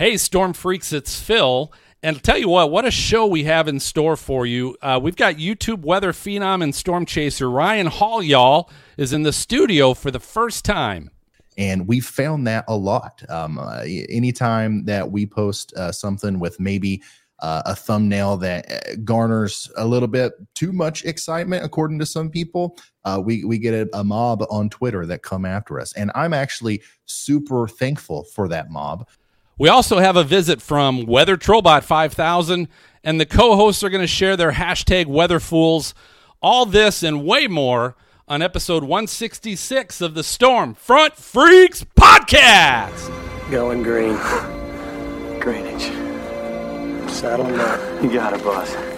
Hey, 0.00 0.16
Storm 0.16 0.54
Freaks, 0.54 0.94
it's 0.94 1.20
Phil. 1.20 1.70
And 2.02 2.16
I'll 2.16 2.22
tell 2.22 2.38
you 2.38 2.48
what, 2.48 2.70
what 2.70 2.86
a 2.86 2.90
show 2.90 3.26
we 3.26 3.44
have 3.44 3.68
in 3.68 3.78
store 3.78 4.16
for 4.16 4.46
you. 4.46 4.74
Uh, 4.80 4.98
we've 5.02 5.14
got 5.14 5.34
YouTube 5.34 5.82
weather 5.82 6.14
phenom 6.14 6.62
and 6.62 6.74
storm 6.74 7.04
chaser 7.04 7.50
Ryan 7.50 7.86
Hall, 7.86 8.22
y'all, 8.22 8.70
is 8.96 9.12
in 9.12 9.24
the 9.24 9.32
studio 9.34 9.92
for 9.92 10.10
the 10.10 10.18
first 10.18 10.64
time. 10.64 11.10
And 11.58 11.86
we 11.86 12.00
found 12.00 12.46
that 12.46 12.64
a 12.66 12.74
lot. 12.74 13.22
Um, 13.28 13.58
uh, 13.58 13.82
anytime 14.08 14.86
that 14.86 15.10
we 15.10 15.26
post 15.26 15.74
uh, 15.74 15.92
something 15.92 16.38
with 16.38 16.58
maybe 16.58 17.02
uh, 17.40 17.60
a 17.66 17.76
thumbnail 17.76 18.38
that 18.38 18.72
uh, 18.72 18.96
garners 19.04 19.70
a 19.76 19.86
little 19.86 20.08
bit 20.08 20.32
too 20.54 20.72
much 20.72 21.04
excitement, 21.04 21.62
according 21.62 21.98
to 21.98 22.06
some 22.06 22.30
people, 22.30 22.78
uh, 23.04 23.20
we 23.22 23.44
we 23.44 23.58
get 23.58 23.74
a, 23.74 23.98
a, 23.98 24.02
mob 24.04 24.44
on 24.50 24.70
Twitter 24.70 25.04
that 25.04 25.22
come 25.22 25.44
after 25.44 25.78
us, 25.80 25.94
and 25.94 26.10
I'm 26.14 26.34
actually 26.34 26.82
super 27.06 27.66
thankful 27.66 28.24
for 28.24 28.46
that 28.48 28.70
mob 28.70 29.06
we 29.60 29.68
also 29.68 29.98
have 29.98 30.16
a 30.16 30.24
visit 30.24 30.62
from 30.62 31.04
Weather 31.04 31.36
Trollbot 31.36 31.82
5000, 31.82 32.66
and 33.04 33.20
the 33.20 33.26
co 33.26 33.56
hosts 33.56 33.84
are 33.84 33.90
going 33.90 34.00
to 34.00 34.06
share 34.06 34.34
their 34.34 34.52
hashtag 34.52 35.04
WeatherFools. 35.04 35.92
All 36.40 36.64
this 36.64 37.02
and 37.02 37.26
way 37.26 37.46
more 37.46 37.94
on 38.26 38.40
episode 38.40 38.84
166 38.84 40.00
of 40.00 40.14
the 40.14 40.24
Storm 40.24 40.72
Front 40.72 41.14
Freaks 41.16 41.84
podcast. 41.84 43.10
Going 43.50 43.82
green. 43.82 44.14
Greenwich. 45.40 45.82
Saddle 47.12 47.54
up. 47.60 48.02
You 48.02 48.10
got 48.10 48.32
it, 48.32 48.42
boss. 48.42 48.89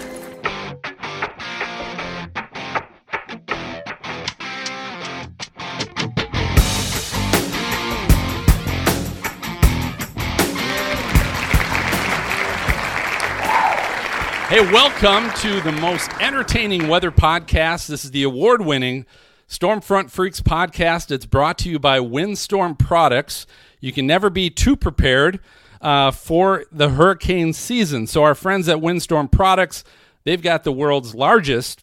Hey, 14.52 14.60
welcome 14.70 15.30
to 15.40 15.62
the 15.62 15.72
most 15.72 16.10
entertaining 16.20 16.86
weather 16.86 17.10
podcast. 17.10 17.86
This 17.86 18.04
is 18.04 18.10
the 18.10 18.22
award 18.22 18.60
winning 18.60 19.06
Stormfront 19.48 20.10
Freaks 20.10 20.42
podcast. 20.42 21.10
It's 21.10 21.24
brought 21.24 21.56
to 21.60 21.70
you 21.70 21.78
by 21.78 22.00
Windstorm 22.00 22.76
Products. 22.76 23.46
You 23.80 23.95
can 23.95 24.06
never 24.06 24.28
be 24.28 24.50
too 24.50 24.76
prepared 24.76 25.40
uh, 25.80 26.10
for 26.10 26.66
the 26.70 26.90
hurricane 26.90 27.54
season. 27.54 28.06
So, 28.06 28.24
our 28.24 28.34
friends 28.34 28.68
at 28.68 28.82
Windstorm 28.82 29.28
Products, 29.28 29.84
they've 30.24 30.42
got 30.42 30.64
the 30.64 30.73
world's 30.73 31.14
largest 31.14 31.82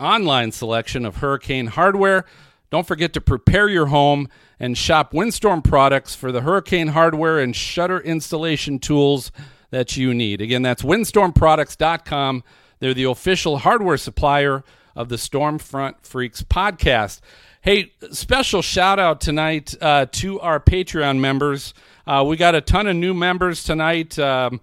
online 0.00 0.50
selection 0.50 1.04
of 1.04 1.16
hurricane 1.16 1.66
hardware. 1.66 2.24
Don't 2.70 2.86
forget 2.86 3.12
to 3.12 3.20
prepare 3.20 3.68
your 3.68 3.88
home 3.88 4.30
and 4.58 4.78
shop 4.78 5.12
Windstorm 5.12 5.60
products 5.60 6.14
for 6.14 6.32
the 6.32 6.40
hurricane 6.40 6.88
hardware 6.88 7.38
and 7.38 7.54
shutter 7.54 8.00
installation 8.00 8.78
tools 8.78 9.30
that 9.72 9.96
you 9.96 10.14
need. 10.14 10.40
Again, 10.40 10.62
that's 10.62 10.82
windstormproducts.com. 10.82 12.44
They're 12.78 12.94
the 12.94 13.04
official 13.04 13.58
hardware 13.58 13.96
supplier 13.96 14.62
of 14.94 15.08
the 15.08 15.16
Stormfront 15.16 16.04
Freaks 16.06 16.42
podcast. 16.42 17.20
Hey, 17.62 17.92
special 18.10 18.60
shout 18.60 18.98
out 18.98 19.20
tonight 19.20 19.74
uh, 19.80 20.06
to 20.12 20.38
our 20.40 20.60
Patreon 20.60 21.18
members. 21.18 21.72
Uh, 22.06 22.24
we 22.26 22.36
got 22.36 22.54
a 22.54 22.60
ton 22.60 22.86
of 22.86 22.96
new 22.96 23.14
members 23.14 23.64
tonight. 23.64 24.18
Um, 24.18 24.60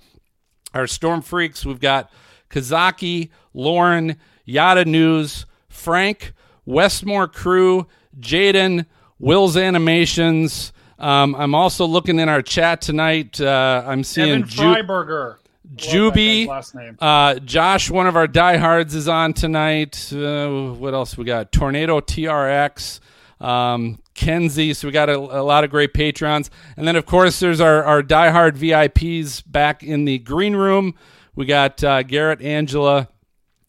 our 0.74 0.86
Storm 0.86 1.22
Freaks, 1.22 1.66
we've 1.66 1.80
got 1.80 2.12
Kazaki, 2.50 3.30
Lauren, 3.54 4.18
Yada 4.46 4.86
News, 4.86 5.48
Frank, 5.70 6.34
Westmore 6.66 7.28
Crew, 7.28 7.88
Jaden, 8.20 8.86
Will's 9.18 9.58
Animations, 9.58 10.72
um, 11.00 11.36
I'm 11.36 11.56
also 11.56 11.86
looking 11.86 12.20
in 12.20 12.30
our 12.30 12.42
chat 12.42 12.82
tonight. 12.82 13.40
Uh, 13.40 13.84
I'm 13.86 14.04
seeing 14.04 14.30
Evan 14.30 14.48
Ju- 14.48 14.62
Freiberger. 14.62 15.36
Juby, 15.76 16.96
uh, 17.00 17.40
Josh, 17.40 17.92
one 17.92 18.08
of 18.08 18.16
our 18.16 18.28
diehards, 18.28 18.96
is 18.96 19.08
on 19.08 19.34
tonight. 19.34 20.12
Uh, 20.12 20.74
what 20.74 20.94
else 20.94 21.16
we 21.18 21.26
got? 21.26 21.52
Tornado 21.52 22.00
TRX, 22.00 23.00
um, 23.40 24.00
Kenzie. 24.16 24.74
So 24.74 24.88
we 24.88 24.92
got 24.92 25.10
a, 25.10 25.18
a, 25.18 25.44
lot 25.44 25.64
of 25.64 25.70
great 25.70 25.94
patrons, 25.94 26.50
and 26.76 26.88
then 26.88 26.96
of 26.96 27.06
course 27.06 27.40
there's 27.40 27.62
our 27.62 27.84
our 27.84 28.02
diehard 28.02 28.58
VIPs 28.58 29.44
back 29.46 29.84
in 29.84 30.06
the 30.06 30.18
green 30.18 30.56
room. 30.56 30.96
We 31.36 31.46
got 31.46 31.84
uh, 31.84 32.04
Garrett, 32.04 32.42
Angela, 32.42 33.08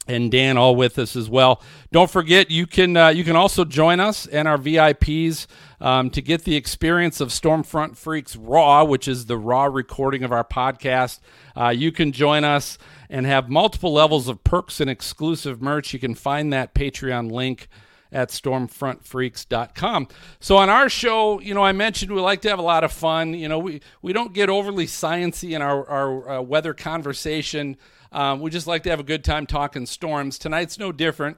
and 0.06 0.30
Dan 0.30 0.56
all 0.56 0.74
with 0.76 0.98
us 0.98 1.14
as 1.14 1.28
well. 1.28 1.62
Don't 1.92 2.10
forget 2.10 2.50
you 2.50 2.66
can 2.66 2.96
uh, 2.96 3.08
you 3.08 3.24
can 3.24 3.36
also 3.36 3.64
join 3.64 4.00
us 4.00 4.26
and 4.26 4.48
our 4.48 4.58
VIPs 4.58 5.46
um, 5.80 6.10
to 6.10 6.20
get 6.20 6.44
the 6.44 6.56
experience 6.56 7.20
of 7.20 7.28
Stormfront 7.28 7.96
Freaks 7.96 8.36
Raw, 8.36 8.84
which 8.84 9.08
is 9.08 9.26
the 9.26 9.36
raw 9.36 9.64
recording 9.64 10.24
of 10.24 10.32
our 10.32 10.44
podcast. 10.44 11.20
Uh, 11.56 11.68
you 11.68 11.92
can 11.92 12.12
join 12.12 12.44
us 12.44 12.78
and 13.08 13.26
have 13.26 13.48
multiple 13.48 13.92
levels 13.92 14.28
of 14.28 14.42
perks 14.44 14.80
and 14.80 14.90
exclusive 14.90 15.60
merch. 15.62 15.92
You 15.92 15.98
can 15.98 16.14
find 16.14 16.52
that 16.52 16.74
Patreon 16.74 17.30
link 17.30 17.68
at 18.12 18.28
stormfrontfreaks.com. 18.30 20.08
So 20.40 20.56
on 20.56 20.68
our 20.68 20.88
show, 20.88 21.40
you 21.40 21.54
know, 21.54 21.62
I 21.62 21.72
mentioned 21.72 22.12
we 22.12 22.20
like 22.20 22.40
to 22.42 22.48
have 22.48 22.58
a 22.58 22.62
lot 22.62 22.84
of 22.84 22.92
fun. 22.92 23.34
You 23.34 23.48
know, 23.48 23.58
we, 23.58 23.80
we 24.02 24.12
don't 24.12 24.32
get 24.32 24.48
overly 24.48 24.86
sciency 24.86 25.54
in 25.54 25.62
our, 25.62 25.88
our 25.88 26.28
uh, 26.28 26.40
weather 26.42 26.74
conversation. 26.74 27.76
Um, 28.12 28.40
we 28.40 28.50
just 28.50 28.66
like 28.66 28.82
to 28.84 28.90
have 28.90 29.00
a 29.00 29.04
good 29.04 29.24
time 29.24 29.46
talking 29.46 29.86
storms. 29.86 30.38
Tonight's 30.38 30.78
no 30.78 30.92
different, 30.92 31.36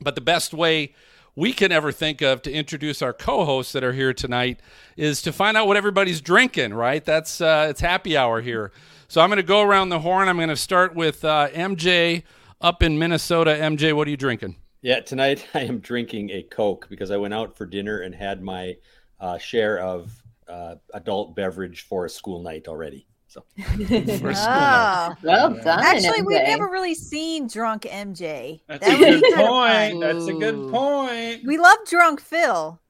but 0.00 0.14
the 0.14 0.20
best 0.20 0.52
way 0.52 0.94
we 1.36 1.52
can 1.52 1.70
ever 1.72 1.92
think 1.92 2.20
of 2.20 2.42
to 2.42 2.52
introduce 2.52 3.02
our 3.02 3.12
co-hosts 3.12 3.72
that 3.72 3.84
are 3.84 3.92
here 3.92 4.12
tonight 4.12 4.60
is 4.96 5.22
to 5.22 5.32
find 5.32 5.56
out 5.56 5.66
what 5.66 5.76
everybody's 5.76 6.20
drinking. 6.20 6.74
Right? 6.74 7.04
That's 7.04 7.40
uh, 7.40 7.68
it's 7.70 7.80
happy 7.80 8.16
hour 8.16 8.40
here. 8.40 8.72
So 9.08 9.20
I'm 9.20 9.28
going 9.28 9.38
to 9.38 9.42
go 9.42 9.62
around 9.62 9.88
the 9.88 10.00
horn. 10.00 10.28
I'm 10.28 10.36
going 10.36 10.50
to 10.50 10.56
start 10.56 10.94
with 10.94 11.24
uh, 11.24 11.48
MJ 11.48 12.22
up 12.60 12.82
in 12.82 12.98
Minnesota. 12.98 13.50
MJ, 13.50 13.92
what 13.92 14.06
are 14.06 14.10
you 14.10 14.16
drinking? 14.16 14.56
Yeah, 14.82 15.00
tonight 15.00 15.46
I 15.54 15.60
am 15.60 15.80
drinking 15.80 16.30
a 16.30 16.42
Coke 16.42 16.86
because 16.88 17.10
I 17.10 17.16
went 17.16 17.34
out 17.34 17.56
for 17.56 17.66
dinner 17.66 18.00
and 18.00 18.14
had 18.14 18.42
my 18.42 18.76
uh, 19.18 19.38
share 19.38 19.78
of 19.78 20.22
uh, 20.48 20.76
adult 20.94 21.36
beverage 21.36 21.82
for 21.82 22.04
a 22.06 22.10
school 22.10 22.42
night 22.42 22.68
already. 22.68 23.06
So, 23.30 23.44
oh, 23.60 25.14
well 25.22 25.54
done. 25.54 25.84
Actually, 25.84 26.18
MJ. 26.18 26.26
we've 26.26 26.42
never 26.42 26.66
really 26.66 26.96
seen 26.96 27.46
drunk 27.46 27.82
MJ. 27.82 28.60
That's 28.66 28.84
that 28.84 29.00
a 29.00 29.20
good 29.20 29.34
point. 29.36 30.00
That's 30.00 30.26
a 30.26 30.32
good 30.32 30.72
point. 30.72 31.44
We 31.44 31.56
love 31.56 31.78
drunk 31.88 32.20
Phil. 32.20 32.80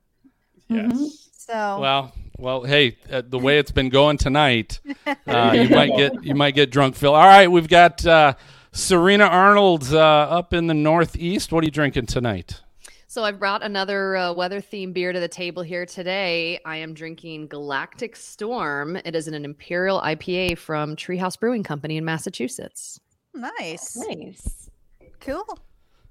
Yes. 0.68 0.92
Mm-hmm. 0.92 1.04
So 1.34 1.80
well, 1.80 2.14
well, 2.38 2.62
hey, 2.62 2.96
uh, 3.12 3.20
the 3.28 3.38
way 3.38 3.58
it's 3.58 3.70
been 3.70 3.90
going 3.90 4.16
tonight, 4.16 4.80
uh, 5.26 5.52
you 5.54 5.68
might 5.68 5.94
get 5.94 6.24
you 6.24 6.34
might 6.34 6.54
get 6.54 6.70
drunk 6.70 6.96
Phil. 6.96 7.14
All 7.14 7.26
right, 7.26 7.48
we've 7.48 7.68
got 7.68 8.06
uh, 8.06 8.32
Serena 8.72 9.24
Arnold 9.24 9.92
uh, 9.92 9.98
up 9.98 10.54
in 10.54 10.68
the 10.68 10.74
Northeast. 10.74 11.52
What 11.52 11.64
are 11.64 11.66
you 11.66 11.70
drinking 11.70 12.06
tonight? 12.06 12.62
So 13.10 13.24
I've 13.24 13.40
brought 13.40 13.64
another 13.64 14.14
uh, 14.14 14.32
weather 14.32 14.60
themed 14.60 14.92
beer 14.92 15.12
to 15.12 15.18
the 15.18 15.26
table 15.26 15.64
here 15.64 15.84
today. 15.84 16.60
I 16.64 16.76
am 16.76 16.94
drinking 16.94 17.48
Galactic 17.48 18.14
Storm. 18.14 18.94
It 19.04 19.16
is 19.16 19.26
an 19.26 19.44
Imperial 19.44 20.00
IPA 20.00 20.58
from 20.58 20.94
Treehouse 20.94 21.36
Brewing 21.36 21.64
Company 21.64 21.96
in 21.96 22.04
Massachusetts. 22.04 23.00
Nice. 23.34 23.96
Nice. 23.96 24.70
Cool. 25.18 25.42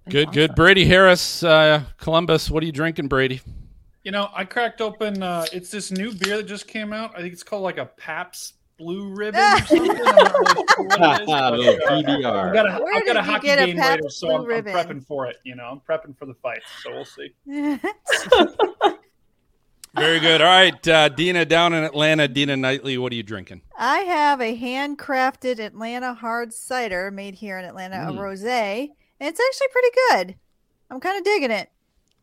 Good, 0.10 0.28
awesome. 0.28 0.34
good. 0.34 0.56
Brady 0.56 0.84
Harris, 0.84 1.42
uh, 1.42 1.84
Columbus. 1.96 2.52
What 2.52 2.64
are 2.64 2.66
you 2.66 2.74
drinking, 2.74 3.08
Brady? 3.08 3.40
You 4.04 4.12
know, 4.12 4.30
I 4.36 4.44
cracked 4.44 4.81
open. 4.81 5.24
Uh, 5.24 5.46
it's 5.54 5.72
this 5.72 5.92
new 5.92 6.14
beer 6.14 6.36
that 6.36 6.48
just 6.48 6.68
came 6.68 6.92
out. 6.92 7.14
I 7.16 7.22
think 7.22 7.31
it's 7.31 7.44
called 7.44 7.64
like 7.64 7.78
a 7.78 7.86
Pabst 7.86 8.56
blue 8.80 9.14
ribbon 9.14 9.40
or 9.40 9.58
something. 9.66 10.02
I'm 10.02 11.26
not 11.26 11.52
really 11.52 11.66
sure 11.66 11.80
PBR. 11.92 12.26
I've 12.48 12.54
got 12.54 12.66
a, 12.66 12.84
I've 12.84 13.06
got 13.06 13.18
a 13.18 13.22
hockey 13.22 13.48
game 13.48 13.78
a 13.78 13.82
later, 13.82 14.10
so 14.10 14.34
I'm, 14.34 14.42
I'm, 14.50 14.64
prepping 14.64 15.06
for 15.06 15.28
it. 15.28 15.36
You 15.44 15.56
know, 15.56 15.66
I'm 15.66 15.82
prepping 15.82 16.18
for 16.18 16.26
the 16.26 16.34
fight, 16.36 16.62
so 16.82 16.92
we'll 16.92 17.06
see. 17.06 17.32
Very 19.96 20.20
good. 20.20 20.42
All 20.42 20.48
right, 20.48 20.88
uh, 20.88 21.10
Dina 21.10 21.46
down 21.46 21.74
in 21.74 21.84
Atlanta. 21.84 22.28
Dina 22.28 22.56
Knightley, 22.56 22.98
what 22.98 23.12
are 23.12 23.16
you 23.16 23.24
drinking? 23.24 23.62
I 23.78 24.00
have 24.00 24.40
a 24.40 24.58
handcrafted 24.58 25.60
Atlanta 25.60 26.14
hard 26.14 26.54
cider 26.54 27.12
made 27.12 27.36
here 27.36 27.60
in 27.60 27.66
Atlanta, 27.66 27.98
mm. 27.98 28.10
a 28.10 28.14
rosé, 28.14 28.90
and 29.20 29.30
it's 29.30 29.40
actually 29.40 29.68
pretty 29.72 29.90
good. 30.10 30.36
I'm 30.90 31.00
kind 31.00 31.18
of 31.18 31.24
digging 31.24 31.52
it. 31.52 31.70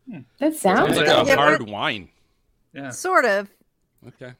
Hmm. 0.09 0.19
That 0.39 0.55
sounds, 0.55 0.95
sounds 0.95 1.07
like 1.07 1.27
a 1.27 1.35
hard 1.35 1.69
wine. 1.69 2.09
Yeah, 2.73 2.89
sort 2.89 3.25
of. 3.25 3.49
Okay 4.07 4.33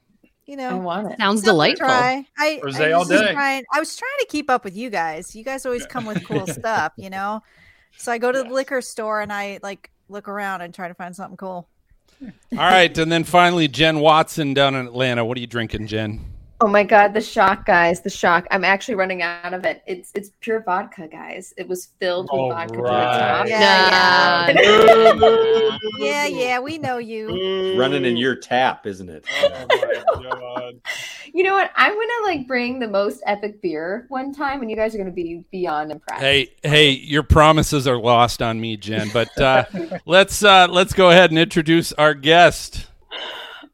you 0.48 0.56
know, 0.56 0.70
I 0.70 0.74
want 0.76 1.12
it. 1.12 1.20
Sounds 1.20 1.42
delightful. 1.42 1.86
Try. 1.86 2.26
I, 2.38 2.62
I, 2.64 2.92
all 2.94 3.06
day. 3.06 3.34
Trying, 3.34 3.66
I 3.74 3.80
was 3.80 3.96
trying 3.98 4.18
to 4.20 4.28
keep 4.30 4.50
up 4.50 4.64
with 4.64 4.76
you 4.76 4.90
guys. 4.90 5.36
You 5.36 5.44
guys 5.44 5.66
always 5.66 5.86
come 5.86 6.06
with 6.06 6.26
cool 6.26 6.48
stuff, 6.48 6.94
you 6.96 7.10
know. 7.10 7.44
So 7.98 8.14
I 8.14 8.18
go 8.18 8.32
to 8.32 8.44
the 8.44 8.50
liquor 8.50 8.82
store 8.82 9.22
and 9.22 9.32
I 9.32 9.60
like 9.62 9.92
look 10.08 10.30
around 10.30 10.62
and 10.62 10.74
try 10.74 10.88
to 10.88 10.94
find 10.94 11.14
something 11.14 11.36
cool. 11.36 11.68
All 12.22 12.58
right, 12.58 12.98
and 12.98 13.12
then 13.12 13.26
finally 13.26 13.68
Jen 13.68 14.00
Watson 14.00 14.54
down 14.54 14.74
in 14.74 14.88
Atlanta. 14.88 15.24
What 15.24 15.38
are 15.38 15.42
you 15.42 15.48
drinking, 15.48 15.88
Jen? 15.88 16.26
Oh 16.60 16.68
my 16.68 16.84
god, 16.84 17.14
the 17.14 17.22
shock, 17.22 17.68
guys! 17.68 18.02
The 18.02 18.10
shock. 18.10 18.48
I'm 18.50 18.64
actually 18.64 18.96
running 18.96 19.22
out 19.22 19.54
of 19.54 19.64
it. 19.64 19.84
It's 19.86 20.12
it's 20.16 20.32
pure 20.40 20.64
vodka, 20.64 21.08
guys. 21.08 21.54
It 21.56 21.68
was 21.68 21.90
filled 22.00 22.30
with 22.32 22.52
vodka 22.52 22.80
right. 22.80 22.90
to 22.90 23.14
the 23.14 23.20
top. 23.20 23.48
Yeah, 23.48 24.50
yeah. 24.50 25.78
yeah, 26.00 26.26
yeah, 26.26 26.60
we 26.60 26.80
know 26.80 26.98
you. 26.98 27.78
Running 27.78 28.06
in 28.06 28.18
your 28.18 28.36
tap, 28.36 28.88
isn't 28.88 29.08
it? 29.08 29.24
Oh 29.30 29.66
my 29.70 30.30
god. 30.32 30.82
You 31.32 31.44
know 31.44 31.54
what? 31.54 31.70
I'm 31.76 31.94
gonna 31.94 32.26
like 32.26 32.48
bring 32.48 32.80
the 32.80 32.88
most 32.88 33.22
epic 33.28 33.62
beer 33.62 34.08
one 34.10 34.34
time, 34.34 34.62
and 34.62 34.72
you 34.72 34.76
guys 34.76 34.96
are 34.96 34.98
gonna 34.98 35.12
be 35.12 35.44
beyond 35.52 35.92
impressed. 35.92 36.24
Hey, 36.24 36.56
hey, 36.64 36.90
your 36.90 37.22
promises 37.22 37.88
are 37.88 38.00
lost 38.00 38.42
on 38.42 38.60
me, 38.60 38.78
Jen. 38.78 39.12
But 39.14 39.40
uh, 39.40 39.66
let's 40.08 40.44
uh, 40.44 40.68
let's 40.72 40.94
go 40.94 41.12
ahead 41.12 41.30
and 41.30 41.38
introduce 41.38 41.94
our 41.94 42.16
guest. 42.16 42.88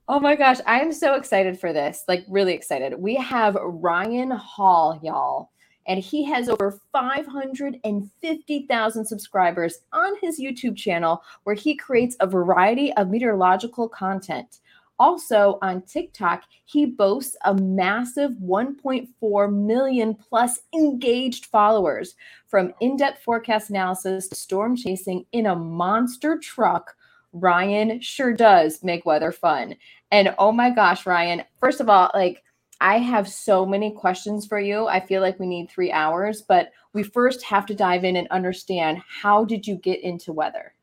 Oh 0.10 0.20
my 0.20 0.36
gosh, 0.36 0.58
I 0.68 0.82
am 0.82 0.92
so 0.92 1.14
excited 1.14 1.58
for 1.58 1.72
this. 1.72 2.04
Like, 2.10 2.26
really 2.28 2.54
excited. 2.54 3.00
We 3.00 3.16
have 3.16 3.56
Ryan 3.56 4.32
Hall, 4.32 5.00
y'all, 5.02 5.52
and 5.88 5.98
he 5.98 6.26
has 6.26 6.50
over 6.50 6.78
550,000 6.92 9.06
subscribers 9.06 9.80
on 9.94 10.18
his 10.20 10.42
YouTube 10.42 10.76
channel 10.76 11.24
where 11.46 11.56
he 11.56 11.78
creates 11.78 12.18
a 12.20 12.28
variety 12.28 12.92
of 12.94 13.10
meteorological 13.10 13.88
content. 13.88 14.60
Also 15.00 15.58
on 15.62 15.82
TikTok, 15.84 16.44
he 16.66 16.86
boasts 16.86 17.38
a 17.46 17.56
massive 17.56 18.32
1.4 18.44 19.54
million 19.54 20.16
plus 20.16 20.60
engaged 20.74 21.46
followers 21.46 22.16
from 22.48 22.74
in 22.82 22.98
depth 22.98 23.24
forecast 23.24 23.70
analysis 23.70 24.28
to 24.28 24.36
storm 24.36 24.76
chasing 24.76 25.26
in 25.32 25.46
a 25.46 25.56
monster 25.56 26.38
truck 26.38 26.94
Ryan 27.34 28.00
sure 28.00 28.34
does 28.34 28.84
make 28.84 29.06
weather 29.06 29.32
fun. 29.32 29.76
And 30.12 30.34
oh 30.38 30.52
my 30.52 30.70
gosh, 30.70 31.06
Ryan, 31.06 31.44
first 31.60 31.82
of 31.82 31.90
all, 31.90 32.12
like 32.14 32.44
I 32.80 33.00
have 33.00 33.28
so 33.28 33.66
many 33.66 33.92
questions 33.92 34.46
for 34.46 34.60
you. 34.60 34.88
I 34.88 35.00
feel 35.00 35.22
like 35.22 35.40
we 35.40 35.48
need 35.48 35.70
three 35.70 35.92
hours, 35.92 36.42
but 36.42 36.72
we 36.94 37.02
first 37.02 37.44
have 37.44 37.66
to 37.68 37.74
dive 37.74 38.04
in 38.04 38.16
and 38.16 38.28
understand 38.30 39.02
how 39.08 39.46
did 39.46 39.66
you 39.66 39.76
get 39.76 40.02
into 40.02 40.32
weather? 40.32 40.74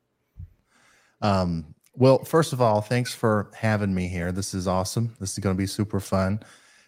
Um, 1.23 1.75
well, 1.95 2.25
first 2.25 2.53
of 2.53 2.61
all, 2.61 2.81
thanks 2.81 3.15
for 3.15 3.51
having 3.55 3.95
me 3.95 4.09
here. 4.09 4.33
This 4.33 4.55
is 4.55 4.67
awesome. 4.67 5.15
This 5.21 5.33
is 5.33 5.39
going 5.39 5.55
to 5.55 5.61
be 5.61 5.67
super 5.67 6.01
fun. 6.01 6.41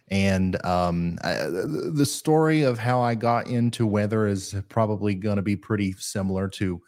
And 0.08 0.62
um, 0.64 1.18
I, 1.22 1.34
the 1.46 2.06
story 2.06 2.62
of 2.62 2.78
how 2.78 3.00
I 3.00 3.14
got 3.14 3.46
into 3.46 3.86
weather 3.86 4.26
is 4.26 4.54
probably 4.68 5.14
going 5.14 5.36
to 5.36 5.42
be 5.42 5.56
pretty 5.56 5.92
similar 5.92 6.48
to 6.50 6.82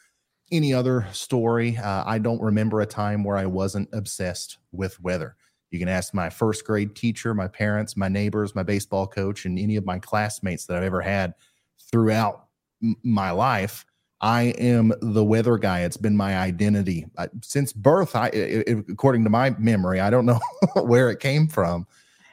any 0.53 0.75
other 0.75 1.07
story. 1.13 1.77
Uh, 1.77 2.05
I 2.07 2.19
don't 2.19 2.41
remember 2.41 2.81
a 2.81 2.87
time 2.87 3.25
where 3.25 3.37
I 3.37 3.47
wasn't 3.47 3.89
obsessed 3.93 4.59
with 4.73 5.01
weather. 5.01 5.37
You 5.71 5.79
can 5.79 5.89
ask 5.89 6.15
my 6.15 6.31
first 6.31 6.65
grade 6.65 6.95
teacher, 6.95 7.35
my 7.35 7.49
parents, 7.49 7.97
my 7.97 8.09
neighbors, 8.09 8.55
my 8.55 8.63
baseball 8.63 9.07
coach, 9.07 9.45
and 9.45 9.59
any 9.59 9.77
of 9.77 9.85
my 9.85 9.99
classmates 9.99 10.67
that 10.67 10.77
I've 10.77 10.85
ever 10.85 11.01
had 11.01 11.35
throughout 11.91 12.47
m- 12.83 12.97
my 13.03 13.31
life. 13.33 13.85
I 14.21 14.55
am 14.59 14.93
the 15.03 15.25
weather 15.25 15.59
guy. 15.59 15.81
It's 15.81 15.97
been 15.97 16.17
my 16.17 16.39
identity 16.39 17.07
I, 17.19 17.29
since 17.43 17.73
birth. 17.73 18.15
I, 18.15 18.29
it, 18.29 18.85
according 18.89 19.25
to 19.25 19.31
my 19.31 19.51
memory, 19.59 20.01
I 20.01 20.11
don't 20.11 20.27
know 20.27 20.41
where 20.77 21.11
it 21.11 21.19
came 21.19 21.49
from, 21.49 21.87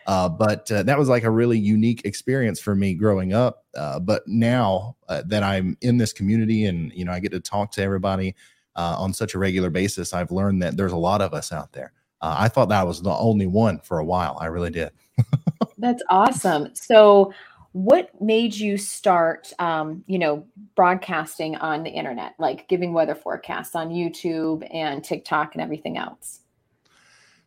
uh, 0.08 0.30
but 0.30 0.72
uh, 0.72 0.84
that 0.84 0.98
was 0.98 1.10
like 1.10 1.24
a 1.24 1.30
really 1.30 1.60
unique 1.60 2.06
experience 2.06 2.60
for 2.60 2.76
me 2.76 2.94
growing 2.94 3.34
up. 3.34 3.66
Uh, 3.76 4.00
but 4.00 4.24
now 4.28 4.96
uh, 5.08 5.24
that 5.28 5.44
I'm 5.44 5.78
in 5.82 5.98
this 5.98 6.14
community 6.14 6.66
and 6.66 6.92
you 6.94 7.06
know 7.06 7.12
I 7.12 7.20
get 7.20 7.32
to 7.32 7.40
talk 7.40 7.72
to 7.74 7.82
everybody 7.82 8.36
uh, 8.76 8.96
on 8.98 9.14
such 9.14 9.34
a 9.34 9.40
regular 9.40 9.70
basis, 9.70 10.14
I've 10.14 10.32
learned 10.32 10.62
that 10.64 10.78
there's 10.78 10.92
a 10.92 10.98
lot 10.98 11.22
of 11.22 11.34
us 11.34 11.52
out 11.52 11.74
there. 11.74 11.94
Uh, 12.22 12.36
I 12.38 12.48
thought 12.48 12.70
that 12.70 12.86
was 12.86 13.02
the 13.02 13.12
only 13.12 13.48
one 13.48 13.80
for 13.80 14.00
a 14.00 14.06
while. 14.06 14.38
I 14.40 14.46
really 14.46 14.70
did. 14.70 14.92
That's 15.78 16.04
awesome. 16.10 16.70
So, 16.76 17.34
what 17.74 18.10
made 18.22 18.54
you 18.54 18.78
start, 18.78 19.54
um, 19.58 20.04
you 20.06 20.20
know, 20.20 20.46
broadcasting 20.76 21.56
on 21.56 21.84
the 21.84 21.90
internet, 21.90 22.34
like 22.38 22.68
giving 22.68 22.92
weather 22.92 23.16
forecasts 23.16 23.76
on 23.76 23.90
YouTube 23.90 24.68
and 24.74 25.02
TikTok 25.04 25.56
and 25.56 25.62
everything 25.62 25.98
else? 25.98 26.42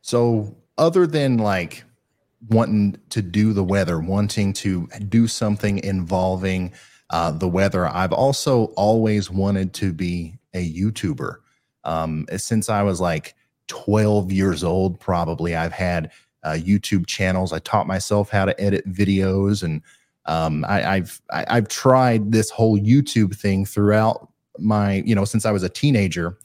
So, 0.00 0.56
other 0.78 1.06
than 1.06 1.38
like 1.38 1.84
wanting 2.48 2.96
to 3.10 3.22
do 3.22 3.52
the 3.52 3.64
weather, 3.64 4.00
wanting 4.00 4.52
to 4.52 4.86
do 5.08 5.26
something 5.26 5.78
involving 5.78 6.72
uh, 7.10 7.30
the 7.30 7.48
weather. 7.48 7.86
I've 7.86 8.12
also 8.12 8.66
always 8.76 9.30
wanted 9.30 9.72
to 9.74 9.92
be 9.92 10.38
a 10.54 10.72
YouTuber. 10.72 11.36
Um, 11.84 12.26
since 12.36 12.68
I 12.68 12.82
was 12.82 13.00
like 13.00 13.34
12 13.68 14.32
years 14.32 14.64
old, 14.64 15.00
probably, 15.00 15.54
I've 15.54 15.72
had 15.72 16.10
uh, 16.42 16.52
YouTube 16.52 17.06
channels. 17.06 17.52
I 17.52 17.58
taught 17.60 17.86
myself 17.86 18.30
how 18.30 18.44
to 18.44 18.60
edit 18.60 18.86
videos, 18.90 19.62
and 19.62 19.82
um, 20.26 20.64
I, 20.66 20.96
I've 20.96 21.20
I, 21.30 21.54
have 21.54 21.68
tried 21.68 22.32
this 22.32 22.50
whole 22.50 22.78
YouTube 22.78 23.36
thing 23.36 23.64
throughout 23.64 24.28
my, 24.58 25.02
you 25.06 25.14
know, 25.14 25.24
since 25.24 25.46
I 25.46 25.50
was 25.50 25.62
a 25.62 25.68
teenager. 25.68 26.38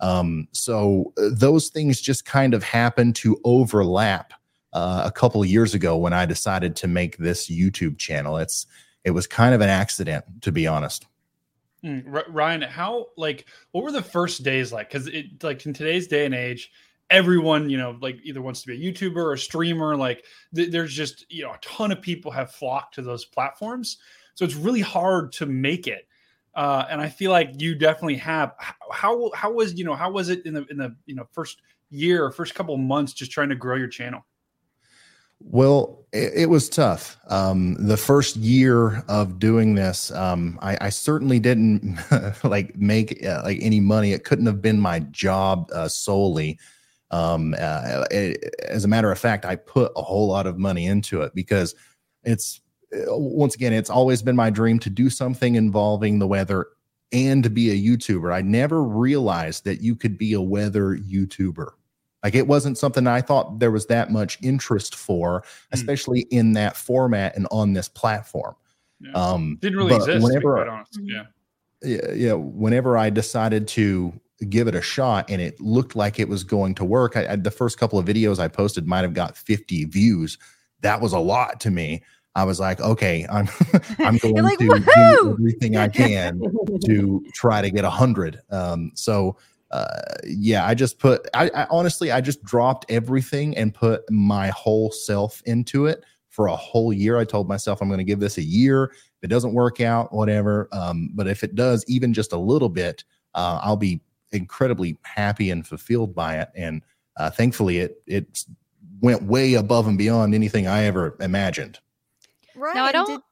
Um, 0.00 0.48
so 0.52 1.12
uh, 1.16 1.28
those 1.32 1.68
things 1.68 2.00
just 2.00 2.24
kind 2.24 2.54
of 2.54 2.64
happen 2.64 3.12
to 3.14 3.40
overlap 3.44 4.32
uh, 4.72 5.02
a 5.04 5.10
couple 5.10 5.42
of 5.42 5.48
years 5.48 5.74
ago 5.74 5.96
when 5.96 6.12
I 6.12 6.26
decided 6.26 6.76
to 6.76 6.88
make 6.88 7.16
this 7.18 7.48
YouTube 7.48 7.98
channel. 7.98 8.36
It's 8.38 8.66
it 9.04 9.10
was 9.10 9.26
kind 9.26 9.54
of 9.54 9.60
an 9.60 9.68
accident, 9.68 10.24
to 10.42 10.52
be 10.52 10.66
honest. 10.66 11.06
Mm, 11.84 12.24
Ryan, 12.28 12.62
how 12.62 13.08
like 13.16 13.46
what 13.72 13.82
were 13.82 13.92
the 13.92 14.02
first 14.02 14.42
days 14.42 14.72
like? 14.72 14.88
Because 14.88 15.08
it 15.08 15.42
like 15.42 15.64
in 15.66 15.72
today's 15.72 16.06
day 16.06 16.24
and 16.24 16.34
age, 16.34 16.70
everyone 17.10 17.68
you 17.68 17.76
know 17.76 17.98
like 18.00 18.18
either 18.22 18.40
wants 18.40 18.62
to 18.62 18.68
be 18.68 18.74
a 18.74 18.92
YouTuber 18.92 19.16
or 19.16 19.32
a 19.32 19.38
streamer. 19.38 19.96
Like 19.96 20.24
th- 20.54 20.70
there's 20.70 20.94
just 20.94 21.26
you 21.28 21.42
know 21.42 21.52
a 21.52 21.58
ton 21.60 21.90
of 21.90 22.00
people 22.00 22.30
have 22.30 22.52
flocked 22.52 22.94
to 22.94 23.02
those 23.02 23.24
platforms, 23.24 23.98
so 24.34 24.44
it's 24.44 24.54
really 24.54 24.80
hard 24.80 25.32
to 25.32 25.46
make 25.46 25.86
it. 25.86 26.06
Uh, 26.54 26.84
and 26.90 27.00
I 27.00 27.08
feel 27.08 27.30
like 27.30 27.60
you 27.60 27.74
definitely 27.74 28.16
have. 28.16 28.54
How 28.90 29.30
how 29.34 29.50
was 29.50 29.74
you 29.74 29.84
know 29.84 29.94
how 29.94 30.10
was 30.10 30.28
it 30.28 30.46
in 30.46 30.54
the 30.54 30.64
in 30.70 30.76
the 30.76 30.94
you 31.06 31.16
know 31.16 31.26
first 31.32 31.62
year 31.90 32.24
or 32.24 32.30
first 32.30 32.54
couple 32.54 32.76
months 32.76 33.12
just 33.12 33.32
trying 33.32 33.48
to 33.48 33.56
grow 33.56 33.76
your 33.76 33.88
channel? 33.88 34.24
Well, 35.44 36.02
it, 36.12 36.32
it 36.34 36.50
was 36.50 36.68
tough. 36.68 37.18
Um, 37.28 37.74
the 37.74 37.96
first 37.96 38.36
year 38.36 39.04
of 39.08 39.38
doing 39.38 39.74
this, 39.74 40.10
um, 40.12 40.58
I, 40.62 40.76
I, 40.80 40.88
certainly 40.90 41.38
didn't 41.38 41.98
like 42.44 42.76
make 42.76 43.24
uh, 43.24 43.42
like 43.44 43.58
any 43.60 43.80
money. 43.80 44.12
It 44.12 44.24
couldn't 44.24 44.46
have 44.46 44.60
been 44.60 44.80
my 44.80 45.00
job 45.00 45.70
uh, 45.74 45.88
solely. 45.88 46.58
Um, 47.10 47.54
uh, 47.58 48.04
it, 48.10 48.54
as 48.68 48.84
a 48.84 48.88
matter 48.88 49.10
of 49.10 49.18
fact, 49.18 49.44
I 49.44 49.56
put 49.56 49.92
a 49.96 50.02
whole 50.02 50.28
lot 50.28 50.46
of 50.46 50.58
money 50.58 50.86
into 50.86 51.22
it 51.22 51.34
because 51.34 51.74
it's 52.24 52.60
uh, 52.94 53.16
once 53.16 53.54
again, 53.54 53.72
it's 53.72 53.90
always 53.90 54.22
been 54.22 54.36
my 54.36 54.50
dream 54.50 54.78
to 54.80 54.90
do 54.90 55.10
something 55.10 55.54
involving 55.54 56.18
the 56.18 56.26
weather 56.26 56.68
and 57.12 57.42
to 57.44 57.50
be 57.50 57.70
a 57.70 57.96
YouTuber. 57.96 58.34
I 58.34 58.42
never 58.42 58.82
realized 58.82 59.64
that 59.64 59.82
you 59.82 59.94
could 59.94 60.16
be 60.16 60.32
a 60.32 60.40
weather 60.40 60.96
YouTuber. 60.96 61.72
Like 62.22 62.34
it 62.34 62.46
wasn't 62.46 62.78
something 62.78 63.06
I 63.06 63.20
thought 63.20 63.58
there 63.58 63.70
was 63.70 63.86
that 63.86 64.10
much 64.10 64.38
interest 64.42 64.94
for, 64.94 65.42
mm. 65.42 65.44
especially 65.72 66.20
in 66.30 66.52
that 66.52 66.76
format 66.76 67.36
and 67.36 67.46
on 67.50 67.72
this 67.72 67.88
platform. 67.88 68.54
Yeah. 69.00 69.12
Um, 69.12 69.58
Didn't 69.60 69.78
really 69.78 69.96
exist. 69.96 70.22
Whenever, 70.22 70.56
mm-hmm. 70.56 71.04
yeah. 71.04 71.24
yeah, 71.82 72.12
yeah. 72.12 72.32
Whenever 72.34 72.96
I 72.96 73.10
decided 73.10 73.66
to 73.68 74.12
give 74.48 74.68
it 74.68 74.74
a 74.74 74.82
shot 74.82 75.30
and 75.30 75.40
it 75.40 75.60
looked 75.60 75.96
like 75.96 76.18
it 76.18 76.28
was 76.28 76.44
going 76.44 76.74
to 76.76 76.84
work, 76.84 77.16
I, 77.16 77.32
I, 77.32 77.36
the 77.36 77.50
first 77.50 77.78
couple 77.78 77.98
of 77.98 78.06
videos 78.06 78.38
I 78.38 78.48
posted 78.48 78.86
might 78.86 79.02
have 79.02 79.14
got 79.14 79.36
50 79.36 79.86
views. 79.86 80.38
That 80.82 81.00
was 81.00 81.12
a 81.12 81.18
lot 81.18 81.60
to 81.60 81.70
me. 81.70 82.02
I 82.34 82.44
was 82.44 82.58
like, 82.58 82.80
okay, 82.80 83.26
I'm 83.28 83.48
I'm 83.98 84.16
going 84.18 84.42
like, 84.42 84.58
to 84.58 84.68
Woo-hoo! 84.68 84.84
do 84.84 85.32
everything 85.32 85.76
I 85.76 85.88
can 85.88 86.40
to 86.86 87.24
try 87.34 87.60
to 87.60 87.70
get 87.70 87.84
a 87.84 87.90
hundred. 87.90 88.40
Um, 88.50 88.92
so 88.94 89.36
uh, 89.72 89.86
yeah, 90.24 90.66
I 90.66 90.74
just 90.74 90.98
put, 90.98 91.26
I, 91.34 91.50
I, 91.54 91.66
honestly, 91.70 92.10
I 92.10 92.20
just 92.20 92.42
dropped 92.44 92.90
everything 92.90 93.56
and 93.56 93.72
put 93.72 94.08
my 94.10 94.48
whole 94.48 94.90
self 94.90 95.42
into 95.46 95.86
it 95.86 96.04
for 96.28 96.46
a 96.46 96.56
whole 96.56 96.92
year. 96.92 97.18
I 97.18 97.24
told 97.24 97.48
myself 97.48 97.80
I'm 97.80 97.88
going 97.88 97.98
to 97.98 98.04
give 98.04 98.20
this 98.20 98.38
a 98.38 98.42
year. 98.42 98.84
If 98.84 99.24
it 99.24 99.28
doesn't 99.28 99.54
work 99.54 99.80
out, 99.80 100.12
whatever. 100.12 100.68
Um, 100.72 101.10
but 101.14 101.26
if 101.26 101.42
it 101.42 101.54
does, 101.54 101.84
even 101.88 102.12
just 102.12 102.32
a 102.32 102.38
little 102.38 102.68
bit, 102.68 103.04
uh, 103.34 103.60
I'll 103.62 103.76
be 103.76 104.00
incredibly 104.32 104.98
happy 105.02 105.50
and 105.50 105.66
fulfilled 105.66 106.14
by 106.14 106.36
it. 106.38 106.50
And 106.54 106.82
uh, 107.16 107.30
thankfully, 107.30 107.78
it 107.78 108.02
it 108.06 108.44
went 109.00 109.22
way 109.22 109.54
above 109.54 109.86
and 109.86 109.98
beyond 109.98 110.34
anything 110.34 110.66
I 110.66 110.84
ever 110.84 111.16
imagined. 111.20 111.78
Right. 112.54 112.74
No, 112.74 112.84
I 112.84 112.92
don't. 112.92 113.06
Did, 113.06 113.14
um, 113.14 113.22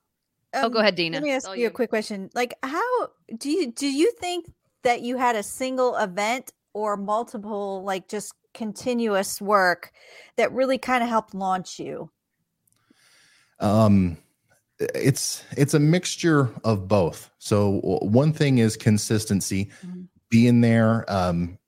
oh, 0.64 0.68
go 0.68 0.78
um, 0.78 0.82
ahead, 0.82 0.94
Dina. 0.94 1.16
Let 1.16 1.22
me 1.22 1.32
ask 1.32 1.48
you, 1.50 1.62
you 1.62 1.66
a 1.66 1.70
quick 1.70 1.90
question. 1.90 2.30
Like, 2.34 2.54
how 2.62 3.08
do 3.38 3.50
you 3.50 3.72
do 3.72 3.90
you 3.90 4.12
think 4.12 4.46
that 4.82 5.02
you 5.02 5.16
had 5.16 5.36
a 5.36 5.42
single 5.42 5.96
event 5.96 6.52
or 6.72 6.96
multiple 6.96 7.82
like 7.84 8.08
just 8.08 8.34
continuous 8.54 9.40
work 9.40 9.92
that 10.36 10.52
really 10.52 10.78
kind 10.78 11.02
of 11.02 11.08
helped 11.08 11.34
launch 11.34 11.78
you? 11.78 12.10
Um 13.58 14.16
it's 14.78 15.44
it's 15.56 15.74
a 15.74 15.80
mixture 15.80 16.48
of 16.64 16.88
both. 16.88 17.30
So 17.38 17.80
one 18.02 18.32
thing 18.32 18.58
is 18.58 18.76
consistency 18.76 19.70
mm-hmm. 19.84 20.02
being 20.30 20.60
there 20.60 21.04
um 21.08 21.58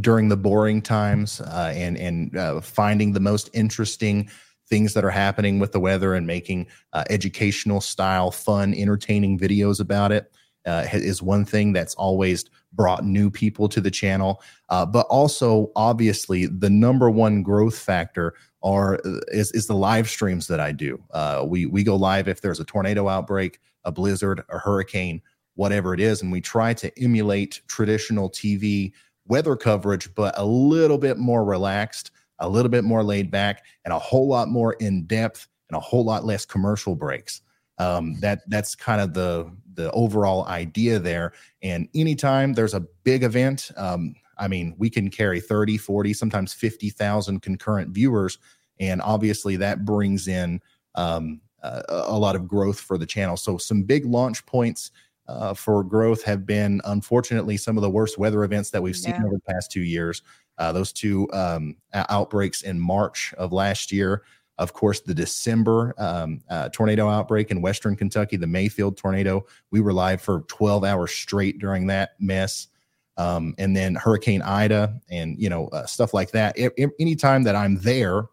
during 0.00 0.28
the 0.28 0.36
boring 0.36 0.82
times 0.82 1.40
uh, 1.40 1.72
and 1.74 1.96
and 1.96 2.36
uh, 2.36 2.60
finding 2.60 3.12
the 3.12 3.20
most 3.20 3.50
interesting 3.52 4.30
things 4.68 4.94
that 4.94 5.04
are 5.04 5.10
happening 5.10 5.58
with 5.58 5.72
the 5.72 5.80
weather 5.80 6.14
and 6.14 6.28
making 6.28 6.64
uh, 6.92 7.02
educational 7.10 7.80
style, 7.80 8.30
fun, 8.30 8.72
entertaining 8.72 9.36
videos 9.36 9.80
about 9.80 10.12
it 10.12 10.32
uh, 10.66 10.86
is 10.92 11.22
one 11.22 11.44
thing 11.44 11.72
that's 11.72 11.94
always 11.94 12.44
brought 12.72 13.04
new 13.04 13.30
people 13.30 13.68
to 13.68 13.80
the 13.80 13.90
channel. 13.90 14.42
Uh, 14.68 14.86
but 14.86 15.06
also, 15.06 15.70
obviously, 15.74 16.46
the 16.46 16.70
number 16.70 17.10
one 17.10 17.42
growth 17.42 17.78
factor 17.78 18.34
are 18.62 18.98
is, 19.28 19.50
is 19.52 19.66
the 19.66 19.74
live 19.74 20.08
streams 20.08 20.46
that 20.46 20.60
I 20.60 20.72
do. 20.72 21.02
Uh, 21.12 21.44
we 21.46 21.66
we 21.66 21.82
go 21.82 21.96
live 21.96 22.28
if 22.28 22.40
there's 22.40 22.60
a 22.60 22.64
tornado 22.64 23.08
outbreak, 23.08 23.58
a 23.84 23.92
blizzard, 23.92 24.42
a 24.50 24.58
hurricane, 24.58 25.22
whatever 25.54 25.94
it 25.94 26.00
is, 26.00 26.22
and 26.22 26.30
we 26.30 26.40
try 26.40 26.74
to 26.74 26.92
emulate 27.02 27.62
traditional 27.66 28.30
TV 28.30 28.92
weather 29.26 29.56
coverage, 29.56 30.12
but 30.14 30.34
a 30.36 30.44
little 30.44 30.98
bit 30.98 31.16
more 31.16 31.44
relaxed, 31.44 32.10
a 32.40 32.48
little 32.48 32.70
bit 32.70 32.84
more 32.84 33.02
laid 33.02 33.30
back, 33.30 33.64
and 33.84 33.94
a 33.94 33.98
whole 33.98 34.28
lot 34.28 34.48
more 34.48 34.74
in 34.74 35.04
depth 35.06 35.48
and 35.70 35.76
a 35.76 35.80
whole 35.80 36.04
lot 36.04 36.24
less 36.24 36.44
commercial 36.44 36.96
breaks. 36.96 37.40
Um, 37.80 38.20
that 38.20 38.42
that's 38.48 38.74
kind 38.74 39.00
of 39.00 39.14
the 39.14 39.50
the 39.72 39.90
overall 39.92 40.44
idea 40.46 40.98
there. 40.98 41.32
And 41.62 41.88
anytime 41.94 42.52
there's 42.52 42.74
a 42.74 42.84
big 43.04 43.22
event, 43.22 43.70
um, 43.76 44.14
I 44.36 44.48
mean, 44.48 44.74
we 44.76 44.90
can 44.90 45.08
carry 45.08 45.40
30, 45.40 45.78
40, 45.78 46.12
sometimes 46.12 46.52
50,000 46.52 47.40
concurrent 47.40 47.90
viewers. 47.94 48.38
And 48.78 49.00
obviously 49.00 49.56
that 49.56 49.84
brings 49.86 50.28
in 50.28 50.60
um, 50.94 51.40
uh, 51.62 51.82
a 51.88 52.18
lot 52.18 52.36
of 52.36 52.46
growth 52.46 52.78
for 52.78 52.98
the 52.98 53.06
channel. 53.06 53.36
So 53.36 53.56
some 53.56 53.82
big 53.82 54.04
launch 54.04 54.44
points 54.44 54.90
uh, 55.26 55.54
for 55.54 55.82
growth 55.82 56.22
have 56.24 56.44
been, 56.44 56.80
unfortunately, 56.84 57.56
some 57.56 57.78
of 57.78 57.82
the 57.82 57.90
worst 57.90 58.18
weather 58.18 58.44
events 58.44 58.70
that 58.70 58.82
we've 58.82 58.96
seen 58.96 59.14
yeah. 59.14 59.24
over 59.24 59.36
the 59.36 59.52
past 59.52 59.70
two 59.70 59.82
years. 59.82 60.22
Uh, 60.58 60.72
those 60.72 60.92
two 60.92 61.26
um, 61.32 61.76
outbreaks 61.94 62.62
in 62.62 62.78
March 62.78 63.32
of 63.38 63.52
last 63.52 63.92
year. 63.92 64.24
Of 64.60 64.74
course, 64.74 65.00
the 65.00 65.14
December 65.14 65.94
um, 65.96 66.42
uh, 66.50 66.68
tornado 66.68 67.08
outbreak 67.08 67.50
in 67.50 67.62
Western 67.62 67.96
Kentucky, 67.96 68.36
the 68.36 68.46
Mayfield 68.46 68.98
tornado, 68.98 69.46
we 69.70 69.80
were 69.80 69.94
live 69.94 70.20
for 70.20 70.42
12 70.48 70.84
hours 70.84 71.12
straight 71.12 71.58
during 71.58 71.86
that 71.86 72.10
mess. 72.20 72.68
Um, 73.16 73.54
and 73.56 73.74
then 73.74 73.94
Hurricane 73.94 74.42
Ida 74.42 75.00
and, 75.08 75.38
you 75.38 75.48
know, 75.48 75.68
uh, 75.68 75.86
stuff 75.86 76.12
like 76.12 76.32
that. 76.32 76.56
I- 76.58 76.88
anytime 77.00 77.42
that 77.44 77.56
I'm 77.56 77.76
there 77.76 78.24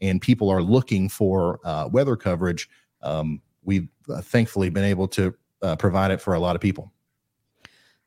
and 0.00 0.22
people 0.22 0.48
are 0.48 0.62
looking 0.62 1.10
for 1.10 1.60
uh, 1.64 1.86
weather 1.92 2.16
coverage, 2.16 2.66
um, 3.02 3.42
we've 3.62 3.88
uh, 4.08 4.22
thankfully 4.22 4.70
been 4.70 4.84
able 4.84 5.06
to 5.08 5.34
uh, 5.60 5.76
provide 5.76 6.10
it 6.10 6.20
for 6.20 6.32
a 6.32 6.40
lot 6.40 6.56
of 6.56 6.62
people. 6.62 6.94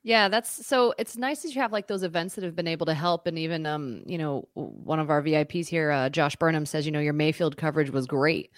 Yeah, 0.08 0.30
that's 0.30 0.66
so 0.66 0.94
it's 0.98 1.18
nice 1.18 1.42
that 1.42 1.54
you 1.54 1.60
have 1.60 1.74
like 1.74 1.88
those 1.88 2.02
events 2.02 2.36
that 2.36 2.46
have 2.46 2.56
been 2.56 2.66
able 2.66 2.86
to 2.86 2.94
help. 2.94 3.28
And 3.28 3.38
even, 3.38 3.66
um, 3.66 4.04
you 4.06 4.18
know, 4.18 4.48
one 4.54 5.02
of 5.02 5.10
our 5.10 5.22
VIPs 5.22 5.68
here, 5.68 5.92
uh, 5.92 6.08
Josh 6.08 6.34
Burnham 6.38 6.66
says, 6.66 6.86
you 6.86 6.94
know, 6.94 7.02
your 7.02 7.12
Mayfield 7.12 7.58
coverage 7.58 7.90
was 7.90 8.08
great. 8.08 8.50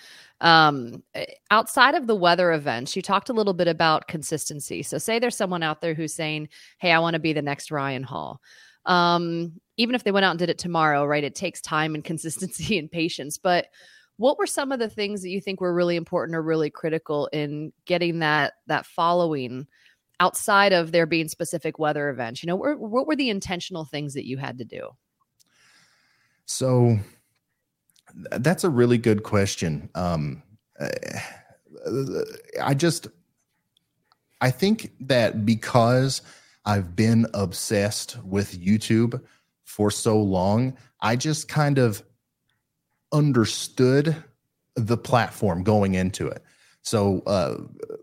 Um, 0.42 1.02
eh, 1.16 1.26
outside 1.50 1.96
of 1.96 2.06
the 2.06 2.14
weather 2.16 2.52
events, 2.52 2.96
you 2.96 3.02
talked 3.02 3.30
a 3.30 3.34
little 3.34 3.56
bit 3.56 3.68
about 3.68 4.08
consistency. 4.08 4.84
So, 4.84 5.00
say 5.00 5.18
there's 5.18 5.36
someone 5.36 5.64
out 5.64 5.82
there 5.82 5.96
who's 5.96 6.14
saying, 6.14 6.50
Hey, 6.78 6.92
I 6.92 7.00
want 7.00 7.16
to 7.16 7.20
be 7.20 7.34
the 7.34 7.42
next 7.42 7.72
Ryan 7.72 8.04
Hall. 8.04 8.42
Um, 8.86 9.54
even 9.76 9.96
if 9.96 10.04
they 10.04 10.12
went 10.12 10.26
out 10.26 10.32
and 10.32 10.40
did 10.40 10.52
it 10.52 10.60
tomorrow, 10.60 11.04
right? 11.04 11.24
It 11.24 11.34
takes 11.34 11.62
time 11.62 11.96
and 11.96 12.04
consistency 12.12 12.78
and 12.78 12.92
patience. 12.92 13.40
But 13.40 13.70
what 14.18 14.38
were 14.38 14.46
some 14.46 14.72
of 14.72 14.78
the 14.78 14.90
things 14.90 15.24
that 15.24 15.30
you 15.30 15.42
think 15.42 15.62
were 15.62 15.74
really 15.74 15.96
important 15.96 16.36
or 16.36 16.44
really 16.44 16.70
critical 16.70 17.28
in 17.34 17.74
getting 17.86 18.20
that 18.20 18.54
that 18.68 18.86
following 18.86 19.66
outside 20.20 20.74
of 20.74 20.92
there 20.92 21.06
being 21.06 21.28
specific 21.28 21.80
weather 21.80 22.10
events? 22.10 22.44
You 22.44 22.48
know, 22.48 22.56
what, 22.56 22.80
what 22.80 23.08
were 23.08 23.16
the 23.16 23.30
intentional 23.30 23.86
things 23.86 24.14
that 24.14 24.28
you 24.28 24.38
had 24.38 24.58
to 24.58 24.66
do? 24.66 24.90
So 26.46 26.98
that's 28.32 28.64
a 28.64 28.70
really 28.70 28.98
good 28.98 29.24
question. 29.24 29.90
Um, 29.96 30.44
I 32.62 32.74
just, 32.74 33.08
I 34.42 34.52
think 34.52 34.92
that 35.02 35.46
because 35.46 36.22
I've 36.66 36.96
been 36.96 37.28
obsessed 37.34 38.18
with 38.24 38.60
YouTube 38.60 39.22
for 39.64 39.92
so 39.92 40.20
long, 40.22 40.78
I 41.02 41.16
just 41.16 41.48
kind 41.48 41.78
of 41.78 42.04
understood 43.12 44.16
the 44.76 44.98
platform 44.98 45.64
going 45.64 45.96
into 45.96 46.28
it. 46.28 46.44
So, 46.82 47.22
uh, 47.28 47.58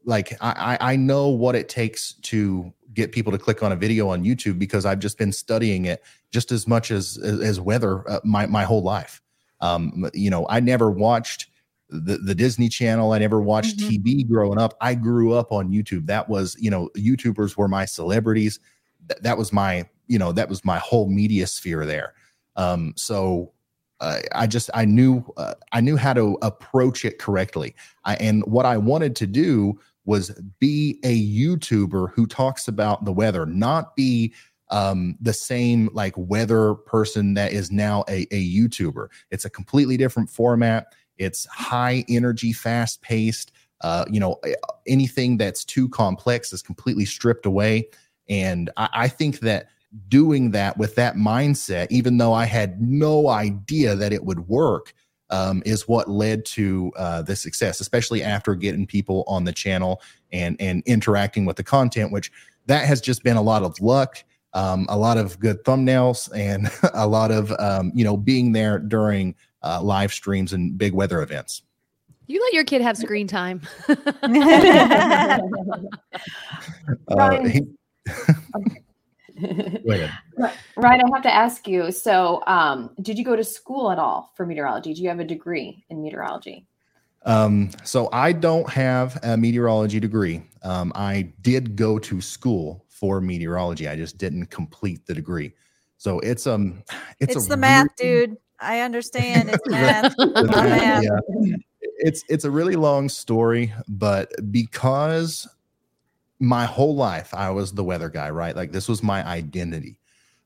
like, 0.04 0.36
I, 0.40 0.76
I 0.80 0.96
know 0.96 1.28
what 1.28 1.54
it 1.54 1.68
takes 1.68 2.14
to 2.22 2.72
get 2.92 3.12
people 3.12 3.32
to 3.32 3.38
click 3.38 3.62
on 3.62 3.72
a 3.72 3.76
video 3.76 4.08
on 4.08 4.24
YouTube 4.24 4.58
because 4.58 4.86
I've 4.86 4.98
just 4.98 5.18
been 5.18 5.32
studying 5.32 5.84
it 5.84 6.02
just 6.32 6.50
as 6.50 6.66
much 6.66 6.90
as 6.90 7.18
as 7.18 7.60
weather 7.60 8.08
uh, 8.10 8.20
my 8.24 8.46
my 8.46 8.64
whole 8.64 8.82
life. 8.82 9.22
Um, 9.60 10.08
you 10.12 10.30
know, 10.30 10.46
I 10.48 10.60
never 10.60 10.90
watched 10.90 11.48
the 11.88 12.18
the 12.18 12.34
Disney 12.34 12.68
Channel. 12.68 13.12
I 13.12 13.18
never 13.18 13.40
watched 13.40 13.78
mm-hmm. 13.78 14.06
TV 14.06 14.28
growing 14.28 14.58
up. 14.58 14.74
I 14.80 14.94
grew 14.94 15.32
up 15.32 15.52
on 15.52 15.70
YouTube. 15.70 16.06
That 16.06 16.28
was, 16.28 16.56
you 16.58 16.70
know, 16.70 16.90
YouTubers 16.96 17.56
were 17.56 17.68
my 17.68 17.84
celebrities. 17.84 18.58
Th- 19.08 19.20
that 19.22 19.38
was 19.38 19.52
my, 19.52 19.88
you 20.08 20.18
know, 20.18 20.32
that 20.32 20.48
was 20.48 20.64
my 20.64 20.78
whole 20.78 21.08
media 21.08 21.46
sphere 21.46 21.86
there. 21.86 22.14
Um, 22.56 22.94
so 22.96 23.52
uh, 24.00 24.20
I 24.32 24.46
just 24.46 24.70
I 24.74 24.84
knew 24.84 25.24
uh, 25.36 25.54
I 25.72 25.80
knew 25.80 25.96
how 25.96 26.12
to 26.12 26.38
approach 26.42 27.04
it 27.04 27.18
correctly. 27.18 27.74
I, 28.04 28.16
and 28.16 28.44
what 28.44 28.66
I 28.66 28.76
wanted 28.76 29.16
to 29.16 29.26
do 29.26 29.78
was 30.04 30.30
be 30.60 31.00
a 31.02 31.20
YouTuber 31.20 32.12
who 32.14 32.26
talks 32.26 32.68
about 32.68 33.04
the 33.04 33.12
weather, 33.12 33.44
not 33.46 33.96
be 33.96 34.32
um, 34.70 35.16
the 35.20 35.32
same 35.32 35.88
like 35.92 36.14
weather 36.16 36.74
person 36.74 37.34
that 37.34 37.52
is 37.52 37.70
now 37.70 38.04
a, 38.08 38.26
a 38.30 38.54
YouTuber. 38.54 39.08
It's 39.30 39.44
a 39.44 39.50
completely 39.50 39.96
different 39.96 40.30
format. 40.30 40.94
It's 41.18 41.46
high 41.46 42.04
energy, 42.08 42.52
fast 42.52 43.02
paced. 43.02 43.52
Uh, 43.82 44.04
you 44.10 44.18
know, 44.18 44.40
anything 44.86 45.36
that's 45.36 45.64
too 45.64 45.88
complex 45.88 46.52
is 46.52 46.62
completely 46.62 47.04
stripped 47.04 47.46
away. 47.46 47.88
And 48.28 48.70
I, 48.76 48.88
I 48.92 49.08
think 49.08 49.40
that 49.40 49.68
doing 50.08 50.50
that 50.52 50.76
with 50.76 50.94
that 50.96 51.16
mindset, 51.16 51.86
even 51.90 52.18
though 52.18 52.32
I 52.32 52.44
had 52.44 52.80
no 52.80 53.28
idea 53.28 53.94
that 53.96 54.12
it 54.12 54.24
would 54.24 54.48
work, 54.48 54.92
um, 55.30 55.62
is 55.66 55.88
what 55.88 56.08
led 56.08 56.44
to 56.46 56.92
uh, 56.96 57.22
the 57.22 57.34
success, 57.36 57.80
especially 57.80 58.22
after 58.22 58.54
getting 58.54 58.86
people 58.86 59.24
on 59.26 59.44
the 59.44 59.52
channel 59.52 60.00
and 60.32 60.56
and 60.60 60.82
interacting 60.86 61.44
with 61.44 61.56
the 61.56 61.64
content, 61.64 62.12
which 62.12 62.30
that 62.66 62.86
has 62.86 63.00
just 63.00 63.22
been 63.22 63.36
a 63.36 63.42
lot 63.42 63.62
of 63.62 63.80
luck, 63.80 64.22
um, 64.54 64.86
a 64.88 64.96
lot 64.96 65.18
of 65.18 65.38
good 65.40 65.64
thumbnails, 65.64 66.30
and 66.34 66.70
a 66.94 67.06
lot 67.06 67.30
of 67.30 67.52
um, 67.58 67.92
you 67.94 68.04
know 68.04 68.16
being 68.16 68.52
there 68.52 68.78
during 68.78 69.34
uh, 69.62 69.80
live 69.82 70.12
streams 70.12 70.52
and 70.52 70.78
big 70.78 70.92
weather 70.92 71.22
events. 71.22 71.62
You 72.28 72.40
let 72.40 72.52
your 72.54 72.64
kid 72.64 72.82
have 72.82 72.96
screen 72.96 73.28
time. 73.28 73.60
uh, 77.08 77.44
he, 77.44 77.62
Ryan, 80.76 81.02
I 81.02 81.10
have 81.14 81.22
to 81.22 81.34
ask 81.34 81.66
you. 81.68 81.90
So, 81.92 82.42
um, 82.46 82.90
did 83.00 83.18
you 83.18 83.24
go 83.24 83.36
to 83.36 83.44
school 83.44 83.90
at 83.90 83.98
all 83.98 84.32
for 84.36 84.46
meteorology? 84.46 84.94
Do 84.94 85.02
you 85.02 85.08
have 85.08 85.20
a 85.20 85.24
degree 85.24 85.84
in 85.90 86.02
meteorology? 86.02 86.66
Um, 87.24 87.70
so 87.82 88.08
I 88.12 88.32
don't 88.32 88.68
have 88.70 89.18
a 89.22 89.36
meteorology 89.36 89.98
degree. 89.98 90.42
Um, 90.62 90.92
I 90.94 91.32
did 91.42 91.76
go 91.76 91.98
to 91.98 92.20
school 92.20 92.84
for 92.88 93.20
meteorology. 93.20 93.88
I 93.88 93.96
just 93.96 94.16
didn't 94.16 94.46
complete 94.46 95.04
the 95.06 95.14
degree. 95.14 95.52
So 95.98 96.20
it's 96.20 96.46
um, 96.46 96.82
it's, 97.20 97.34
it's 97.34 97.48
the 97.48 97.56
math, 97.56 97.94
dude. 97.96 98.36
I 98.60 98.80
understand. 98.80 99.50
It's 99.50 99.66
math. 99.68 100.14
math. 100.18 101.04
Yeah. 101.04 101.56
It's 101.98 102.22
it's 102.28 102.44
a 102.44 102.50
really 102.50 102.76
long 102.76 103.08
story, 103.08 103.72
but 103.88 104.30
because 104.52 105.48
my 106.38 106.64
whole 106.64 106.94
life 106.94 107.32
I 107.32 107.50
was 107.50 107.72
the 107.72 107.84
weather 107.84 108.08
guy, 108.08 108.30
right? 108.30 108.54
Like 108.54 108.72
this 108.72 108.88
was 108.88 109.02
my 109.02 109.26
identity. 109.26 109.98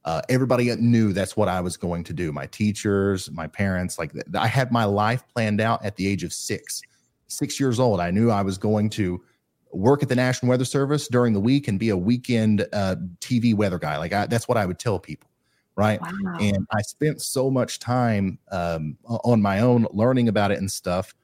Uh, 0.05 0.23
everybody 0.29 0.75
knew 0.77 1.13
that's 1.13 1.37
what 1.37 1.49
I 1.49 1.61
was 1.61 1.77
going 1.77 2.05
to 2.05 2.13
do. 2.13 2.33
My 2.33 2.47
teachers, 2.47 3.31
my 3.33 3.47
parents, 3.47 3.99
like 3.99 4.13
I 4.35 4.47
had 4.47 4.73
my 4.73 4.85
life 4.85 5.23
planned 5.35 5.61
out 5.61 5.85
at 5.85 5.97
the 5.97 6.07
age 6.07 6.25
of 6.25 6.33
six, 6.33 6.81
six 7.27 7.61
years 7.61 7.79
old. 7.79 8.01
I 8.01 8.11
knew 8.11 8.31
I 8.31 8.43
was 8.43 8.57
going 8.57 8.89
to 8.91 9.23
work 9.73 10.03
at 10.03 10.09
the 10.09 10.17
National 10.17 10.51
Weather 10.51 10.65
Service 10.65 11.07
during 11.09 11.35
the 11.35 11.41
week 11.41 11.69
and 11.69 11.79
be 11.79 11.91
a 11.91 11.97
weekend 11.97 12.67
uh, 12.73 12.97
TV 13.21 13.55
weather 13.55 13.79
guy. 13.79 13.99
Like 13.99 14.13
I, 14.13 14.27
that's 14.27 14.49
what 14.49 14.57
I 14.57 14.65
would 14.65 14.79
tell 14.79 14.99
people, 14.99 15.29
right? 15.77 16.01
Wow. 16.01 16.39
And 16.41 16.67
I 16.73 16.81
spent 16.81 17.21
so 17.21 17.51
much 17.51 17.79
time 17.79 18.39
um, 18.51 18.97
on 19.05 19.43
my 19.43 19.61
own 19.61 19.87
learning 19.93 20.29
about 20.29 20.51
it 20.51 20.59
and 20.59 20.71
stuff. 20.71 21.15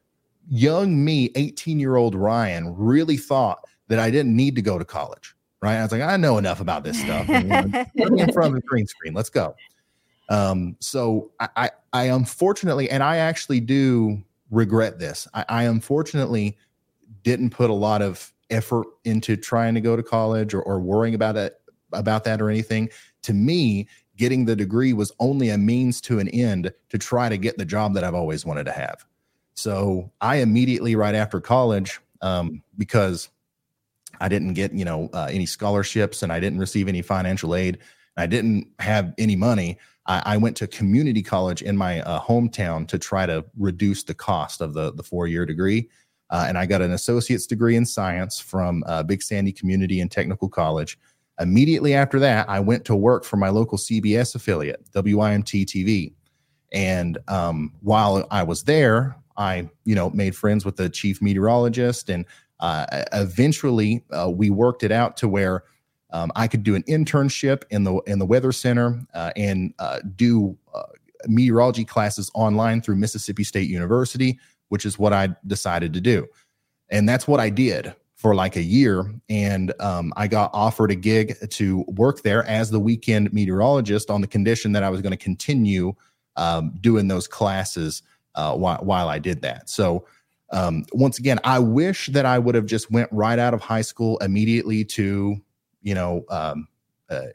Young 0.48 1.02
me, 1.02 1.30
18 1.34 1.80
year 1.80 1.96
old 1.96 2.14
Ryan, 2.14 2.76
really 2.76 3.16
thought 3.16 3.64
that 3.88 3.98
I 3.98 4.10
didn't 4.10 4.34
need 4.34 4.54
to 4.56 4.62
go 4.62 4.78
to 4.78 4.84
college. 4.84 5.34
Right. 5.62 5.76
I 5.76 5.82
was 5.82 5.90
like, 5.90 6.02
I 6.02 6.16
know 6.16 6.38
enough 6.38 6.60
about 6.60 6.84
this 6.84 7.00
stuff. 7.00 7.28
And, 7.28 7.88
you 7.94 8.10
know, 8.10 8.16
in 8.22 8.32
front 8.32 8.54
of 8.54 8.60
the 8.60 8.66
green 8.66 8.86
screen. 8.86 9.14
Let's 9.14 9.30
go. 9.30 9.56
Um, 10.28 10.76
so 10.80 11.30
I, 11.40 11.48
I, 11.56 11.70
I 11.92 12.04
unfortunately, 12.04 12.90
and 12.90 13.02
I 13.02 13.16
actually 13.16 13.60
do 13.60 14.22
regret 14.50 14.98
this. 14.98 15.26
I, 15.34 15.44
I 15.48 15.62
unfortunately 15.64 16.58
didn't 17.22 17.50
put 17.50 17.70
a 17.70 17.74
lot 17.74 18.02
of 18.02 18.32
effort 18.50 18.86
into 19.04 19.36
trying 19.36 19.74
to 19.74 19.80
go 19.80 19.96
to 19.96 20.02
college 20.02 20.54
or, 20.54 20.62
or 20.62 20.78
worrying 20.78 21.14
about 21.14 21.36
it 21.36 21.60
about 21.92 22.24
that 22.24 22.40
or 22.40 22.50
anything. 22.50 22.90
To 23.22 23.32
me, 23.32 23.88
getting 24.16 24.44
the 24.44 24.56
degree 24.56 24.92
was 24.92 25.12
only 25.20 25.50
a 25.50 25.58
means 25.58 26.00
to 26.02 26.18
an 26.18 26.28
end 26.28 26.72
to 26.88 26.98
try 26.98 27.28
to 27.28 27.36
get 27.36 27.58
the 27.58 27.64
job 27.64 27.94
that 27.94 28.04
I've 28.04 28.14
always 28.14 28.44
wanted 28.44 28.64
to 28.64 28.72
have. 28.72 29.04
So 29.54 30.10
I 30.20 30.36
immediately, 30.36 30.96
right 30.96 31.14
after 31.14 31.40
college, 31.40 32.00
um, 32.20 32.62
because 32.76 33.28
I 34.20 34.28
didn't 34.28 34.54
get 34.54 34.72
you 34.72 34.84
know 34.84 35.08
uh, 35.12 35.28
any 35.30 35.46
scholarships 35.46 36.22
and 36.22 36.32
I 36.32 36.40
didn't 36.40 36.58
receive 36.58 36.88
any 36.88 37.02
financial 37.02 37.54
aid, 37.54 37.78
I 38.16 38.26
didn't 38.26 38.68
have 38.78 39.14
any 39.18 39.36
money. 39.36 39.78
I, 40.06 40.22
I 40.24 40.36
went 40.36 40.56
to 40.58 40.66
community 40.66 41.22
college 41.22 41.62
in 41.62 41.76
my 41.76 42.00
uh, 42.02 42.20
hometown 42.20 42.86
to 42.88 42.98
try 42.98 43.26
to 43.26 43.44
reduce 43.58 44.02
the 44.04 44.14
cost 44.14 44.60
of 44.60 44.74
the 44.74 44.92
the 44.92 45.02
four 45.02 45.26
year 45.26 45.46
degree. 45.46 45.88
Uh, 46.30 46.46
and 46.48 46.58
I 46.58 46.66
got 46.66 46.82
an 46.82 46.92
associate's 46.92 47.46
degree 47.46 47.76
in 47.76 47.86
science 47.86 48.40
from 48.40 48.82
uh, 48.86 49.02
Big 49.02 49.22
Sandy 49.22 49.52
Community 49.52 50.00
and 50.00 50.10
Technical 50.10 50.48
College. 50.48 50.98
Immediately 51.38 51.94
after 51.94 52.18
that, 52.18 52.48
I 52.48 52.60
went 52.60 52.84
to 52.86 52.96
work 52.96 53.24
for 53.24 53.36
my 53.36 53.48
local 53.48 53.78
CBS 53.78 54.34
affiliate, 54.34 54.84
WYMT 54.92 55.66
TV. 55.66 56.14
And 56.72 57.18
um, 57.28 57.72
while 57.80 58.26
I 58.30 58.42
was 58.42 58.64
there, 58.64 59.16
I, 59.36 59.68
you 59.84 59.94
know, 59.94 60.10
made 60.10 60.34
friends 60.34 60.64
with 60.64 60.76
the 60.76 60.88
chief 60.88 61.20
meteorologist, 61.20 62.08
and 62.08 62.24
uh, 62.60 63.04
eventually 63.12 64.04
uh, 64.12 64.30
we 64.30 64.50
worked 64.50 64.82
it 64.82 64.92
out 64.92 65.16
to 65.18 65.28
where 65.28 65.64
um, 66.10 66.30
I 66.36 66.48
could 66.48 66.62
do 66.62 66.74
an 66.74 66.82
internship 66.84 67.64
in 67.70 67.84
the 67.84 67.96
in 68.06 68.18
the 68.18 68.26
weather 68.26 68.52
center 68.52 69.00
uh, 69.14 69.32
and 69.36 69.74
uh, 69.78 70.00
do 70.14 70.56
uh, 70.74 70.82
meteorology 71.26 71.84
classes 71.84 72.30
online 72.34 72.80
through 72.80 72.96
Mississippi 72.96 73.44
State 73.44 73.68
University, 73.68 74.38
which 74.68 74.86
is 74.86 74.98
what 74.98 75.12
I 75.12 75.34
decided 75.46 75.92
to 75.94 76.00
do, 76.00 76.26
and 76.90 77.08
that's 77.08 77.26
what 77.26 77.40
I 77.40 77.50
did 77.50 77.94
for 78.14 78.34
like 78.34 78.56
a 78.56 78.62
year. 78.62 79.12
And 79.28 79.74
um, 79.78 80.12
I 80.16 80.26
got 80.26 80.50
offered 80.54 80.90
a 80.90 80.94
gig 80.94 81.36
to 81.50 81.84
work 81.88 82.22
there 82.22 82.44
as 82.44 82.70
the 82.70 82.80
weekend 82.80 83.32
meteorologist 83.32 84.10
on 84.10 84.22
the 84.22 84.26
condition 84.26 84.72
that 84.72 84.82
I 84.82 84.88
was 84.88 85.02
going 85.02 85.12
to 85.12 85.18
continue 85.18 85.94
um, 86.36 86.72
doing 86.80 87.08
those 87.08 87.28
classes 87.28 88.02
uh, 88.34 88.54
while, 88.54 88.78
while 88.78 89.08
I 89.08 89.18
did 89.18 89.42
that. 89.42 89.68
So 89.68 90.06
um, 90.50 90.84
once 90.92 91.18
again, 91.18 91.40
I 91.44 91.58
wish 91.58 92.06
that 92.08 92.24
I 92.24 92.38
would 92.38 92.54
have 92.54 92.66
just 92.66 92.90
went 92.90 93.08
right 93.12 93.38
out 93.38 93.54
of 93.54 93.60
high 93.60 93.82
school 93.82 94.18
immediately 94.18 94.84
to, 94.84 95.36
you 95.82 95.94
know, 95.94 96.24
um, 96.28 96.68
uh, 97.10 97.26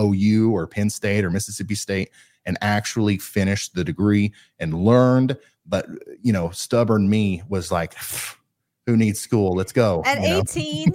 OU 0.00 0.50
or 0.52 0.66
Penn 0.66 0.90
State 0.90 1.24
or 1.24 1.30
Mississippi 1.30 1.74
State 1.74 2.10
and 2.44 2.58
actually 2.60 3.18
finished 3.18 3.74
the 3.74 3.84
degree 3.84 4.32
and 4.58 4.74
learned. 4.74 5.36
But, 5.66 5.86
you 6.20 6.32
know, 6.32 6.50
stubborn 6.50 7.08
me 7.08 7.42
was 7.48 7.70
like, 7.70 7.94
who 8.86 8.96
needs 8.96 9.20
school? 9.20 9.52
Let's 9.52 9.72
go. 9.72 10.02
At 10.04 10.20
you 10.20 10.38
18, 10.38 10.92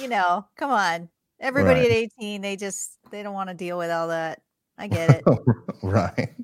you 0.00 0.08
know, 0.08 0.46
come 0.56 0.70
on. 0.70 1.08
Everybody 1.40 1.80
right. 1.80 1.90
at 1.90 1.96
18, 2.20 2.42
they 2.42 2.56
just, 2.56 2.98
they 3.10 3.22
don't 3.22 3.32
want 3.32 3.48
to 3.48 3.54
deal 3.54 3.78
with 3.78 3.90
all 3.90 4.08
that. 4.08 4.42
I 4.76 4.88
get 4.88 5.10
it. 5.10 5.24
right. 5.82 6.34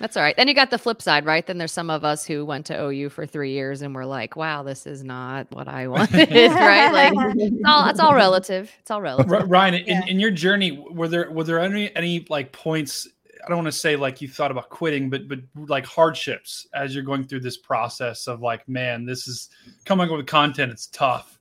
That's 0.00 0.16
all 0.16 0.22
right. 0.22 0.34
Then 0.34 0.48
you 0.48 0.54
got 0.54 0.70
the 0.70 0.78
flip 0.78 1.02
side, 1.02 1.26
right? 1.26 1.46
Then 1.46 1.58
there's 1.58 1.72
some 1.72 1.90
of 1.90 2.04
us 2.04 2.24
who 2.24 2.46
went 2.46 2.64
to 2.66 2.82
OU 2.82 3.10
for 3.10 3.26
three 3.26 3.52
years 3.52 3.82
and 3.82 3.94
we're 3.94 4.06
like, 4.06 4.34
wow, 4.34 4.62
this 4.62 4.86
is 4.86 5.04
not 5.04 5.46
what 5.52 5.68
I 5.68 5.88
wanted, 5.88 6.30
right? 6.30 6.90
Like 6.90 7.12
it's 7.36 7.62
all 7.66 7.88
it's 7.88 8.00
all 8.00 8.14
relative. 8.14 8.72
It's 8.80 8.90
all 8.90 9.02
relative. 9.02 9.30
Ryan, 9.48 9.74
yeah. 9.74 10.02
in, 10.02 10.08
in 10.08 10.20
your 10.20 10.30
journey, 10.30 10.82
were 10.90 11.06
there 11.06 11.30
were 11.30 11.44
there 11.44 11.60
any 11.60 11.94
any 11.94 12.26
like 12.30 12.50
points? 12.50 13.06
I 13.44 13.48
don't 13.48 13.58
want 13.58 13.66
to 13.68 13.72
say 13.72 13.94
like 13.94 14.22
you 14.22 14.28
thought 14.28 14.50
about 14.50 14.70
quitting, 14.70 15.10
but 15.10 15.28
but 15.28 15.40
like 15.54 15.84
hardships 15.84 16.66
as 16.74 16.94
you're 16.94 17.04
going 17.04 17.24
through 17.24 17.40
this 17.40 17.58
process 17.58 18.26
of 18.26 18.40
like, 18.40 18.66
man, 18.68 19.04
this 19.04 19.28
is 19.28 19.50
coming 19.84 20.08
up 20.08 20.16
with 20.16 20.26
content. 20.26 20.72
It's 20.72 20.86
tough, 20.86 21.38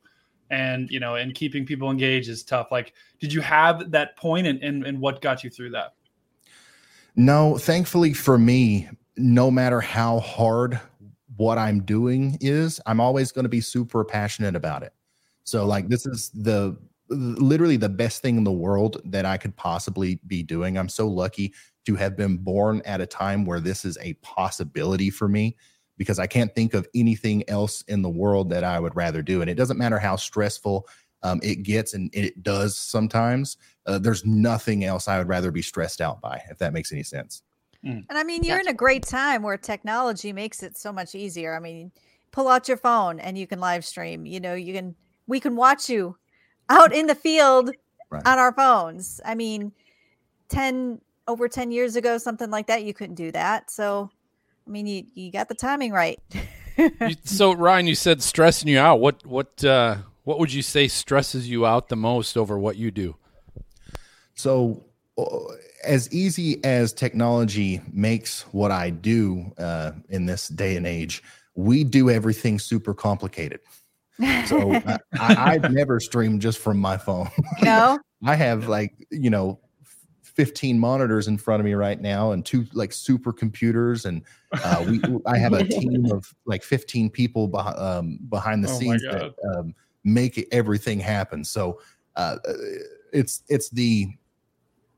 and 0.49 0.89
you 0.89 0.99
know, 0.99 1.15
and 1.15 1.33
keeping 1.33 1.65
people 1.65 1.89
engaged 1.91 2.27
is 2.27 2.43
tough. 2.43 2.73
Like, 2.73 2.93
did 3.21 3.31
you 3.31 3.39
have 3.39 3.89
that 3.91 4.17
point, 4.17 4.47
and 4.47 4.61
and, 4.61 4.85
and 4.85 4.99
what 4.99 5.21
got 5.21 5.45
you 5.45 5.49
through 5.49 5.69
that? 5.71 5.93
No, 7.19 7.57
thankfully 7.57 8.13
for 8.13 8.37
me, 8.37 8.87
no 9.17 9.51
matter 9.51 9.81
how 9.81 10.21
hard 10.21 10.79
what 11.35 11.57
I'm 11.57 11.81
doing 11.81 12.37
is, 12.39 12.79
I'm 12.85 13.01
always 13.01 13.33
going 13.33 13.43
to 13.43 13.49
be 13.49 13.59
super 13.59 14.05
passionate 14.05 14.55
about 14.55 14.83
it. 14.83 14.93
So, 15.43 15.65
like, 15.65 15.89
this 15.89 16.05
is 16.05 16.29
the 16.29 16.77
literally 17.09 17.75
the 17.75 17.89
best 17.89 18.21
thing 18.21 18.37
in 18.37 18.45
the 18.45 18.53
world 18.53 19.01
that 19.03 19.25
I 19.25 19.35
could 19.35 19.53
possibly 19.57 20.21
be 20.27 20.43
doing. 20.43 20.77
I'm 20.77 20.87
so 20.87 21.09
lucky 21.09 21.53
to 21.87 21.95
have 21.95 22.15
been 22.15 22.37
born 22.37 22.81
at 22.85 23.01
a 23.01 23.05
time 23.05 23.43
where 23.43 23.59
this 23.59 23.83
is 23.83 23.97
a 23.99 24.13
possibility 24.21 25.09
for 25.09 25.27
me 25.27 25.57
because 25.97 26.19
I 26.19 26.27
can't 26.27 26.55
think 26.55 26.73
of 26.73 26.87
anything 26.95 27.43
else 27.49 27.81
in 27.89 28.01
the 28.01 28.09
world 28.09 28.49
that 28.51 28.63
I 28.63 28.79
would 28.79 28.95
rather 28.95 29.21
do. 29.21 29.41
And 29.41 29.49
it 29.49 29.55
doesn't 29.55 29.77
matter 29.77 29.99
how 29.99 30.15
stressful 30.15 30.87
um, 31.23 31.39
it 31.43 31.63
gets, 31.63 31.93
and 31.93 32.09
it 32.13 32.43
does 32.43 32.77
sometimes. 32.77 33.57
Uh, 33.85 33.99
there's 33.99 34.25
nothing 34.25 34.85
else 34.85 35.07
I 35.07 35.17
would 35.17 35.27
rather 35.27 35.51
be 35.51 35.61
stressed 35.61 36.01
out 36.01 36.21
by, 36.21 36.41
if 36.49 36.57
that 36.59 36.73
makes 36.73 36.91
any 36.91 37.03
sense. 37.03 37.43
Mm. 37.85 38.05
And 38.09 38.17
I 38.17 38.23
mean, 38.23 38.43
you're 38.43 38.59
in 38.59 38.67
a 38.67 38.73
great 38.73 39.03
time 39.03 39.41
where 39.41 39.57
technology 39.57 40.33
makes 40.33 40.63
it 40.63 40.77
so 40.77 40.91
much 40.91 41.15
easier. 41.15 41.55
I 41.55 41.59
mean, 41.59 41.91
pull 42.31 42.47
out 42.47 42.67
your 42.67 42.77
phone 42.77 43.19
and 43.19 43.37
you 43.37 43.47
can 43.47 43.59
live 43.59 43.85
stream. 43.85 44.25
You 44.25 44.39
know, 44.39 44.53
you 44.53 44.73
can 44.73 44.95
we 45.27 45.39
can 45.39 45.55
watch 45.55 45.89
you 45.89 46.17
out 46.69 46.93
in 46.93 47.07
the 47.07 47.15
field 47.15 47.71
right. 48.09 48.25
on 48.25 48.37
our 48.37 48.53
phones. 48.53 49.21
I 49.25 49.35
mean, 49.35 49.71
10 50.49 51.01
over 51.27 51.47
10 51.47 51.71
years 51.71 51.95
ago 51.95 52.17
something 52.17 52.49
like 52.49 52.67
that 52.67 52.83
you 52.83 52.93
couldn't 52.93 53.15
do 53.15 53.31
that. 53.31 53.71
So, 53.71 54.09
I 54.67 54.69
mean, 54.69 54.85
you 54.85 55.05
you 55.13 55.31
got 55.31 55.47
the 55.47 55.55
timing 55.55 55.91
right. 55.91 56.19
so, 57.23 57.53
Ryan, 57.53 57.87
you 57.87 57.95
said 57.95 58.21
stressing 58.21 58.67
you 58.67 58.79
out. 58.79 58.99
What 58.99 59.25
what 59.25 59.63
uh 59.63 59.97
what 60.23 60.39
would 60.39 60.53
you 60.53 60.61
say 60.61 60.87
stresses 60.87 61.49
you 61.49 61.65
out 61.65 61.89
the 61.89 61.95
most 61.95 62.37
over 62.37 62.57
what 62.57 62.75
you 62.75 62.91
do? 62.91 63.15
So, 64.35 64.85
uh, 65.17 65.25
as 65.83 66.11
easy 66.13 66.63
as 66.63 66.93
technology 66.93 67.81
makes 67.91 68.41
what 68.53 68.71
I 68.71 68.89
do 68.89 69.51
uh, 69.57 69.91
in 70.09 70.25
this 70.25 70.47
day 70.47 70.75
and 70.75 70.85
age, 70.85 71.23
we 71.55 71.83
do 71.83 72.09
everything 72.09 72.59
super 72.59 72.93
complicated. 72.93 73.59
So 74.45 74.73
uh, 74.85 74.97
I, 75.19 75.53
I've 75.53 75.69
never 75.71 75.99
streamed 75.99 76.41
just 76.41 76.59
from 76.59 76.79
my 76.79 76.97
phone. 76.97 77.29
No, 77.61 77.99
I 78.25 78.35
have 78.35 78.67
like 78.67 78.93
you 79.11 79.29
know 79.29 79.59
15 80.23 80.79
monitors 80.79 81.27
in 81.27 81.37
front 81.37 81.59
of 81.59 81.65
me 81.65 81.73
right 81.73 81.99
now 81.99 82.31
and 82.31 82.45
two 82.45 82.65
like 82.73 82.93
super 82.93 83.33
computers 83.33 84.05
and 84.05 84.23
uh, 84.63 84.85
we 84.87 85.01
I 85.25 85.37
have 85.37 85.53
a 85.53 85.63
team 85.67 86.05
of 86.11 86.33
like 86.45 86.63
15 86.63 87.09
people 87.09 87.49
beh- 87.49 87.79
um, 87.79 88.19
behind 88.29 88.63
the 88.63 88.69
oh 88.69 88.79
scenes 88.79 89.01
that 89.03 89.33
um, 89.53 89.75
make 90.03 90.47
everything 90.51 90.99
happen. 90.99 91.43
So 91.43 91.79
uh, 92.15 92.37
it's 93.13 93.43
it's 93.49 93.69
the 93.69 94.07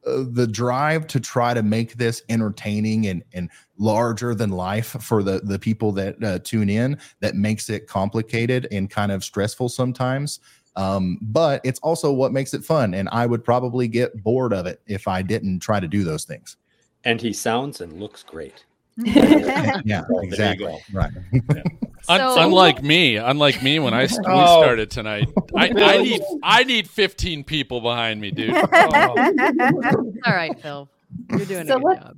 uh, 0.05 0.23
the 0.31 0.47
drive 0.47 1.05
to 1.07 1.19
try 1.19 1.53
to 1.53 1.61
make 1.61 1.95
this 1.95 2.23
entertaining 2.29 3.07
and 3.07 3.23
and 3.33 3.49
larger 3.77 4.33
than 4.33 4.49
life 4.49 4.97
for 4.99 5.23
the 5.23 5.39
the 5.43 5.59
people 5.59 5.91
that 5.93 6.23
uh, 6.23 6.39
tune 6.39 6.69
in 6.69 6.97
that 7.19 7.35
makes 7.35 7.69
it 7.69 7.87
complicated 7.87 8.67
and 8.71 8.89
kind 8.89 9.11
of 9.11 9.23
stressful 9.23 9.69
sometimes. 9.69 10.39
Um, 10.77 11.17
but 11.21 11.59
it's 11.65 11.79
also 11.81 12.13
what 12.13 12.31
makes 12.31 12.53
it 12.53 12.63
fun 12.63 12.93
and 12.93 13.09
i 13.11 13.25
would 13.25 13.43
probably 13.43 13.89
get 13.89 14.23
bored 14.23 14.53
of 14.53 14.65
it 14.65 14.81
if 14.87 15.05
i 15.05 15.21
didn't 15.21 15.59
try 15.59 15.81
to 15.81 15.87
do 15.87 16.05
those 16.05 16.23
things. 16.23 16.55
And 17.03 17.19
he 17.19 17.33
sounds 17.33 17.81
and 17.81 17.99
looks 17.99 18.23
great 18.23 18.63
yeah 18.97 20.03
exactly 20.21 20.77
right 20.93 21.11
yeah. 21.31 21.63
So, 22.03 22.41
unlike 22.41 22.81
me, 22.81 23.17
unlike 23.17 23.61
me 23.61 23.77
when 23.79 23.93
I 23.93 24.07
st- 24.07 24.25
oh. 24.27 24.39
we 24.39 24.63
started 24.63 24.89
tonight, 24.89 25.29
I, 25.55 25.69
I, 25.77 26.01
need 26.01 26.21
I 26.41 26.63
need 26.63 26.89
15 26.89 27.43
people 27.43 27.79
behind 27.79 28.19
me, 28.19 28.31
dude. 28.31 28.55
Oh. 28.73 30.13
All 30.25 30.33
right, 30.33 30.59
Phil, 30.59 30.89
you're 31.29 31.45
doing 31.45 31.67
so 31.67 31.75
a 31.75 31.79
good 31.79 31.85
let, 31.85 32.01
job. 32.01 32.17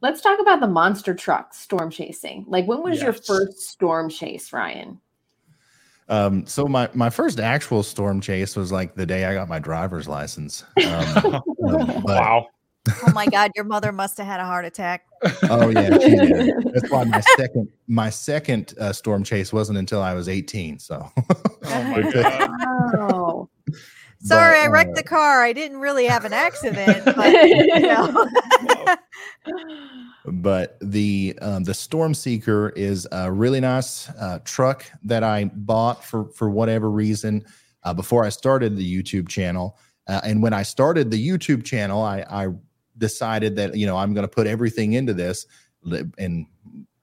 Let's 0.00 0.20
talk 0.20 0.40
about 0.40 0.60
the 0.60 0.66
monster 0.66 1.14
truck 1.14 1.54
storm 1.54 1.90
chasing. 1.90 2.44
Like, 2.48 2.66
when 2.66 2.82
was 2.82 2.96
yes. 2.96 3.02
your 3.04 3.12
first 3.12 3.60
storm 3.60 4.10
chase, 4.10 4.52
Ryan? 4.52 5.00
Um, 6.08 6.46
so 6.46 6.66
my 6.66 6.88
my 6.94 7.10
first 7.10 7.38
actual 7.38 7.82
storm 7.82 8.20
chase 8.20 8.56
was 8.56 8.72
like 8.72 8.94
the 8.94 9.06
day 9.06 9.26
I 9.26 9.34
got 9.34 9.48
my 9.48 9.60
driver's 9.60 10.08
license. 10.08 10.64
Um, 10.84 11.26
um, 11.26 11.42
but, 11.64 12.04
wow 12.04 12.46
oh 13.06 13.12
my 13.14 13.26
god, 13.26 13.50
your 13.54 13.64
mother 13.64 13.92
must 13.92 14.18
have 14.18 14.26
had 14.26 14.40
a 14.40 14.44
heart 14.44 14.64
attack. 14.64 15.04
Oh 15.50 15.68
yeah, 15.68 15.90
that's 16.72 16.90
why 16.90 17.04
my 17.04 17.20
second 17.36 17.68
my 17.86 18.10
second 18.10 18.74
uh, 18.78 18.92
storm 18.92 19.24
chase 19.24 19.52
wasn't 19.52 19.78
until 19.78 20.02
I 20.02 20.14
was 20.14 20.28
18. 20.28 20.78
So. 20.78 21.10
oh 21.64 21.84
my 21.84 22.10
god. 22.12 22.50
Oh. 22.98 23.48
Sorry, 24.20 24.58
but, 24.58 24.64
I 24.64 24.66
wrecked 24.66 24.90
uh, 24.90 24.94
the 24.94 25.02
car. 25.04 25.44
I 25.44 25.52
didn't 25.52 25.78
really 25.78 26.06
have 26.06 26.24
an 26.24 26.32
accident, 26.32 27.04
but, 27.04 27.32
you 27.32 27.80
know. 27.80 28.28
but 30.26 30.76
the 30.80 31.38
um, 31.40 31.62
the 31.62 31.74
Storm 31.74 32.14
Seeker 32.14 32.70
is 32.70 33.06
a 33.12 33.30
really 33.30 33.60
nice 33.60 34.08
uh, 34.10 34.40
truck 34.44 34.84
that 35.04 35.22
I 35.22 35.44
bought 35.44 36.04
for 36.04 36.30
for 36.30 36.50
whatever 36.50 36.90
reason 36.90 37.44
uh, 37.84 37.94
before 37.94 38.24
I 38.24 38.28
started 38.30 38.76
the 38.76 39.02
YouTube 39.02 39.28
channel. 39.28 39.78
Uh, 40.08 40.20
and 40.24 40.42
when 40.42 40.52
I 40.52 40.62
started 40.62 41.10
the 41.10 41.28
YouTube 41.28 41.64
channel, 41.64 42.02
I, 42.02 42.24
I 42.30 42.48
decided 42.98 43.56
that 43.56 43.76
you 43.76 43.86
know 43.86 43.96
I'm 43.96 44.14
going 44.14 44.26
to 44.26 44.34
put 44.34 44.46
everything 44.46 44.92
into 44.94 45.14
this, 45.14 45.46
and 46.18 46.46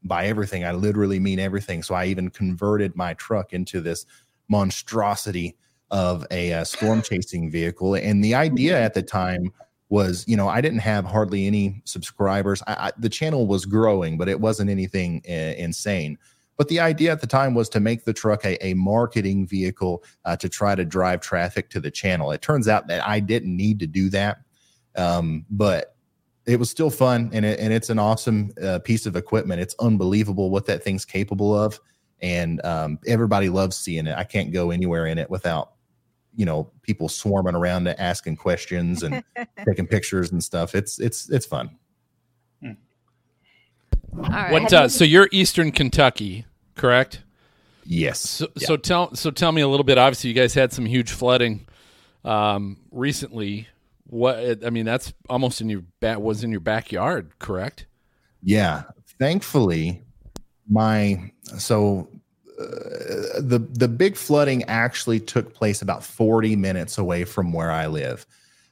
by 0.05 0.27
everything 0.27 0.63
I 0.63 0.71
literally 0.71 1.19
mean 1.19 1.39
everything. 1.39 1.84
So 1.84 1.95
I 1.95 2.05
even 2.05 2.29
converted 2.29 2.95
my 2.95 3.15
truck 3.15 3.53
into 3.53 3.81
this 3.81 4.05
monstrosity 4.47 5.58
of 5.91 6.25
a, 6.31 6.51
a 6.51 6.62
uh, 6.62 6.63
storm 6.63 7.01
chasing 7.10 7.49
vehicle. 7.49 7.95
And 7.95 8.23
the 8.23 8.36
idea 8.36 8.79
at 8.79 8.93
the 8.93 9.03
time 9.03 9.51
was 9.89 10.25
you 10.27 10.36
know 10.36 10.47
i 10.47 10.62
didn't 10.62 10.79
have 10.79 11.05
hardly 11.05 11.45
any 11.45 11.81
subscribers. 11.86 12.62
I, 12.67 12.73
I, 12.73 12.91
the 12.97 13.10
channel 13.10 13.45
was 13.45 13.65
growing 13.65 14.17
but 14.17 14.27
it 14.29 14.39
wasn't 14.39 14.69
anything 14.69 15.21
uh, 15.29 15.53
insane. 15.58 16.17
But 16.58 16.69
the 16.69 16.79
idea 16.79 17.12
at 17.12 17.19
the 17.19 17.27
time 17.27 17.53
was 17.53 17.67
to 17.69 17.81
make 17.81 18.05
the 18.05 18.13
truck 18.13 18.45
a, 18.45 18.65
a 18.65 18.75
marketing 18.75 19.45
vehicle 19.45 20.03
uh, 20.23 20.38
to 20.38 20.47
try 20.47 20.73
to 20.73 20.86
drive 20.86 21.19
traffic 21.19 21.69
to 21.71 21.81
the 21.81 21.91
channel. 21.91 22.31
It 22.31 22.41
turns 22.41 22.67
out 22.67 22.88
that 22.88 23.05
i 23.08 23.19
didn't 23.19 23.55
need 23.55 23.79
to 23.79 23.88
do 23.88 24.10
that 24.10 24.39
um, 24.97 25.45
but 25.49 25.95
it 26.45 26.60
was 26.60 26.69
still 26.69 26.89
fun 26.89 27.29
and, 27.34 27.43
it, 27.43 27.60
and 27.60 27.73
it's 27.73 27.89
an 27.89 27.99
awesome 27.99 28.51
uh, 28.63 28.79
piece 28.79 29.05
of 29.05 29.15
equipment 29.15 29.62
it's 29.62 29.75
unbelievable 29.79 30.49
what 30.49 30.65
that 30.65 30.84
thing's 30.84 31.05
capable 31.05 31.58
of 31.58 31.79
and 32.21 32.63
um, 32.65 32.99
everybody 33.08 33.49
loves 33.49 33.75
seeing 33.75 34.08
it 34.08 34.15
i 34.17 34.23
can't 34.23 34.51
go 34.51 34.71
anywhere 34.71 35.08
in 35.08 35.17
it 35.17 35.29
without 35.29 35.71
you 36.36 36.45
know 36.45 36.69
people 36.81 37.10
swarming 37.10 37.55
around 37.55 37.86
to 37.86 37.99
asking 38.01 38.36
questions 38.36 39.03
and 39.03 39.23
taking 39.65 39.88
pictures 39.88 40.31
and 40.31 40.43
stuff. 40.43 40.75
It's 40.75 40.99
it's 40.99 41.29
it's 41.29 41.45
fun. 41.45 41.71
Hmm. 42.62 42.71
What 44.12 44.71
uh, 44.73 44.89
so 44.89 45.03
you're 45.03 45.29
Eastern 45.31 45.71
Kentucky, 45.71 46.45
correct? 46.75 47.21
Yes. 47.86 48.19
So, 48.19 48.47
yeah. 48.55 48.67
so 48.67 48.77
tell 48.77 49.15
so 49.15 49.31
tell 49.31 49.51
me 49.51 49.62
a 49.62 49.67
little 49.67 49.84
bit. 49.84 49.97
Obviously, 49.97 50.29
you 50.29 50.36
guys 50.36 50.53
had 50.53 50.73
some 50.73 50.86
huge 50.86 51.12
flooding 51.12 51.65
um, 52.23 52.77
recently. 52.91 53.67
What 54.08 54.65
I 54.65 54.70
mean, 54.70 54.86
that's 54.86 55.13
almost 55.30 55.62
in 55.62 55.70
your 55.70 55.84
back 56.00 56.20
was 56.20 56.44
in 56.44 56.52
your 56.52 56.60
backyard, 56.60 57.32
correct? 57.39 57.88
Yeah. 58.41 58.84
Thankfully, 59.20 60.04
my 60.70 61.32
so 61.58 62.08
uh, 62.60 63.39
the 63.39 63.65
the 63.72 63.88
big 63.88 64.15
flooding 64.15 64.63
actually 64.65 65.20
took 65.20 65.54
place 65.54 65.82
about 65.82 66.04
40 66.04 66.56
minutes 66.56 66.98
away 66.98 67.24
from 67.24 67.52
where 67.52 67.72
I 67.72 67.88
live. 67.88 68.26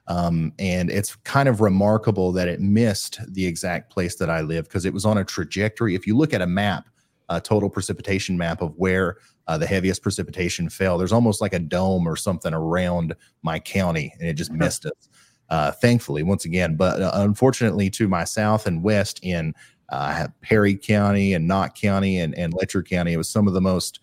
Um, 0.07 0.53
and 0.59 0.89
it's 0.89 1.15
kind 1.17 1.47
of 1.47 1.61
remarkable 1.61 2.31
that 2.33 2.47
it 2.47 2.59
missed 2.59 3.19
the 3.33 3.45
exact 3.45 3.89
place 3.89 4.15
that 4.15 4.29
I 4.29 4.41
live 4.41 4.65
because 4.65 4.85
it 4.85 4.93
was 4.93 5.05
on 5.05 5.17
a 5.17 5.23
trajectory. 5.23 5.95
If 5.95 6.05
you 6.05 6.17
look 6.17 6.33
at 6.33 6.41
a 6.41 6.47
map, 6.47 6.89
a 7.29 7.39
total 7.39 7.69
precipitation 7.69 8.37
map 8.37 8.61
of 8.61 8.75
where 8.75 9.17
uh, 9.47 9.57
the 9.57 9.67
heaviest 9.67 10.01
precipitation 10.01 10.69
fell, 10.69 10.97
there's 10.97 11.11
almost 11.11 11.41
like 11.41 11.53
a 11.53 11.59
dome 11.59 12.07
or 12.07 12.15
something 12.15 12.53
around 12.53 13.15
my 13.41 13.59
county, 13.59 14.13
and 14.19 14.27
it 14.27 14.33
just 14.33 14.51
missed 14.51 14.85
us. 14.85 15.09
Uh, 15.49 15.71
thankfully, 15.71 16.23
once 16.23 16.45
again, 16.45 16.75
but 16.75 17.01
uh, 17.01 17.11
unfortunately, 17.15 17.89
to 17.89 18.07
my 18.07 18.23
south 18.23 18.65
and 18.65 18.81
west 18.81 19.19
in 19.23 19.53
uh, 19.89 20.27
Perry 20.41 20.75
County 20.75 21.33
and 21.33 21.47
Knott 21.47 21.75
County 21.75 22.19
and, 22.19 22.33
and 22.35 22.53
Letcher 22.53 22.81
County. 22.81 23.13
It 23.13 23.17
was 23.17 23.29
some 23.29 23.47
of 23.47 23.53
the 23.53 23.61
most 23.61 23.99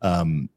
um, 0.00 0.48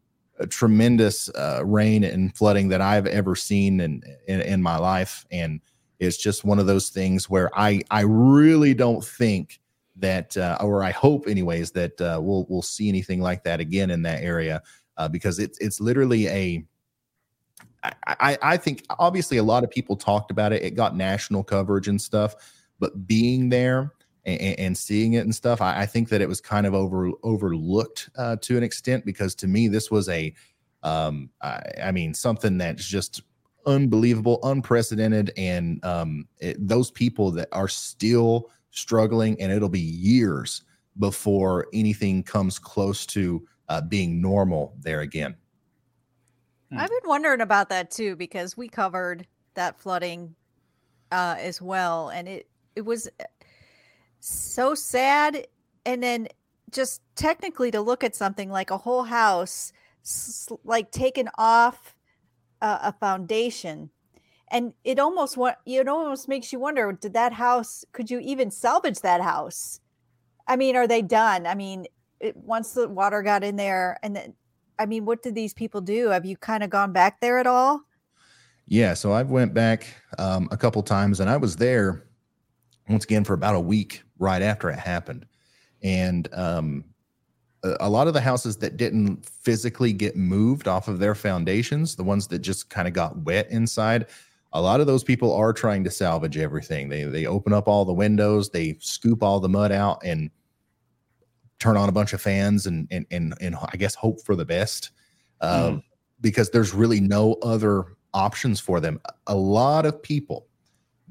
tremendous 0.49 1.29
uh, 1.29 1.61
rain 1.65 2.03
and 2.03 2.35
flooding 2.37 2.69
that 2.69 2.79
I've 2.79 3.07
ever 3.07 3.35
seen 3.35 3.79
in, 3.81 4.03
in, 4.27 4.41
in 4.41 4.61
my 4.61 4.77
life, 4.77 5.25
and 5.31 5.59
it's 5.99 6.17
just 6.17 6.45
one 6.45 6.59
of 6.59 6.67
those 6.67 6.89
things 6.89 7.29
where 7.29 7.49
I 7.57 7.81
I 7.89 8.01
really 8.01 8.73
don't 8.73 9.03
think 9.03 9.59
that, 9.99 10.35
uh, 10.37 10.57
or 10.61 10.83
I 10.83 10.91
hope, 10.91 11.27
anyways, 11.27 11.71
that 11.71 11.99
uh, 12.01 12.19
we'll 12.21 12.45
we'll 12.49 12.61
see 12.61 12.89
anything 12.89 13.21
like 13.21 13.43
that 13.43 13.59
again 13.59 13.91
in 13.91 14.01
that 14.03 14.21
area 14.21 14.61
uh, 14.97 15.07
because 15.07 15.39
it's 15.39 15.57
it's 15.59 15.79
literally 15.79 16.27
a 16.27 16.65
I, 18.07 18.37
I 18.41 18.57
think 18.57 18.85
obviously 18.99 19.37
a 19.37 19.43
lot 19.43 19.63
of 19.63 19.69
people 19.69 19.95
talked 19.95 20.31
about 20.31 20.51
it. 20.51 20.63
It 20.63 20.71
got 20.71 20.95
national 20.95 21.43
coverage 21.43 21.87
and 21.87 22.01
stuff, 22.01 22.35
but 22.79 23.07
being 23.07 23.49
there 23.49 23.93
and, 24.25 24.59
and 24.59 24.77
seeing 24.77 25.13
it 25.13 25.19
and 25.19 25.33
stuff, 25.33 25.61
I, 25.61 25.81
I, 25.81 25.85
think 25.85 26.09
that 26.09 26.21
it 26.21 26.27
was 26.27 26.41
kind 26.41 26.65
of 26.65 26.73
over 26.73 27.11
overlooked 27.23 28.09
uh, 28.17 28.35
to 28.41 28.57
an 28.57 28.63
extent 28.63 29.05
because 29.05 29.35
to 29.35 29.47
me 29.47 29.67
this 29.67 29.89
was 29.91 30.09
a, 30.09 30.33
um, 30.83 31.29
I, 31.41 31.61
I 31.83 31.91
mean 31.91 32.13
something 32.13 32.57
that's 32.57 32.85
just 32.85 33.21
unbelievable, 33.65 34.39
unprecedented, 34.43 35.31
and 35.37 35.83
um, 35.85 36.27
it, 36.39 36.55
those 36.65 36.89
people 36.91 37.31
that 37.31 37.49
are 37.51 37.67
still 37.67 38.49
struggling, 38.71 39.39
and 39.41 39.51
it'll 39.51 39.69
be 39.69 39.79
years 39.79 40.63
before 40.99 41.67
anything 41.73 42.23
comes 42.23 42.57
close 42.59 43.05
to 43.05 43.45
uh, 43.69 43.81
being 43.81 44.21
normal 44.21 44.75
there 44.79 45.01
again. 45.01 45.35
Hmm. 46.71 46.79
I've 46.79 46.89
been 46.89 46.99
wondering 47.05 47.41
about 47.41 47.69
that 47.69 47.91
too 47.91 48.15
because 48.15 48.57
we 48.57 48.67
covered 48.67 49.27
that 49.53 49.79
flooding 49.79 50.35
uh, 51.11 51.35
as 51.39 51.61
well, 51.61 52.09
and 52.09 52.27
it 52.27 52.49
it 52.75 52.81
was 52.81 53.09
so 54.19 54.75
sad 54.75 55.47
and 55.85 56.03
then 56.03 56.27
just 56.71 57.01
technically 57.15 57.71
to 57.71 57.81
look 57.81 58.03
at 58.03 58.15
something 58.15 58.49
like 58.49 58.71
a 58.71 58.77
whole 58.77 59.03
house 59.03 59.71
like 60.63 60.91
taken 60.91 61.29
off 61.37 61.95
a, 62.61 62.79
a 62.83 62.95
foundation 62.99 63.89
and 64.49 64.73
it 64.83 64.99
almost 64.99 65.37
it 65.65 65.87
almost 65.87 66.27
makes 66.27 66.53
you 66.53 66.59
wonder 66.59 66.91
did 66.93 67.13
that 67.13 67.33
house 67.33 67.85
could 67.91 68.09
you 68.09 68.19
even 68.19 68.51
salvage 68.51 68.99
that 69.01 69.21
house? 69.21 69.79
I 70.47 70.55
mean 70.55 70.75
are 70.75 70.87
they 70.87 71.01
done? 71.01 71.45
I 71.45 71.55
mean 71.55 71.87
it, 72.19 72.35
once 72.37 72.71
the 72.71 72.87
water 72.87 73.21
got 73.21 73.43
in 73.43 73.55
there 73.57 73.99
and 74.01 74.15
then 74.15 74.33
i 74.79 74.85
mean 74.85 75.05
what 75.05 75.21
did 75.21 75.35
these 75.35 75.53
people 75.53 75.81
do? 75.81 76.09
Have 76.09 76.25
you 76.25 76.37
kind 76.37 76.63
of 76.63 76.69
gone 76.69 76.91
back 76.91 77.19
there 77.19 77.37
at 77.37 77.47
all? 77.47 77.81
Yeah 78.65 78.93
so 78.93 79.13
i've 79.13 79.29
went 79.29 79.53
back 79.53 79.87
um, 80.17 80.47
a 80.51 80.57
couple 80.57 80.81
times 80.83 81.19
and 81.19 81.29
i 81.29 81.37
was 81.37 81.55
there 81.55 82.07
once 82.89 83.03
again 83.03 83.23
for 83.23 83.33
about 83.33 83.55
a 83.55 83.59
week 83.59 84.03
right 84.19 84.41
after 84.41 84.69
it 84.69 84.79
happened. 84.79 85.25
And 85.83 86.27
um, 86.33 86.85
a, 87.63 87.89
lot 87.89 88.07
of 88.07 88.13
the 88.13 88.21
houses 88.21 88.57
that 88.57 88.77
didn't 88.77 89.25
physically 89.25 89.93
get 89.93 90.15
moved 90.15 90.67
off 90.67 90.87
of 90.87 90.99
their 90.99 91.15
foundations, 91.15 91.95
the 91.95 92.03
ones 92.03 92.27
that 92.27 92.39
just 92.39 92.69
kind 92.69 92.87
of 92.87 92.93
got 92.93 93.17
wet 93.17 93.49
inside, 93.51 94.07
a 94.57 94.61
lot 94.61 94.81
of 94.81 94.87
those 94.87 95.03
people 95.03 95.33
are 95.33 95.53
trying 95.53 95.83
to 95.83 95.91
salvage 95.91 96.37
everything. 96.37 96.89
They 96.89 97.03
they 97.03 97.25
open 97.25 97.53
up 97.53 97.67
all 97.67 97.85
the 97.85 97.93
windows, 97.93 98.49
they 98.49 98.77
scoop 98.79 99.21
all 99.21 99.39
the 99.39 99.49
mud 99.49 99.71
out, 99.71 100.01
and 100.03 100.31
turn 101.59 101.77
on 101.77 101.89
a 101.89 101.91
bunch 101.91 102.13
of 102.13 102.21
fans 102.21 102.65
and 102.65 102.87
and 102.89 103.05
and, 103.11 103.33
and 103.39 103.55
I 103.55 103.77
guess 103.77 103.95
hope 103.95 104.21
for 104.21 104.35
the 104.35 104.45
best. 104.45 104.91
Um, 105.41 105.51
mm. 105.51 105.83
Because 106.19 106.49
there's 106.49 106.73
really 106.73 106.99
no 106.99 107.33
other 107.43 107.85
options 108.13 108.59
for 108.59 108.79
them. 108.79 108.99
A 109.27 109.35
lot 109.35 109.85
of 109.85 110.01
people 110.01 110.47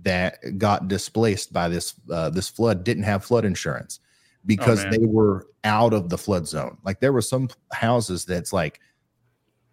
that 0.03 0.59
got 0.59 0.89
displaced 0.89 1.53
by 1.53 1.69
this 1.69 1.95
uh, 2.11 2.31
this 2.31 2.49
flood 2.49 2.83
didn't 2.83 3.05
have 3.05 3.25
flood 3.25 3.45
insurance 3.45 4.01
because 4.45 4.85
oh, 4.85 4.91
they 4.91 5.05
were 5.07 5.47
out 5.65 5.93
of 5.93 6.09
the 6.09 6.19
flood 6.19 6.47
zone. 6.47 6.79
Like 6.85 7.01
there 7.01 7.13
were 7.13 7.23
some 7.23 7.49
houses 7.73 8.25
that's 8.25 8.53
like, 8.53 8.81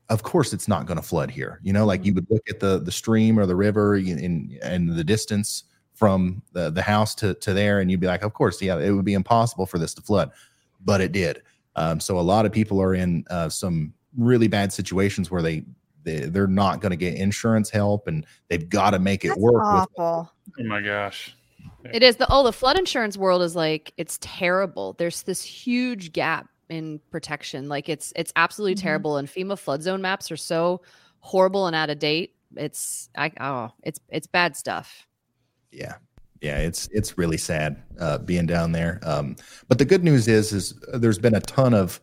of 0.09 0.23
course 0.23 0.53
it's 0.53 0.67
not 0.67 0.85
going 0.85 0.97
to 0.97 1.03
flood 1.03 1.31
here. 1.31 1.59
You 1.63 1.73
know, 1.73 1.85
like 1.85 2.01
mm-hmm. 2.01 2.07
you 2.07 2.13
would 2.15 2.27
look 2.29 2.49
at 2.49 2.59
the 2.59 2.79
the 2.79 2.91
stream 2.91 3.39
or 3.39 3.45
the 3.45 3.55
river 3.55 3.95
in 3.95 4.57
in 4.61 4.87
the 4.87 5.03
distance 5.03 5.63
from 5.93 6.41
the 6.53 6.69
the 6.69 6.81
house 6.81 7.15
to 7.15 7.33
to 7.35 7.53
there, 7.53 7.79
and 7.79 7.89
you'd 7.89 7.99
be 7.99 8.07
like, 8.07 8.23
of 8.23 8.33
course, 8.33 8.61
yeah, 8.61 8.77
it 8.77 8.91
would 8.91 9.05
be 9.05 9.13
impossible 9.13 9.65
for 9.65 9.77
this 9.77 9.93
to 9.95 10.01
flood, 10.01 10.31
but 10.83 11.01
it 11.01 11.11
did. 11.11 11.41
Um, 11.75 11.99
so 11.99 12.19
a 12.19 12.21
lot 12.21 12.45
of 12.45 12.51
people 12.51 12.81
are 12.81 12.93
in 12.93 13.25
uh, 13.29 13.49
some 13.49 13.93
really 14.17 14.47
bad 14.47 14.71
situations 14.71 15.31
where 15.31 15.41
they 15.41 15.63
they, 16.03 16.19
they're 16.19 16.47
not 16.47 16.81
going 16.81 16.91
to 16.91 16.97
get 16.97 17.15
insurance 17.15 17.69
help 17.69 18.07
and 18.07 18.25
they've 18.49 18.67
got 18.67 18.91
to 18.91 18.99
make 18.99 19.23
it 19.23 19.29
That's 19.29 19.39
work. 19.39 19.63
Awful. 19.63 20.31
oh 20.59 20.63
my 20.63 20.81
gosh. 20.81 21.35
It 21.91 22.03
is 22.03 22.15
the 22.17 22.27
oh 22.29 22.43
the 22.43 22.53
flood 22.53 22.77
insurance 22.77 23.17
world 23.17 23.41
is 23.41 23.55
like 23.55 23.93
it's 23.97 24.17
terrible. 24.21 24.93
There's 24.93 25.23
this 25.23 25.41
huge 25.41 26.13
gap 26.13 26.47
in 26.69 26.99
protection. 27.11 27.69
Like 27.69 27.89
it's 27.89 28.13
it's 28.15 28.33
absolutely 28.35 28.75
mm-hmm. 28.75 28.83
terrible. 28.83 29.17
And 29.17 29.27
FEMA 29.27 29.57
flood 29.57 29.81
zone 29.83 30.01
maps 30.01 30.31
are 30.31 30.37
so 30.37 30.81
horrible 31.19 31.67
and 31.67 31.75
out 31.75 31.89
of 31.89 31.99
date. 31.99 32.35
It's 32.55 33.09
I 33.17 33.31
oh 33.39 33.71
it's 33.83 33.99
it's 34.09 34.27
bad 34.27 34.55
stuff. 34.55 35.07
Yeah. 35.71 35.95
Yeah, 36.41 36.57
it's 36.57 36.89
it's 36.91 37.17
really 37.17 37.37
sad 37.37 37.81
uh, 38.01 38.17
being 38.17 38.45
down 38.45 38.73
there. 38.73 38.99
Um, 39.03 39.37
but 39.69 39.77
the 39.77 39.85
good 39.85 40.03
news 40.03 40.27
is 40.27 40.51
is 40.51 40.73
there's 40.93 41.17
been 41.17 41.35
a 41.35 41.39
ton 41.39 41.73
of 41.73 42.01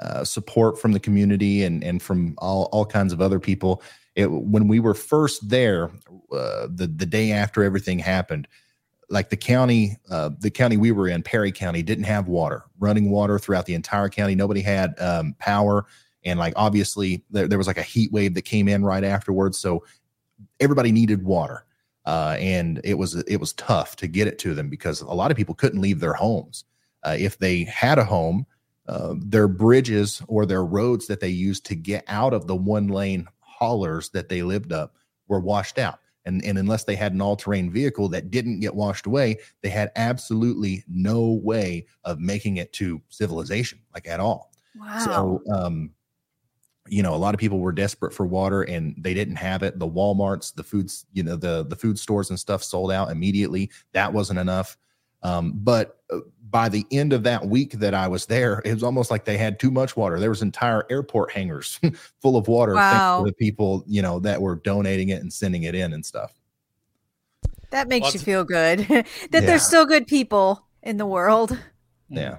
uh, 0.00 0.24
support 0.24 0.80
from 0.80 0.92
the 0.92 1.00
community 1.00 1.62
and 1.62 1.84
and 1.84 2.02
from 2.02 2.34
all 2.38 2.70
all 2.72 2.86
kinds 2.86 3.12
of 3.12 3.20
other 3.20 3.38
people. 3.38 3.82
It, 4.14 4.30
when 4.30 4.66
we 4.66 4.80
were 4.80 4.94
first 4.94 5.46
there, 5.50 5.90
uh, 6.32 6.68
the 6.70 6.90
the 6.96 7.04
day 7.04 7.32
after 7.32 7.62
everything 7.62 7.98
happened, 7.98 8.48
like 9.08 9.30
the 9.30 9.36
county, 9.36 9.96
uh, 10.10 10.30
the 10.40 10.50
county 10.50 10.76
we 10.76 10.92
were 10.92 11.08
in, 11.08 11.22
Perry 11.22 11.52
County, 11.52 11.82
didn't 11.82 12.04
have 12.04 12.28
water, 12.28 12.64
running 12.78 13.10
water 13.10 13.38
throughout 13.38 13.66
the 13.66 13.74
entire 13.74 14.08
county. 14.08 14.34
Nobody 14.34 14.60
had 14.60 14.98
um, 15.00 15.34
power, 15.38 15.86
and 16.24 16.38
like 16.38 16.54
obviously 16.56 17.24
there, 17.30 17.46
there 17.46 17.58
was 17.58 17.66
like 17.66 17.78
a 17.78 17.82
heat 17.82 18.10
wave 18.12 18.34
that 18.34 18.42
came 18.42 18.68
in 18.68 18.84
right 18.84 19.04
afterwards, 19.04 19.58
so 19.58 19.84
everybody 20.60 20.92
needed 20.92 21.22
water. 21.24 21.64
Uh, 22.04 22.36
and 22.38 22.80
it 22.84 22.94
was 22.94 23.16
it 23.16 23.38
was 23.38 23.52
tough 23.54 23.96
to 23.96 24.06
get 24.06 24.28
it 24.28 24.38
to 24.38 24.54
them 24.54 24.68
because 24.68 25.00
a 25.00 25.06
lot 25.06 25.30
of 25.30 25.36
people 25.36 25.54
couldn't 25.54 25.80
leave 25.80 25.98
their 25.98 26.12
homes. 26.12 26.64
Uh, 27.02 27.16
if 27.18 27.38
they 27.38 27.64
had 27.64 27.98
a 27.98 28.04
home, 28.04 28.46
uh, 28.88 29.14
their 29.18 29.48
bridges 29.48 30.22
or 30.28 30.46
their 30.46 30.64
roads 30.64 31.06
that 31.08 31.20
they 31.20 31.28
used 31.28 31.64
to 31.66 31.74
get 31.74 32.04
out 32.06 32.32
of 32.32 32.46
the 32.46 32.54
one 32.54 32.88
lane 32.88 33.26
haulers 33.40 34.10
that 34.10 34.28
they 34.28 34.42
lived 34.42 34.72
up 34.72 34.94
were 35.28 35.40
washed 35.40 35.78
out. 35.78 35.98
And, 36.26 36.44
and 36.44 36.58
unless 36.58 36.84
they 36.84 36.96
had 36.96 37.12
an 37.12 37.22
all 37.22 37.36
terrain 37.36 37.70
vehicle 37.70 38.08
that 38.10 38.30
didn't 38.30 38.60
get 38.60 38.74
washed 38.74 39.06
away, 39.06 39.38
they 39.62 39.70
had 39.70 39.92
absolutely 39.96 40.84
no 40.88 41.40
way 41.42 41.86
of 42.04 42.18
making 42.18 42.58
it 42.58 42.72
to 42.74 43.00
civilization, 43.08 43.78
like 43.94 44.06
at 44.08 44.20
all. 44.20 44.52
Wow. 44.74 44.98
So, 44.98 45.42
um, 45.54 45.90
you 46.88 47.02
know 47.02 47.14
a 47.14 47.16
lot 47.16 47.34
of 47.34 47.40
people 47.40 47.58
were 47.58 47.72
desperate 47.72 48.12
for 48.12 48.26
water 48.26 48.62
and 48.62 48.94
they 48.98 49.14
didn't 49.14 49.36
have 49.36 49.62
it 49.62 49.78
the 49.78 49.88
walmarts 49.88 50.54
the 50.54 50.62
foods 50.62 51.06
you 51.12 51.22
know 51.22 51.36
the 51.36 51.64
the 51.68 51.76
food 51.76 51.98
stores 51.98 52.30
and 52.30 52.38
stuff 52.38 52.62
sold 52.62 52.92
out 52.92 53.10
immediately 53.10 53.70
that 53.92 54.12
wasn't 54.12 54.38
enough 54.38 54.76
um, 55.22 55.52
but 55.56 56.00
uh, 56.10 56.18
by 56.50 56.68
the 56.68 56.86
end 56.90 57.12
of 57.12 57.22
that 57.22 57.44
week 57.44 57.72
that 57.72 57.94
i 57.94 58.06
was 58.06 58.26
there 58.26 58.62
it 58.64 58.72
was 58.72 58.82
almost 58.82 59.10
like 59.10 59.24
they 59.24 59.36
had 59.36 59.58
too 59.58 59.70
much 59.70 59.96
water 59.96 60.20
there 60.20 60.30
was 60.30 60.42
entire 60.42 60.86
airport 60.90 61.30
hangars 61.32 61.80
full 62.20 62.36
of 62.36 62.48
water 62.48 62.74
wow. 62.74 63.22
the 63.24 63.32
people 63.32 63.84
you 63.86 64.02
know 64.02 64.18
that 64.18 64.40
were 64.40 64.56
donating 64.56 65.08
it 65.08 65.20
and 65.20 65.32
sending 65.32 65.64
it 65.64 65.74
in 65.74 65.92
and 65.92 66.04
stuff 66.04 66.32
that 67.70 67.88
makes 67.88 68.14
you 68.14 68.20
feel 68.20 68.44
good 68.44 68.78
that 68.88 69.06
yeah. 69.32 69.40
there's 69.40 69.62
still 69.62 69.84
good 69.84 70.06
people 70.06 70.64
in 70.82 70.96
the 70.96 71.06
world 71.06 71.58
yeah 72.08 72.38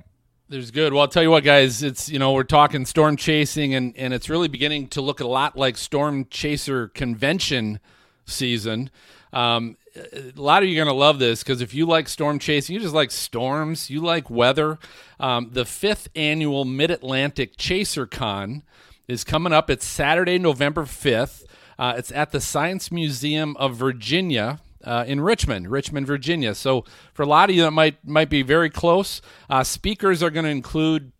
there's 0.49 0.71
good. 0.71 0.93
Well, 0.93 1.01
I'll 1.01 1.07
tell 1.07 1.23
you 1.23 1.29
what, 1.29 1.43
guys. 1.43 1.83
It's 1.83 2.07
you 2.07 2.19
know 2.19 2.31
we're 2.31 2.43
talking 2.43 2.85
storm 2.85 3.17
chasing, 3.17 3.75
and 3.75 3.95
and 3.97 4.13
it's 4.13 4.29
really 4.29 4.47
beginning 4.47 4.87
to 4.89 5.01
look 5.01 5.19
a 5.19 5.27
lot 5.27 5.57
like 5.57 5.77
storm 5.77 6.25
chaser 6.29 6.87
convention 6.87 7.79
season. 8.25 8.89
Um, 9.33 9.77
a 9.97 10.31
lot 10.35 10.63
of 10.63 10.69
you 10.69 10.75
are 10.75 10.85
going 10.85 10.93
to 10.93 10.99
love 10.99 11.19
this 11.19 11.43
because 11.43 11.61
if 11.61 11.73
you 11.73 11.85
like 11.85 12.07
storm 12.07 12.39
chasing, 12.39 12.73
you 12.73 12.79
just 12.79 12.93
like 12.93 13.11
storms, 13.11 13.89
you 13.89 14.01
like 14.01 14.29
weather. 14.29 14.79
Um, 15.19 15.49
the 15.51 15.65
fifth 15.65 16.09
annual 16.15 16.65
Mid 16.65 16.91
Atlantic 16.91 17.57
Chaser 17.57 18.05
Con 18.05 18.63
is 19.07 19.23
coming 19.23 19.53
up. 19.53 19.69
It's 19.69 19.85
Saturday, 19.85 20.37
November 20.37 20.83
5th. 20.83 21.45
Uh, 21.79 21.93
it's 21.97 22.11
at 22.11 22.31
the 22.31 22.41
Science 22.41 22.91
Museum 22.91 23.55
of 23.57 23.75
Virginia 23.75 24.59
uh, 24.83 25.03
in 25.07 25.21
Richmond, 25.21 25.69
Richmond, 25.69 26.07
Virginia. 26.07 26.55
So 26.55 26.85
for 27.13 27.23
a 27.23 27.27
lot 27.27 27.49
of 27.49 27.55
you 27.55 27.63
that 27.63 27.71
might 27.71 28.05
might 28.05 28.29
be 28.29 28.41
very 28.41 28.69
close, 28.69 29.21
uh, 29.49 29.63
speakers 29.63 30.23
are 30.23 30.29
going 30.29 30.45
to 30.45 30.51
include 30.51 31.11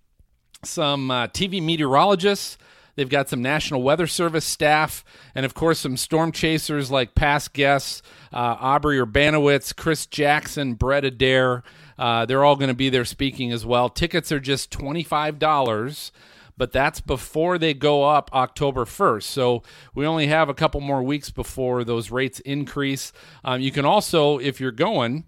some 0.64 1.12
uh, 1.12 1.28
TV 1.28 1.62
meteorologists. 1.62 2.58
They've 2.98 3.08
got 3.08 3.30
some 3.30 3.42
National 3.42 3.84
Weather 3.84 4.08
Service 4.08 4.44
staff, 4.44 5.06
and 5.34 5.46
of 5.46 5.54
course 5.54 5.80
some 5.80 5.96
storm 5.96 6.34
chasers 6.34 6.92
like 6.92 7.16
past 7.16 7.54
guests 7.54 8.02
uh, 8.34 8.58
Aubrey 8.60 8.98
Urbanowicz, 8.98 9.76
Chris 9.76 10.06
Jackson, 10.06 10.74
Brett 10.74 11.06
Adair. 11.06 11.64
Uh, 11.98 12.26
they're 12.26 12.44
all 12.44 12.56
going 12.56 12.68
to 12.68 12.74
be 12.74 12.90
there 12.90 13.06
speaking 13.06 13.52
as 13.52 13.66
well. 13.66 13.88
Tickets 13.88 14.32
are 14.32 14.40
just 14.40 14.72
twenty 14.72 15.04
five 15.04 15.40
dollars 15.40 16.12
but 16.58 16.72
that's 16.72 17.00
before 17.00 17.60
they 17.60 17.74
go 17.74 18.04
up 18.04 18.32
October 18.34 18.84
1st. 18.84 19.24
So 19.24 19.62
we 19.94 20.06
only 20.06 20.26
have 20.26 20.50
a 20.50 20.56
couple 20.56 20.82
more 20.82 21.04
weeks 21.04 21.30
before 21.30 21.84
those 21.84 22.10
rates 22.10 22.40
increase. 22.40 23.14
Um, 23.46 23.62
you 23.62 23.72
can 23.72 23.86
also, 23.86 24.40
if 24.40 24.60
you're 24.60 24.72
going, 24.72 25.26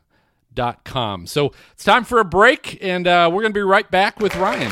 com. 0.83 1.27
So 1.27 1.51
it's 1.73 1.83
time 1.83 2.03
for 2.03 2.19
a 2.19 2.25
break, 2.25 2.77
and 2.81 3.07
uh, 3.07 3.29
we're 3.31 3.41
going 3.41 3.53
to 3.53 3.57
be 3.57 3.61
right 3.61 3.89
back 3.89 4.19
with 4.19 4.35
Ryan. 4.35 4.71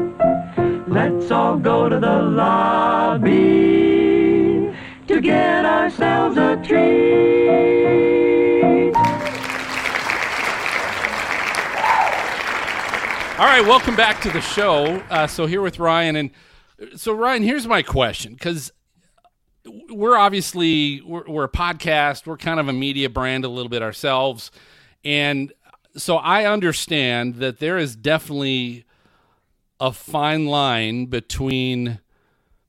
Let's 0.91 1.31
all 1.31 1.57
go 1.57 1.87
to 1.87 1.97
the 1.97 2.21
lobby 2.21 3.31
to 5.07 5.21
get 5.21 5.63
ourselves 5.63 6.35
a 6.35 6.57
treat. 6.57 6.81
All 13.39 13.45
right, 13.45 13.61
welcome 13.61 13.95
back 13.95 14.19
to 14.23 14.31
the 14.31 14.41
show. 14.41 15.01
Uh, 15.09 15.27
so 15.27 15.45
here 15.45 15.61
with 15.61 15.79
Ryan 15.79 16.17
and 16.17 16.31
so 16.97 17.13
Ryan, 17.13 17.43
here's 17.43 17.65
my 17.65 17.83
question 17.83 18.33
because 18.33 18.73
we're 19.87 20.17
obviously 20.17 20.99
we're, 21.05 21.23
we're, 21.25 21.45
a 21.45 21.49
podcast 21.49 22.25
we're 22.25 22.35
kind 22.35 22.59
of 22.59 22.67
a 22.67 22.73
media 22.73 23.09
brand 23.09 23.45
a 23.45 23.49
little 23.49 23.69
bit 23.69 23.81
ourselves 23.81 24.51
and 25.05 25.53
so 25.95 26.17
i 26.17 26.45
understand 26.45 27.35
that 27.35 27.59
there 27.59 27.77
is 27.77 27.95
definitely 27.95 28.83
a 29.81 29.91
fine 29.91 30.45
line 30.45 31.07
between 31.07 31.99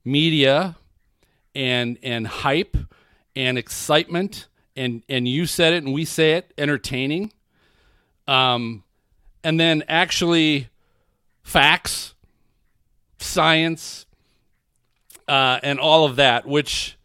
media 0.04 0.76
and 1.54 1.96
and 2.02 2.26
hype 2.26 2.76
and 3.36 3.56
excitement 3.56 4.48
and 4.74 5.04
and 5.08 5.28
you 5.28 5.46
said 5.46 5.72
it 5.72 5.84
and 5.84 5.92
we 5.92 6.04
say 6.04 6.32
it 6.32 6.52
entertaining 6.58 7.32
um 8.26 8.82
and 9.44 9.60
then 9.60 9.84
actually 9.86 10.68
facts 11.42 12.14
science 13.18 14.06
uh, 15.28 15.60
and 15.62 15.78
all 15.78 16.04
of 16.04 16.16
that, 16.16 16.46
which 16.46 16.96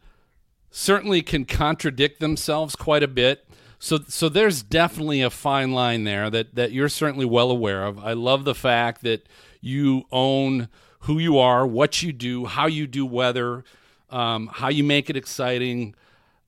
certainly 0.70 1.22
can 1.22 1.44
contradict 1.44 2.20
themselves 2.20 2.76
quite 2.76 3.02
a 3.02 3.08
bit. 3.08 3.46
So, 3.78 4.00
so 4.08 4.28
there's 4.28 4.62
definitely 4.62 5.22
a 5.22 5.30
fine 5.30 5.72
line 5.72 6.04
there 6.04 6.28
that 6.30 6.54
that 6.56 6.72
you're 6.72 6.88
certainly 6.88 7.24
well 7.24 7.50
aware 7.50 7.84
of. 7.84 7.98
I 7.98 8.12
love 8.12 8.44
the 8.44 8.54
fact 8.54 9.02
that 9.02 9.28
you 9.60 10.04
own 10.10 10.68
who 11.00 11.18
you 11.18 11.38
are, 11.38 11.66
what 11.66 12.02
you 12.02 12.12
do, 12.12 12.46
how 12.46 12.66
you 12.66 12.86
do 12.86 13.06
weather, 13.06 13.64
um, 14.10 14.48
how 14.48 14.68
you 14.68 14.84
make 14.84 15.08
it 15.10 15.16
exciting. 15.16 15.94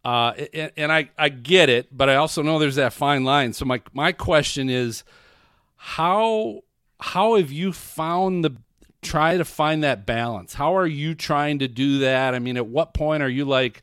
Uh, 0.05 0.33
and, 0.53 0.73
and 0.77 0.93
I, 0.93 1.11
I 1.19 1.29
get 1.29 1.69
it, 1.69 1.97
but 1.97 2.09
I 2.09 2.17
also 2.17 2.43
know 2.43 2.59
there's 2.59 2.77
that 2.77 2.93
fine 2.93 3.25
line. 3.25 3.53
So 3.53 3.65
my 3.65 3.83
my 3.93 4.13
question 4.13 4.71
is, 4.71 5.05
how 5.77 6.63
how 7.01 7.37
have 7.37 7.53
you 7.53 7.73
found 7.73 8.45
the 8.45 8.57
try 9.03 9.37
to 9.37 9.45
find 9.45 9.83
that 9.83 10.07
balance. 10.07 10.55
How 10.55 10.77
are 10.77 10.87
you 10.87 11.15
trying 11.15 11.59
to 11.61 11.69
do 11.69 12.01
that? 12.01 12.35
I 12.35 12.39
mean, 12.39 12.57
at 12.57 12.67
what 12.67 12.95
point 12.95 13.23
are 13.23 13.29
you 13.29 13.45
like, 13.45 13.83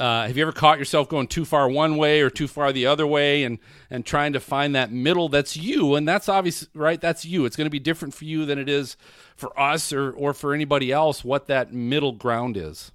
uh, 0.00 0.26
have 0.26 0.34
you 0.34 0.42
ever 0.42 0.52
caught 0.52 0.78
yourself 0.78 1.10
going 1.10 1.26
too 1.26 1.44
far 1.44 1.68
one 1.68 1.98
way 1.98 2.22
or 2.22 2.30
too 2.30 2.48
far 2.48 2.72
the 2.72 2.86
other 2.86 3.06
way 3.06 3.44
and, 3.44 3.58
and 3.90 4.06
trying 4.06 4.32
to 4.32 4.40
find 4.40 4.74
that 4.74 4.90
middle 4.90 5.28
that's 5.28 5.58
you? 5.58 5.94
And 5.94 6.08
that's 6.08 6.26
obvious, 6.26 6.66
right? 6.74 6.98
That's 6.98 7.26
you. 7.26 7.44
It's 7.44 7.54
going 7.54 7.66
to 7.66 7.70
be 7.70 7.78
different 7.78 8.14
for 8.14 8.24
you 8.24 8.46
than 8.46 8.58
it 8.58 8.66
is 8.66 8.96
for 9.36 9.58
us 9.60 9.92
or, 9.92 10.10
or 10.12 10.32
for 10.32 10.54
anybody 10.54 10.90
else, 10.90 11.22
what 11.22 11.48
that 11.48 11.74
middle 11.74 12.12
ground 12.12 12.56
is. 12.56 12.92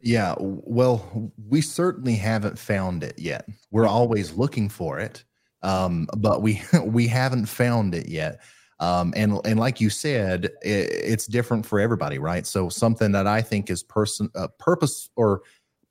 Yeah, 0.00 0.36
well, 0.38 1.32
we 1.48 1.60
certainly 1.60 2.14
haven't 2.14 2.56
found 2.56 3.02
it 3.02 3.18
yet. 3.18 3.48
We're 3.72 3.88
always 3.88 4.32
looking 4.34 4.68
for 4.68 5.00
it, 5.00 5.24
um, 5.62 6.06
but 6.16 6.40
we 6.40 6.62
we 6.84 7.08
haven't 7.08 7.46
found 7.46 7.94
it 7.94 8.08
yet. 8.08 8.42
Um, 8.80 9.14
and 9.16 9.40
and 9.46 9.58
like 9.58 9.80
you 9.80 9.88
said, 9.88 10.44
it, 10.62 10.90
it's 10.90 11.26
different 11.26 11.64
for 11.64 11.80
everybody, 11.80 12.18
right? 12.18 12.46
So 12.46 12.68
something 12.68 13.12
that 13.12 13.26
I 13.26 13.40
think 13.40 13.70
is 13.70 13.82
person 13.82 14.28
uh, 14.34 14.48
purpose 14.58 15.08
or 15.16 15.42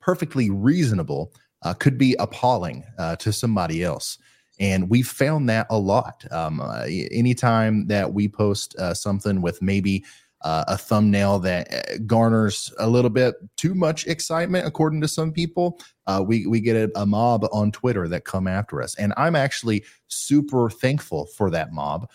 perfectly 0.04 0.50
reasonable 0.50 1.32
uh, 1.62 1.72
could 1.72 1.96
be 1.96 2.14
appalling 2.18 2.84
uh, 2.98 3.16
to 3.16 3.32
somebody 3.32 3.82
else. 3.82 4.18
And 4.60 4.90
we've 4.90 5.08
found 5.08 5.48
that 5.48 5.66
a 5.70 5.78
lot. 5.78 6.24
Um, 6.30 6.60
uh, 6.60 6.84
anytime 7.10 7.86
that 7.86 8.12
we 8.12 8.28
post 8.28 8.76
uh, 8.76 8.94
something 8.94 9.40
with 9.40 9.60
maybe 9.62 10.04
uh, 10.42 10.64
a 10.68 10.76
thumbnail 10.76 11.38
that 11.38 11.72
uh, 11.72 11.98
garners 12.06 12.72
a 12.78 12.86
little 12.86 13.10
bit 13.10 13.34
too 13.56 13.74
much 13.74 14.06
excitement, 14.06 14.66
according 14.66 15.00
to 15.00 15.08
some 15.08 15.32
people, 15.32 15.80
we 16.22 16.46
we 16.46 16.60
get 16.60 16.76
a, 16.76 17.00
a, 17.00 17.06
mob 17.06 17.48
on 17.50 17.72
Twitter 17.72 18.06
that 18.08 18.26
come 18.26 18.46
after 18.46 18.82
us, 18.82 18.94
and 18.96 19.14
I'm 19.16 19.34
actually 19.34 19.84
super 20.08 20.68
thankful 20.68 21.26
for 21.28 21.50
that 21.50 21.72
mob 21.72 22.10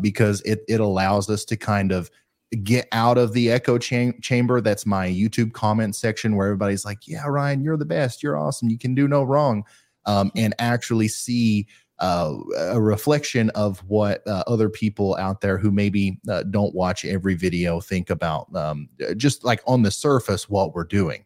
because 0.00 0.40
it 0.42 0.64
it 0.66 0.80
allows 0.80 1.28
us 1.28 1.44
to 1.44 1.56
kind 1.58 1.92
of 1.92 2.10
get 2.56 2.88
out 2.92 3.18
of 3.18 3.32
the 3.32 3.50
echo 3.50 3.78
cham- 3.78 4.20
chamber. 4.20 4.60
That's 4.60 4.86
my 4.86 5.08
YouTube 5.08 5.52
comment 5.52 5.96
section 5.96 6.36
where 6.36 6.46
everybody's 6.46 6.84
like, 6.84 7.06
"Yeah, 7.06 7.26
Ryan, 7.26 7.62
you're 7.62 7.76
the 7.76 7.84
best. 7.84 8.22
You're 8.22 8.36
awesome. 8.36 8.68
You 8.68 8.78
can 8.78 8.94
do 8.94 9.08
no 9.08 9.22
wrong," 9.22 9.64
um, 10.06 10.30
and 10.36 10.54
actually 10.58 11.08
see 11.08 11.66
uh, 12.00 12.34
a 12.56 12.80
reflection 12.80 13.50
of 13.50 13.78
what 13.86 14.26
uh, 14.26 14.42
other 14.46 14.68
people 14.68 15.16
out 15.16 15.40
there 15.40 15.58
who 15.58 15.70
maybe 15.70 16.18
uh, 16.28 16.42
don't 16.44 16.74
watch 16.74 17.04
every 17.04 17.34
video 17.34 17.80
think 17.80 18.10
about 18.10 18.54
um, 18.56 18.88
just 19.16 19.44
like 19.44 19.62
on 19.66 19.82
the 19.82 19.90
surface 19.90 20.48
what 20.48 20.74
we're 20.74 20.84
doing. 20.84 21.24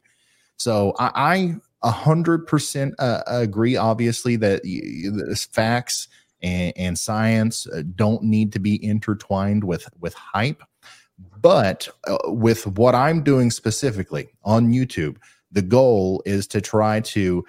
So 0.57 0.95
I, 0.99 1.57
a 1.83 1.91
hundred 1.91 2.47
percent 2.47 2.95
uh, 2.99 3.23
agree. 3.27 3.77
Obviously, 3.77 4.37
that 4.37 5.49
facts 5.53 6.09
and, 6.43 6.73
and 6.77 6.99
science 6.99 7.67
uh, 7.69 7.83
don't 7.95 8.23
need 8.23 8.53
to 8.53 8.59
be 8.59 8.83
intertwined 8.85 9.65
with 9.65 9.89
with 10.01 10.15
hype. 10.15 10.63
But 11.41 11.89
uh, 12.07 12.19
with 12.25 12.67
what 12.67 12.95
I'm 12.95 13.23
doing 13.23 13.51
specifically 13.51 14.29
on 14.45 14.73
YouTube, 14.73 15.17
the 15.51 15.63
goal 15.63 16.23
is 16.27 16.47
to 16.49 16.61
try 16.61 17.01
to 17.01 17.45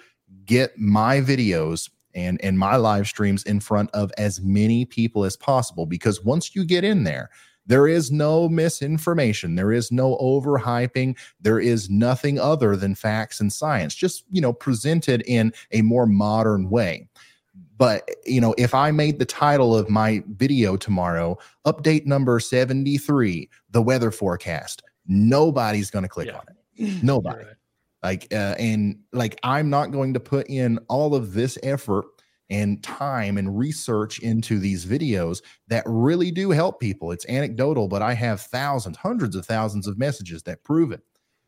get 0.45 0.77
my 0.77 1.21
videos 1.21 1.89
and 2.15 2.43
and 2.43 2.58
my 2.58 2.75
live 2.75 3.08
streams 3.08 3.43
in 3.43 3.60
front 3.60 3.89
of 3.93 4.12
as 4.17 4.41
many 4.41 4.86
people 4.86 5.25
as 5.25 5.38
possible 5.38 5.86
because 5.86 6.23
once 6.23 6.55
you 6.55 6.65
get 6.65 6.84
in 6.84 7.03
there 7.03 7.29
there 7.65 7.88
is 7.88 8.12
no 8.12 8.49
misinformation 8.49 9.55
there 9.55 9.71
is 9.71 9.91
no 9.91 10.17
overhyping 10.17 11.15
there 11.39 11.60
is 11.60 11.89
nothing 11.89 12.39
other 12.39 12.75
than 12.75 12.95
facts 12.95 13.39
and 13.39 13.53
science 13.53 13.93
just 13.93 14.23
you 14.32 14.41
know 14.41 14.53
presented 14.53 15.21
in 15.27 15.53
a 15.71 15.82
more 15.82 16.08
modern 16.08 16.69
way 16.69 17.08
but 17.80 18.08
you 18.28 18.39
know 18.39 18.54
if 18.60 18.76
i 18.76 18.92
made 18.92 19.18
the 19.18 19.26
title 19.26 19.76
of 19.76 19.89
my 19.89 20.22
video 20.34 20.78
tomorrow 20.78 21.36
update 21.65 22.06
number 22.06 22.39
73 22.39 23.50
the 23.72 23.82
weather 23.82 24.12
forecast 24.12 24.84
nobody's 25.10 25.89
going 25.89 26.04
to 26.04 26.10
click 26.10 26.28
yeah. 26.28 26.38
on 26.38 26.44
it. 26.48 27.04
Nobody. 27.04 27.44
right. 27.44 27.56
Like 28.02 28.28
uh, 28.32 28.56
and 28.58 29.00
like 29.12 29.38
i'm 29.44 29.70
not 29.70 29.88
going 29.88 30.13
to 30.13 30.22
put 30.22 30.48
in 30.48 30.80
all 30.88 31.15
of 31.15 31.34
this 31.34 31.58
effort 31.63 32.06
and 32.52 32.82
time 32.82 33.38
and 33.38 33.58
research 33.58 34.20
into 34.20 34.58
these 34.58 34.86
videos 34.86 35.42
that 35.68 35.84
really 35.86 36.32
do 36.32 36.50
help 36.50 36.80
people. 36.80 37.12
It's 37.12 37.28
anecdotal 37.28 37.89
but 37.89 38.02
i 38.02 38.13
have 38.13 38.39
thousands 38.39 38.96
hundreds 38.96 39.36
of 39.36 39.46
thousands 39.46 39.88
of 39.88 39.98
messages 39.98 40.44
that 40.44 40.63
prove 40.63 40.92
it. 40.92 41.02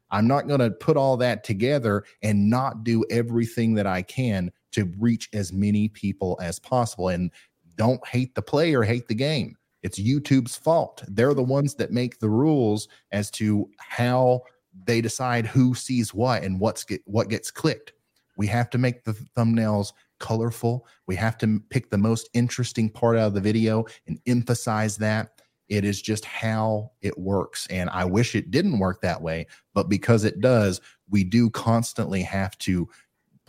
I'm 0.10 0.28
not 0.28 0.48
going 0.48 0.60
to 0.60 0.72
put 0.72 0.98
all 0.98 1.15
that 1.17 1.46
together 1.46 2.04
and 2.22 2.50
not 2.50 2.84
do 2.84 3.06
everything 3.10 3.76
that 3.76 3.88
i 3.88 4.02
can 4.02 4.52
to 4.71 4.91
reach 4.99 5.29
as 5.34 5.53
many 5.53 5.88
people 5.88 6.38
as 6.41 6.60
possible 6.60 7.10
and 7.10 7.31
don't 7.75 8.05
hate 8.07 8.36
the 8.36 8.41
player 8.41 8.84
hate 8.84 9.07
the 9.07 9.15
game 9.15 9.55
it's 9.84 9.99
youtube's 9.99 10.55
fault 10.55 11.03
they're 11.07 11.34
the 11.34 11.41
ones 11.41 11.75
that 11.75 11.91
make 11.91 12.19
the 12.19 12.29
rules 12.29 12.88
as 13.12 13.31
to 13.31 13.69
how 13.77 14.41
they 14.86 15.01
decide 15.01 15.45
who 15.45 15.75
sees 15.75 16.13
what 16.13 16.43
and 16.43 16.60
what's 16.60 16.84
get 16.84 17.01
what 17.05 17.29
gets 17.29 17.51
clicked. 17.51 17.93
We 18.38 18.47
have 18.47 18.69
to 18.71 18.77
make 18.77 19.03
the 19.03 19.13
thumbnails 19.38 19.93
colorful. 20.19 20.88
We 21.07 21.15
have 21.17 21.38
to 21.39 21.60
pick 21.69 21.89
the 21.89 21.97
most 21.97 22.29
interesting 22.34 22.89
part 22.89 23.17
out 23.17 23.27
of 23.27 23.34
the 23.34 23.41
video 23.41 23.86
and 24.07 24.19
emphasize 24.25 24.97
that. 24.97 25.41
It 25.67 25.86
is 25.86 26.01
just 26.01 26.25
how 26.25 26.91
it 27.01 27.17
works. 27.17 27.65
And 27.67 27.89
I 27.89 28.03
wish 28.03 28.36
it 28.36 28.51
didn't 28.51 28.79
work 28.79 29.01
that 29.01 29.21
way, 29.21 29.47
but 29.73 29.88
because 29.88 30.25
it 30.25 30.41
does, 30.41 30.81
we 31.10 31.23
do 31.23 31.49
constantly 31.49 32.21
have 32.23 32.57
to 32.60 32.89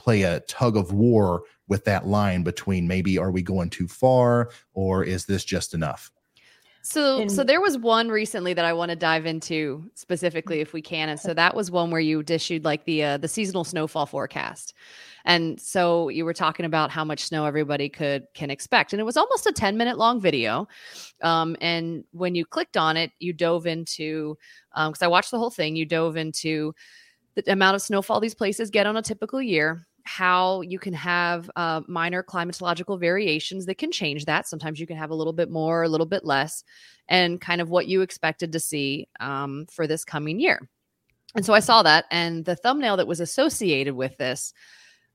play 0.02 0.22
a 0.22 0.40
tug 0.40 0.76
of 0.76 0.92
war 0.92 1.42
with 1.68 1.84
that 1.84 2.06
line 2.06 2.42
between 2.42 2.88
maybe 2.88 3.18
are 3.18 3.30
we 3.30 3.42
going 3.42 3.70
too 3.70 3.86
far 3.86 4.50
or 4.74 5.04
is 5.04 5.26
this 5.26 5.44
just 5.44 5.74
enough? 5.74 6.10
So, 6.84 7.20
and, 7.20 7.30
so 7.30 7.44
there 7.44 7.60
was 7.60 7.78
one 7.78 8.08
recently 8.08 8.54
that 8.54 8.64
I 8.64 8.72
want 8.72 8.90
to 8.90 8.96
dive 8.96 9.24
into 9.24 9.88
specifically, 9.94 10.58
if 10.58 10.72
we 10.72 10.82
can. 10.82 11.08
And 11.08 11.20
so 11.20 11.32
that 11.32 11.54
was 11.54 11.70
one 11.70 11.92
where 11.92 12.00
you 12.00 12.24
issued 12.26 12.64
like 12.64 12.84
the 12.84 13.04
uh, 13.04 13.18
the 13.18 13.28
seasonal 13.28 13.62
snowfall 13.62 14.06
forecast, 14.06 14.74
and 15.24 15.60
so 15.60 16.08
you 16.08 16.24
were 16.24 16.34
talking 16.34 16.66
about 16.66 16.90
how 16.90 17.04
much 17.04 17.22
snow 17.22 17.44
everybody 17.44 17.88
could 17.88 18.26
can 18.34 18.50
expect, 18.50 18.92
and 18.92 18.98
it 18.98 19.04
was 19.04 19.16
almost 19.16 19.46
a 19.46 19.52
ten 19.52 19.76
minute 19.76 19.96
long 19.96 20.20
video. 20.20 20.66
Um, 21.22 21.56
and 21.60 22.02
when 22.10 22.34
you 22.34 22.44
clicked 22.44 22.76
on 22.76 22.96
it, 22.96 23.12
you 23.20 23.32
dove 23.32 23.66
into 23.66 24.36
because 24.74 25.02
um, 25.02 25.06
I 25.06 25.06
watched 25.06 25.30
the 25.30 25.38
whole 25.38 25.50
thing. 25.50 25.76
You 25.76 25.86
dove 25.86 26.16
into 26.16 26.74
the 27.36 27.52
amount 27.52 27.76
of 27.76 27.82
snowfall 27.82 28.20
these 28.20 28.34
places 28.34 28.70
get 28.70 28.86
on 28.86 28.96
a 28.96 29.02
typical 29.02 29.40
year 29.40 29.86
how 30.04 30.60
you 30.62 30.78
can 30.78 30.92
have 30.94 31.50
uh, 31.56 31.82
minor 31.86 32.22
climatological 32.22 32.98
variations 32.98 33.66
that 33.66 33.78
can 33.78 33.92
change 33.92 34.24
that. 34.24 34.48
Sometimes 34.48 34.80
you 34.80 34.86
can 34.86 34.96
have 34.96 35.10
a 35.10 35.14
little 35.14 35.32
bit 35.32 35.50
more, 35.50 35.82
a 35.82 35.88
little 35.88 36.06
bit 36.06 36.24
less, 36.24 36.64
and 37.08 37.40
kind 37.40 37.60
of 37.60 37.70
what 37.70 37.86
you 37.86 38.00
expected 38.02 38.52
to 38.52 38.60
see 38.60 39.08
um, 39.20 39.66
for 39.70 39.86
this 39.86 40.04
coming 40.04 40.40
year. 40.40 40.68
And 41.34 41.46
so 41.46 41.54
I 41.54 41.60
saw 41.60 41.82
that, 41.82 42.04
and 42.10 42.44
the 42.44 42.56
thumbnail 42.56 42.98
that 42.98 43.06
was 43.06 43.20
associated 43.20 43.94
with 43.94 44.16
this 44.18 44.52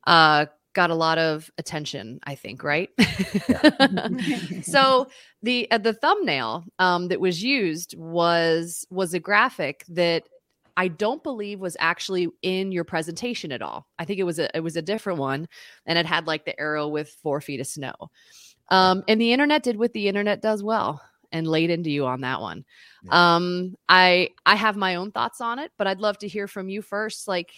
uh, 0.06 0.48
got 0.74 0.90
a 0.90 0.96
lot 0.96 1.18
of 1.18 1.50
attention. 1.58 2.20
I 2.24 2.36
think, 2.36 2.64
right? 2.64 2.90
so 4.64 5.08
the 5.44 5.70
uh, 5.70 5.78
the 5.78 5.94
thumbnail 5.94 6.66
um, 6.80 7.10
that 7.10 7.20
was 7.20 7.44
used 7.44 7.96
was 7.98 8.86
was 8.90 9.14
a 9.14 9.20
graphic 9.20 9.84
that 9.90 10.24
I 10.78 10.88
don't 10.90 11.24
believe 11.24 11.60
was 11.60 11.76
actually 11.80 12.30
in 12.44 12.72
your 12.72 12.84
presentation 12.84 13.52
at 13.52 13.64
all. 13.64 13.88
I 13.98 14.06
think 14.06 14.20
it 14.20 14.24
was 14.24 14.38
a 14.38 14.56
it 14.56 14.62
was 14.62 14.78
a 14.78 14.82
different 14.82 15.20
one, 15.20 15.48
and 15.88 15.98
it 15.98 16.06
had 16.06 16.28
like 16.28 16.46
the 16.46 16.58
arrow 16.60 16.88
with 16.88 17.10
four 17.24 17.42
feet 17.42 17.60
of 17.60 17.68
snow. 17.68 17.96
Um, 18.70 19.04
and 19.08 19.20
the 19.20 19.34
internet 19.34 19.64
did 19.64 19.78
what 19.78 19.94
the 19.94 20.08
internet 20.08 20.42
does 20.42 20.62
well 20.62 21.02
and 21.32 21.48
laid 21.48 21.72
into 21.72 21.90
you 21.90 22.06
on 22.06 22.22
that 22.22 22.42
one. 22.42 22.64
Yeah. 23.04 23.36
Um, 23.36 23.76
I 23.90 24.30
I 24.46 24.56
have 24.56 24.78
my 24.78 24.96
own 24.96 25.12
thoughts 25.12 25.42
on 25.42 25.58
it, 25.58 25.72
but 25.78 25.88
I'd 25.88 26.00
love 26.00 26.20
to 26.20 26.28
hear 26.28 26.48
from 26.48 26.70
you 26.70 26.84
first. 26.84 27.28
Like, 27.28 27.52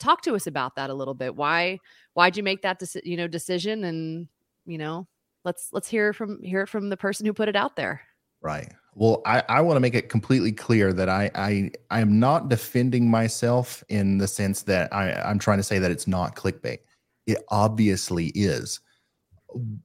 talk 0.00 0.22
to 0.22 0.34
us 0.34 0.48
about 0.48 0.74
that 0.76 0.90
a 0.90 0.94
little 0.94 1.14
bit. 1.14 1.36
Why 1.36 1.78
why'd 2.14 2.36
you 2.36 2.42
make 2.42 2.62
that 2.62 2.80
deci- 2.80 3.04
you 3.04 3.16
know 3.16 3.28
decision? 3.28 3.84
And 3.84 4.26
you 4.66 4.78
know, 4.78 5.06
let's 5.44 5.68
let's 5.72 5.88
hear 5.88 6.12
from 6.12 6.42
hear 6.42 6.62
it 6.62 6.68
from 6.68 6.88
the 6.88 6.96
person 6.96 7.24
who 7.24 7.32
put 7.32 7.48
it 7.48 7.56
out 7.56 7.76
there. 7.76 8.02
Right. 8.42 8.72
Well, 8.94 9.22
I, 9.24 9.42
I 9.48 9.60
want 9.62 9.76
to 9.76 9.80
make 9.80 9.94
it 9.94 10.08
completely 10.10 10.52
clear 10.52 10.92
that 10.92 11.08
I, 11.08 11.30
I 11.34 11.70
I 11.90 12.00
am 12.00 12.20
not 12.20 12.48
defending 12.48 13.10
myself 13.10 13.82
in 13.88 14.18
the 14.18 14.28
sense 14.28 14.62
that 14.64 14.92
I, 14.92 15.12
I'm 15.12 15.38
trying 15.38 15.58
to 15.58 15.62
say 15.62 15.78
that 15.78 15.90
it's 15.90 16.06
not 16.06 16.36
clickbait. 16.36 16.78
It 17.26 17.38
obviously 17.48 18.26
is. 18.34 18.80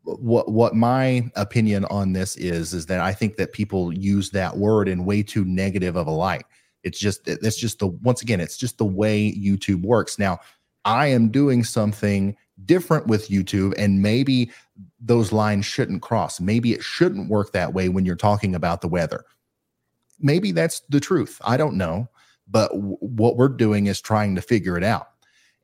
What 0.04 0.52
what 0.52 0.76
my 0.76 1.30
opinion 1.36 1.86
on 1.86 2.14
this 2.14 2.36
is 2.36 2.74
is 2.74 2.86
that 2.88 3.00
I 3.00 3.14
think 3.14 3.38
that 3.38 3.54
people 3.54 3.94
use 3.94 4.30
that 4.32 4.58
word 4.58 4.90
in 4.90 5.06
way 5.06 5.24
too 5.24 5.46
negative 5.46 5.96
of 5.96 6.08
a 6.08 6.12
light. 6.12 6.46
It's 6.84 7.00
just 7.00 7.28
it's 7.28 7.58
just 7.58 7.80
the 7.80 7.88
once 7.88 8.22
again, 8.22 8.42
it's 8.42 8.58
just 8.58 8.78
the 8.78 8.86
way 8.86 9.34
YouTube 9.34 9.84
works. 9.84 10.20
Now, 10.20 10.40
I 10.84 11.08
am 11.08 11.30
doing 11.30 11.64
something 11.64 12.36
different 12.66 13.08
with 13.08 13.30
YouTube, 13.30 13.74
and 13.78 14.02
maybe 14.02 14.52
those 15.00 15.32
lines 15.32 15.66
shouldn't 15.66 16.02
cross. 16.02 16.40
Maybe 16.40 16.74
it 16.74 16.84
shouldn't 16.84 17.30
work 17.30 17.52
that 17.54 17.74
way 17.74 17.90
when 17.90 18.06
you're 18.06 18.16
talking 18.16 18.56
about 18.56 18.82
the 18.82 18.88
weather. 18.88 19.26
Maybe 20.20 20.52
that's 20.52 20.82
the 20.90 21.00
truth. 21.00 21.40
I 21.46 21.58
don't 21.58 21.76
know. 21.76 22.10
But 22.48 22.72
w- 22.72 22.98
what 23.00 23.36
we're 23.36 23.50
doing 23.50 23.88
is 23.88 24.02
trying 24.02 24.36
to 24.36 24.42
figure 24.42 24.78
it 24.78 24.84
out. 24.84 25.08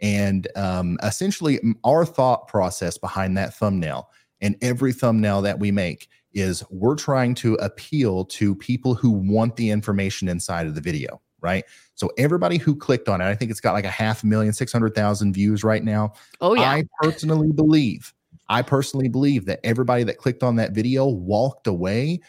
And 0.01 0.47
um, 0.55 0.97
essentially, 1.01 1.59
our 1.83 2.05
thought 2.05 2.47
process 2.47 2.97
behind 2.97 3.37
that 3.37 3.53
thumbnail 3.53 4.09
and 4.41 4.57
every 4.61 4.91
thumbnail 4.91 5.41
that 5.43 5.59
we 5.59 5.71
make 5.71 6.09
is 6.33 6.63
we're 6.69 6.95
trying 6.95 7.35
to 7.35 7.53
appeal 7.55 8.25
to 8.25 8.55
people 8.55 8.93
who 8.93 9.11
want 9.11 9.55
the 9.55 9.69
information 9.69 10.27
inside 10.27 10.67
of 10.67 10.75
the 10.75 10.81
video, 10.81 11.21
right? 11.43 11.65
So 11.95 12.09
everybody 12.17 12.57
who 12.57 12.75
clicked 12.75 13.09
on 13.09 13.21
it, 13.21 13.25
I 13.25 13.35
think 13.35 13.51
it's 13.51 13.59
got 13.59 13.73
like 13.73 13.85
a 13.85 13.91
half 13.91 14.23
million, 14.23 14.53
600,000 14.53 15.33
views 15.33 15.63
right 15.63 15.83
now. 15.83 16.13
Oh, 16.41 16.55
yeah. 16.55 16.71
I 16.71 16.85
personally 17.01 17.51
believe 17.51 18.13
I 18.49 18.61
personally 18.61 19.09
believe 19.09 19.45
that 19.45 19.59
everybody 19.63 20.03
that 20.03 20.17
clicked 20.17 20.43
on 20.43 20.55
that 20.57 20.73
video 20.73 21.07
walked 21.07 21.67
away 21.67 22.19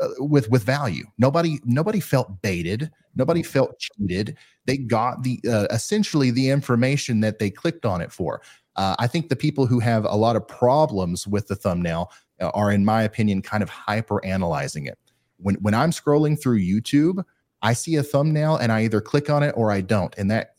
uh, 0.00 0.08
with 0.18 0.50
with 0.50 0.62
value. 0.62 1.04
Nobody 1.18 1.58
nobody 1.64 2.00
felt 2.00 2.42
baited. 2.42 2.90
Nobody 3.14 3.42
felt 3.42 3.78
cheated. 3.78 4.36
They 4.66 4.76
got 4.76 5.22
the 5.22 5.40
uh, 5.48 5.66
essentially 5.70 6.30
the 6.30 6.50
information 6.50 7.20
that 7.20 7.38
they 7.38 7.50
clicked 7.50 7.86
on 7.86 8.00
it 8.00 8.12
for. 8.12 8.42
Uh, 8.76 8.94
I 8.98 9.06
think 9.06 9.28
the 9.28 9.36
people 9.36 9.66
who 9.66 9.80
have 9.80 10.04
a 10.04 10.14
lot 10.14 10.36
of 10.36 10.46
problems 10.46 11.26
with 11.26 11.48
the 11.48 11.56
thumbnail 11.56 12.12
uh, 12.40 12.50
are, 12.52 12.70
in 12.70 12.84
my 12.84 13.02
opinion, 13.02 13.40
kind 13.40 13.62
of 13.62 13.70
hyper 13.70 14.22
analyzing 14.24 14.86
it. 14.86 14.98
When 15.38 15.54
when 15.56 15.74
I'm 15.74 15.92
scrolling 15.92 16.40
through 16.40 16.60
YouTube, 16.60 17.24
I 17.62 17.72
see 17.72 17.96
a 17.96 18.02
thumbnail 18.02 18.56
and 18.56 18.70
I 18.70 18.84
either 18.84 19.00
click 19.00 19.30
on 19.30 19.42
it 19.42 19.54
or 19.56 19.70
I 19.70 19.80
don't, 19.80 20.14
and 20.18 20.30
that 20.30 20.54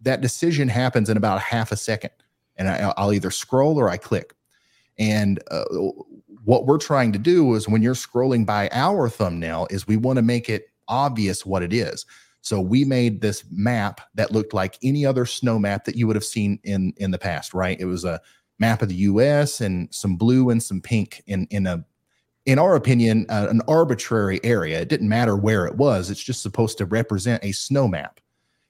that 0.00 0.20
decision 0.20 0.68
happens 0.68 1.10
in 1.10 1.16
about 1.16 1.40
half 1.40 1.72
a 1.72 1.76
second 1.76 2.10
and 2.56 2.68
I, 2.68 2.92
will 2.98 3.12
either 3.12 3.30
scroll 3.30 3.78
or 3.78 3.88
I 3.88 3.96
click. 3.96 4.34
And 4.98 5.40
uh, 5.50 5.64
what 6.44 6.66
we're 6.66 6.78
trying 6.78 7.12
to 7.12 7.18
do 7.18 7.54
is 7.54 7.68
when 7.68 7.82
you're 7.82 7.94
scrolling 7.94 8.44
by 8.44 8.68
our 8.72 9.08
thumbnail 9.08 9.66
is 9.70 9.86
we 9.86 9.96
want 9.96 10.16
to 10.16 10.22
make 10.22 10.48
it 10.48 10.70
obvious 10.88 11.46
what 11.46 11.62
it 11.62 11.72
is. 11.72 12.04
So 12.40 12.60
we 12.60 12.84
made 12.84 13.20
this 13.20 13.44
map 13.50 14.00
that 14.14 14.32
looked 14.32 14.54
like 14.54 14.78
any 14.82 15.04
other 15.04 15.26
snow 15.26 15.58
map 15.58 15.84
that 15.84 15.96
you 15.96 16.06
would 16.06 16.16
have 16.16 16.24
seen 16.24 16.58
in 16.64 16.92
in 16.96 17.10
the 17.10 17.18
past, 17.18 17.52
right? 17.52 17.78
It 17.78 17.84
was 17.84 18.04
a 18.04 18.20
map 18.58 18.82
of 18.82 18.88
the 18.88 18.94
U.S. 18.94 19.60
and 19.60 19.92
some 19.92 20.16
blue 20.16 20.50
and 20.50 20.62
some 20.62 20.80
pink 20.80 21.22
in 21.26 21.46
in 21.50 21.66
a, 21.66 21.84
in 22.48 22.58
our 22.58 22.76
opinion, 22.76 23.26
uh, 23.28 23.46
an 23.50 23.60
arbitrary 23.68 24.40
area. 24.42 24.80
It 24.80 24.88
didn't 24.88 25.10
matter 25.10 25.36
where 25.36 25.66
it 25.66 25.74
was. 25.74 26.08
It's 26.08 26.22
just 26.22 26.40
supposed 26.40 26.78
to 26.78 26.86
represent 26.86 27.44
a 27.44 27.52
snow 27.52 27.86
map. 27.86 28.20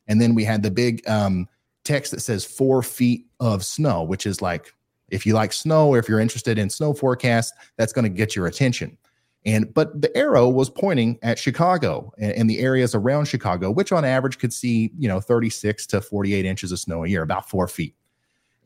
And 0.09 0.21
then 0.21 0.35
we 0.35 0.43
had 0.43 0.65
the 0.65 0.71
big 0.73 1.09
um, 1.09 1.47
text 1.85 2.11
that 2.11 2.19
says 2.19 2.45
four 2.45 2.83
feet 2.83 3.27
of 3.39 3.65
snow, 3.65 4.03
which 4.03 4.27
is 4.27 4.43
like 4.43 4.75
if 5.11 5.25
you 5.25 5.33
like 5.33 5.53
snow 5.53 5.91
or 5.91 5.99
if 5.99 6.09
you're 6.09 6.19
interested 6.19 6.59
in 6.59 6.69
snow 6.69 6.93
forecast, 6.93 7.55
that's 7.77 7.93
going 7.93 8.03
to 8.03 8.09
get 8.09 8.35
your 8.35 8.49
attention. 8.49 8.99
And 9.47 9.73
but 9.73 10.03
the 10.03 10.15
arrow 10.17 10.49
was 10.49 10.69
pointing 10.69 11.17
at 11.23 11.39
Chicago 11.39 12.13
and, 12.19 12.33
and, 12.33 12.51
the 12.51 12.59
areas 12.59 12.97
around 12.97 13.27
Chicago, 13.27 13.71
which 13.71 13.93
on 13.93 14.05
average 14.05 14.41
could 14.41 14.53
see, 14.53 14.91
you 14.99 15.07
know, 15.07 15.21
36 15.21 15.87
to 15.87 16.01
48 16.01 16.45
inches 16.45 16.73
of 16.73 16.81
snow 16.81 17.05
a 17.05 17.09
year, 17.09 17.23
about 17.23 17.49
four 17.49 17.69
feet. 17.69 17.95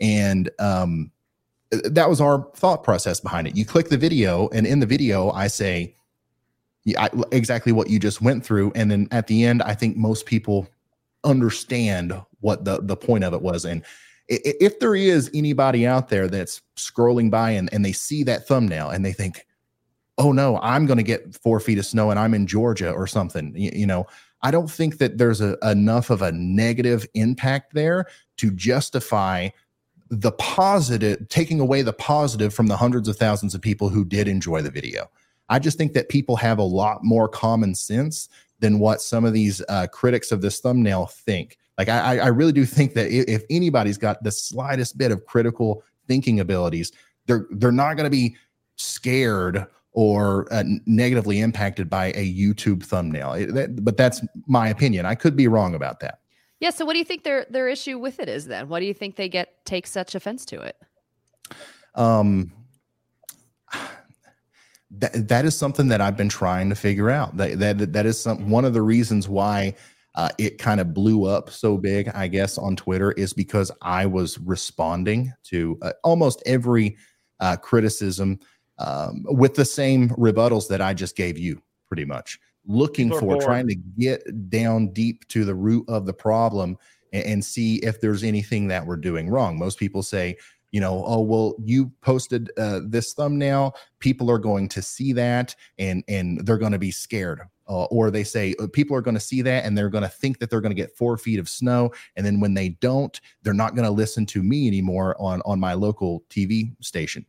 And 0.00 0.48
um, 0.58 1.10
that 1.84 2.08
was 2.08 2.20
our 2.20 2.48
thought 2.54 2.84
process 2.84 3.20
behind 3.20 3.46
it. 3.46 3.56
You 3.56 3.64
click 3.64 3.88
the 3.88 3.96
video, 3.96 4.48
and 4.48 4.66
in 4.66 4.80
the 4.80 4.86
video, 4.86 5.30
I 5.30 5.46
say 5.46 5.94
I, 6.98 7.10
exactly 7.30 7.72
what 7.72 7.88
you 7.88 7.98
just 7.98 8.20
went 8.20 8.44
through. 8.44 8.72
And 8.74 8.90
then 8.90 9.08
at 9.10 9.26
the 9.26 9.44
end, 9.44 9.62
I 9.62 9.74
think 9.74 9.96
most 9.96 10.26
people 10.26 10.68
understand 11.24 12.20
what 12.40 12.64
the, 12.64 12.80
the 12.82 12.96
point 12.96 13.24
of 13.24 13.32
it 13.32 13.42
was. 13.42 13.64
And 13.64 13.84
if 14.28 14.78
there 14.80 14.94
is 14.94 15.30
anybody 15.34 15.86
out 15.86 16.08
there 16.08 16.28
that's 16.28 16.60
scrolling 16.76 17.30
by 17.30 17.50
and, 17.50 17.72
and 17.72 17.84
they 17.84 17.92
see 17.92 18.22
that 18.24 18.46
thumbnail 18.46 18.90
and 18.90 19.04
they 19.04 19.12
think, 19.12 19.46
oh 20.18 20.32
no, 20.32 20.58
I'm 20.58 20.86
going 20.86 20.96
to 20.96 21.02
get 21.02 21.34
four 21.36 21.60
feet 21.60 21.78
of 21.78 21.86
snow 21.86 22.10
and 22.10 22.18
I'm 22.18 22.34
in 22.34 22.46
Georgia 22.46 22.90
or 22.90 23.06
something, 23.06 23.54
you, 23.56 23.70
you 23.74 23.86
know, 23.86 24.06
I 24.42 24.50
don't 24.50 24.70
think 24.70 24.98
that 24.98 25.18
there's 25.18 25.40
a, 25.40 25.56
enough 25.62 26.10
of 26.10 26.22
a 26.22 26.32
negative 26.32 27.06
impact 27.14 27.74
there 27.74 28.06
to 28.38 28.50
justify 28.50 29.50
the 30.12 30.32
positive, 30.32 31.26
taking 31.30 31.58
away 31.58 31.80
the 31.80 31.94
positive 31.94 32.52
from 32.52 32.66
the 32.66 32.76
hundreds 32.76 33.08
of 33.08 33.16
thousands 33.16 33.54
of 33.54 33.62
people 33.62 33.88
who 33.88 34.04
did 34.04 34.28
enjoy 34.28 34.60
the 34.60 34.70
video. 34.70 35.10
I 35.48 35.58
just 35.58 35.78
think 35.78 35.94
that 35.94 36.10
people 36.10 36.36
have 36.36 36.58
a 36.58 36.62
lot 36.62 37.02
more 37.02 37.28
common 37.28 37.74
sense 37.74 38.28
than 38.60 38.78
what 38.78 39.00
some 39.00 39.24
of 39.24 39.32
these 39.32 39.62
uh, 39.70 39.86
critics 39.86 40.30
of 40.30 40.42
this 40.42 40.60
thumbnail 40.60 41.06
think. 41.06 41.56
Like, 41.78 41.88
I, 41.88 42.18
I 42.18 42.26
really 42.26 42.52
do 42.52 42.66
think 42.66 42.92
that 42.92 43.10
if 43.10 43.42
anybody's 43.48 43.96
got 43.96 44.22
the 44.22 44.30
slightest 44.30 44.98
bit 44.98 45.12
of 45.12 45.24
critical 45.24 45.82
thinking 46.06 46.40
abilities, 46.40 46.92
they're 47.26 47.46
they're 47.52 47.72
not 47.72 47.94
going 47.94 48.04
to 48.04 48.10
be 48.10 48.36
scared 48.76 49.66
or 49.92 50.46
uh, 50.52 50.64
negatively 50.84 51.40
impacted 51.40 51.88
by 51.88 52.08
a 52.08 52.34
YouTube 52.34 52.82
thumbnail. 52.82 53.32
It, 53.32 53.54
that, 53.54 53.82
but 53.82 53.96
that's 53.96 54.20
my 54.46 54.68
opinion. 54.68 55.06
I 55.06 55.14
could 55.14 55.36
be 55.36 55.48
wrong 55.48 55.74
about 55.74 56.00
that. 56.00 56.18
Yeah. 56.62 56.70
So, 56.70 56.84
what 56.84 56.92
do 56.92 57.00
you 57.00 57.04
think 57.04 57.24
their 57.24 57.44
their 57.50 57.68
issue 57.68 57.98
with 57.98 58.20
it 58.20 58.28
is 58.28 58.46
then? 58.46 58.68
What 58.68 58.78
do 58.78 58.86
you 58.86 58.94
think 58.94 59.16
they 59.16 59.28
get 59.28 59.66
take 59.66 59.84
such 59.84 60.14
offense 60.14 60.44
to 60.46 60.60
it? 60.60 60.76
Um, 61.96 62.52
that 64.92 65.26
that 65.26 65.44
is 65.44 65.58
something 65.58 65.88
that 65.88 66.00
I've 66.00 66.16
been 66.16 66.28
trying 66.28 66.68
to 66.68 66.76
figure 66.76 67.10
out. 67.10 67.36
That 67.36 67.58
that 67.58 67.92
that 67.92 68.06
is 68.06 68.20
some 68.20 68.48
one 68.48 68.64
of 68.64 68.74
the 68.74 68.82
reasons 68.82 69.28
why 69.28 69.74
uh, 70.14 70.28
it 70.38 70.58
kind 70.58 70.80
of 70.80 70.94
blew 70.94 71.24
up 71.24 71.50
so 71.50 71.76
big, 71.76 72.08
I 72.10 72.28
guess, 72.28 72.58
on 72.58 72.76
Twitter 72.76 73.10
is 73.10 73.32
because 73.32 73.72
I 73.82 74.06
was 74.06 74.38
responding 74.38 75.32
to 75.46 75.76
uh, 75.82 75.94
almost 76.04 76.44
every 76.46 76.96
uh, 77.40 77.56
criticism 77.56 78.38
um, 78.78 79.24
with 79.24 79.54
the 79.54 79.64
same 79.64 80.10
rebuttals 80.10 80.68
that 80.68 80.80
I 80.80 80.94
just 80.94 81.16
gave 81.16 81.36
you, 81.36 81.60
pretty 81.88 82.04
much 82.04 82.38
looking 82.66 83.10
for, 83.10 83.40
trying 83.40 83.68
to 83.68 83.74
get 83.74 84.50
down 84.50 84.88
deep 84.92 85.26
to 85.28 85.44
the 85.44 85.54
root 85.54 85.84
of 85.88 86.06
the 86.06 86.12
problem 86.12 86.76
and, 87.12 87.24
and 87.24 87.44
see 87.44 87.76
if 87.76 88.00
there's 88.00 88.22
anything 88.24 88.68
that 88.68 88.86
we're 88.86 88.96
doing 88.96 89.28
wrong. 89.28 89.58
Most 89.58 89.78
people 89.78 90.02
say, 90.02 90.36
you 90.70 90.80
know, 90.80 91.04
oh 91.06 91.20
well, 91.20 91.54
you 91.62 91.92
posted 92.00 92.50
uh, 92.58 92.80
this 92.84 93.12
thumbnail, 93.12 93.76
people 93.98 94.30
are 94.30 94.38
going 94.38 94.68
to 94.70 94.82
see 94.82 95.12
that, 95.12 95.54
and 95.78 96.02
and 96.08 96.44
they're 96.46 96.58
going 96.58 96.72
to 96.72 96.78
be 96.78 96.90
scared. 96.90 97.42
Uh, 97.68 97.84
or 97.84 98.10
they 98.10 98.24
say 98.24 98.54
uh, 98.58 98.66
people 98.72 98.96
are 98.96 99.00
going 99.00 99.14
to 99.14 99.20
see 99.20 99.40
that 99.40 99.64
and 99.64 99.78
they're 99.78 99.88
going 99.88 100.02
to 100.02 100.08
think 100.08 100.40
that 100.40 100.50
they're 100.50 100.60
going 100.60 100.74
to 100.74 100.82
get 100.82 100.96
four 100.96 101.16
feet 101.16 101.38
of 101.38 101.48
snow, 101.48 101.92
and 102.16 102.24
then 102.24 102.40
when 102.40 102.54
they 102.54 102.70
don't, 102.70 103.20
they're 103.42 103.52
not 103.52 103.74
going 103.74 103.84
to 103.84 103.90
listen 103.90 104.24
to 104.26 104.42
me 104.42 104.66
anymore 104.66 105.14
on 105.20 105.42
on 105.44 105.60
my 105.60 105.74
local 105.74 106.24
TV 106.30 106.74
station. 106.80 107.24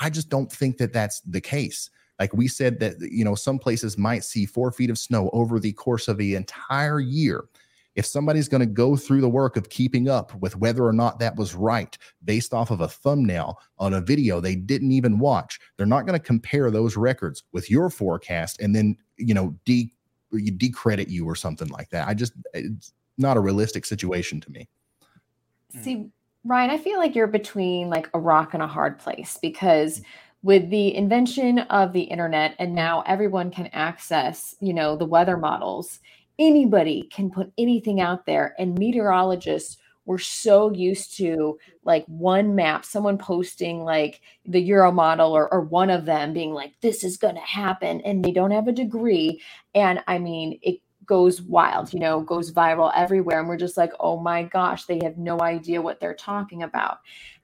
I 0.00 0.08
just 0.08 0.30
don't 0.30 0.50
think 0.50 0.78
that 0.78 0.94
that's 0.94 1.20
the 1.20 1.40
case. 1.40 1.90
Like 2.20 2.32
we 2.34 2.46
said 2.46 2.78
that 2.78 3.00
you 3.00 3.24
know 3.24 3.34
some 3.34 3.58
places 3.58 3.98
might 3.98 4.22
see 4.22 4.46
four 4.46 4.70
feet 4.70 4.90
of 4.90 4.98
snow 4.98 5.30
over 5.32 5.58
the 5.58 5.72
course 5.72 6.06
of 6.06 6.18
the 6.18 6.36
entire 6.36 7.00
year 7.00 7.46
if 7.96 8.06
somebody's 8.06 8.48
going 8.48 8.60
to 8.60 8.66
go 8.66 8.96
through 8.96 9.20
the 9.20 9.28
work 9.28 9.56
of 9.56 9.68
keeping 9.68 10.08
up 10.08 10.34
with 10.36 10.56
whether 10.56 10.84
or 10.84 10.92
not 10.92 11.18
that 11.18 11.36
was 11.36 11.54
right 11.54 11.98
based 12.24 12.54
off 12.54 12.70
of 12.70 12.80
a 12.80 12.88
thumbnail 12.88 13.58
on 13.78 13.94
a 13.94 14.00
video 14.00 14.40
they 14.40 14.54
didn't 14.54 14.92
even 14.92 15.18
watch, 15.18 15.58
they're 15.76 15.86
not 15.86 16.06
going 16.06 16.18
to 16.18 16.24
compare 16.24 16.70
those 16.70 16.96
records 16.96 17.42
with 17.52 17.70
your 17.70 17.90
forecast 17.90 18.60
and 18.60 18.74
then, 18.74 18.96
you 19.16 19.34
know, 19.34 19.54
de- 19.64 19.92
you 20.32 20.52
decredit 20.52 21.08
you 21.08 21.26
or 21.26 21.34
something 21.34 21.68
like 21.68 21.90
that. 21.90 22.06
I 22.06 22.14
just, 22.14 22.32
it's 22.54 22.92
not 23.18 23.36
a 23.36 23.40
realistic 23.40 23.84
situation 23.84 24.40
to 24.42 24.50
me. 24.50 24.68
See, 25.82 26.08
Ryan, 26.44 26.70
I 26.70 26.78
feel 26.78 26.98
like 26.98 27.14
you're 27.14 27.26
between 27.26 27.90
like 27.90 28.08
a 28.14 28.18
rock 28.18 28.54
and 28.54 28.62
a 28.62 28.66
hard 28.66 28.98
place 28.98 29.38
because 29.42 30.00
mm. 30.00 30.04
With 30.42 30.70
the 30.70 30.94
invention 30.94 31.58
of 31.58 31.92
the 31.92 32.02
internet 32.02 32.54
and 32.58 32.74
now 32.74 33.02
everyone 33.06 33.50
can 33.50 33.68
access, 33.72 34.54
you 34.60 34.72
know, 34.72 34.96
the 34.96 35.04
weather 35.04 35.36
models. 35.36 36.00
Anybody 36.38 37.02
can 37.12 37.30
put 37.30 37.52
anything 37.58 38.00
out 38.00 38.24
there 38.24 38.54
and 38.58 38.78
meteorologists 38.78 39.76
were 40.06 40.18
so 40.18 40.72
used 40.72 41.16
to 41.18 41.58
like 41.84 42.04
one 42.06 42.54
map 42.54 42.84
someone 42.84 43.18
posting 43.18 43.84
like 43.84 44.22
the 44.46 44.60
euro 44.60 44.90
model 44.90 45.32
or, 45.32 45.52
or 45.52 45.60
one 45.60 45.90
of 45.90 46.06
them 46.06 46.32
being 46.32 46.52
like 46.52 46.72
this 46.80 47.04
is 47.04 47.18
going 47.18 47.34
to 47.34 47.40
happen 47.42 48.00
and 48.00 48.24
they 48.24 48.32
don't 48.32 48.50
have 48.50 48.66
a 48.66 48.72
degree. 48.72 49.40
And 49.74 50.02
i 50.06 50.18
mean 50.18 50.58
it 50.62 50.80
goes 51.04 51.42
wild 51.42 51.92
you 51.92 51.98
know 51.98 52.20
goes 52.20 52.52
viral 52.52 52.92
everywhere 52.94 53.40
and 53.40 53.48
we're 53.48 53.56
just 53.56 53.76
like 53.76 53.92
oh 53.98 54.20
my 54.20 54.44
gosh 54.44 54.84
they 54.84 55.00
have 55.02 55.18
no 55.18 55.40
idea 55.40 55.82
what 55.82 56.00
they're 56.00 56.14
talking 56.14 56.62
about. 56.62 56.98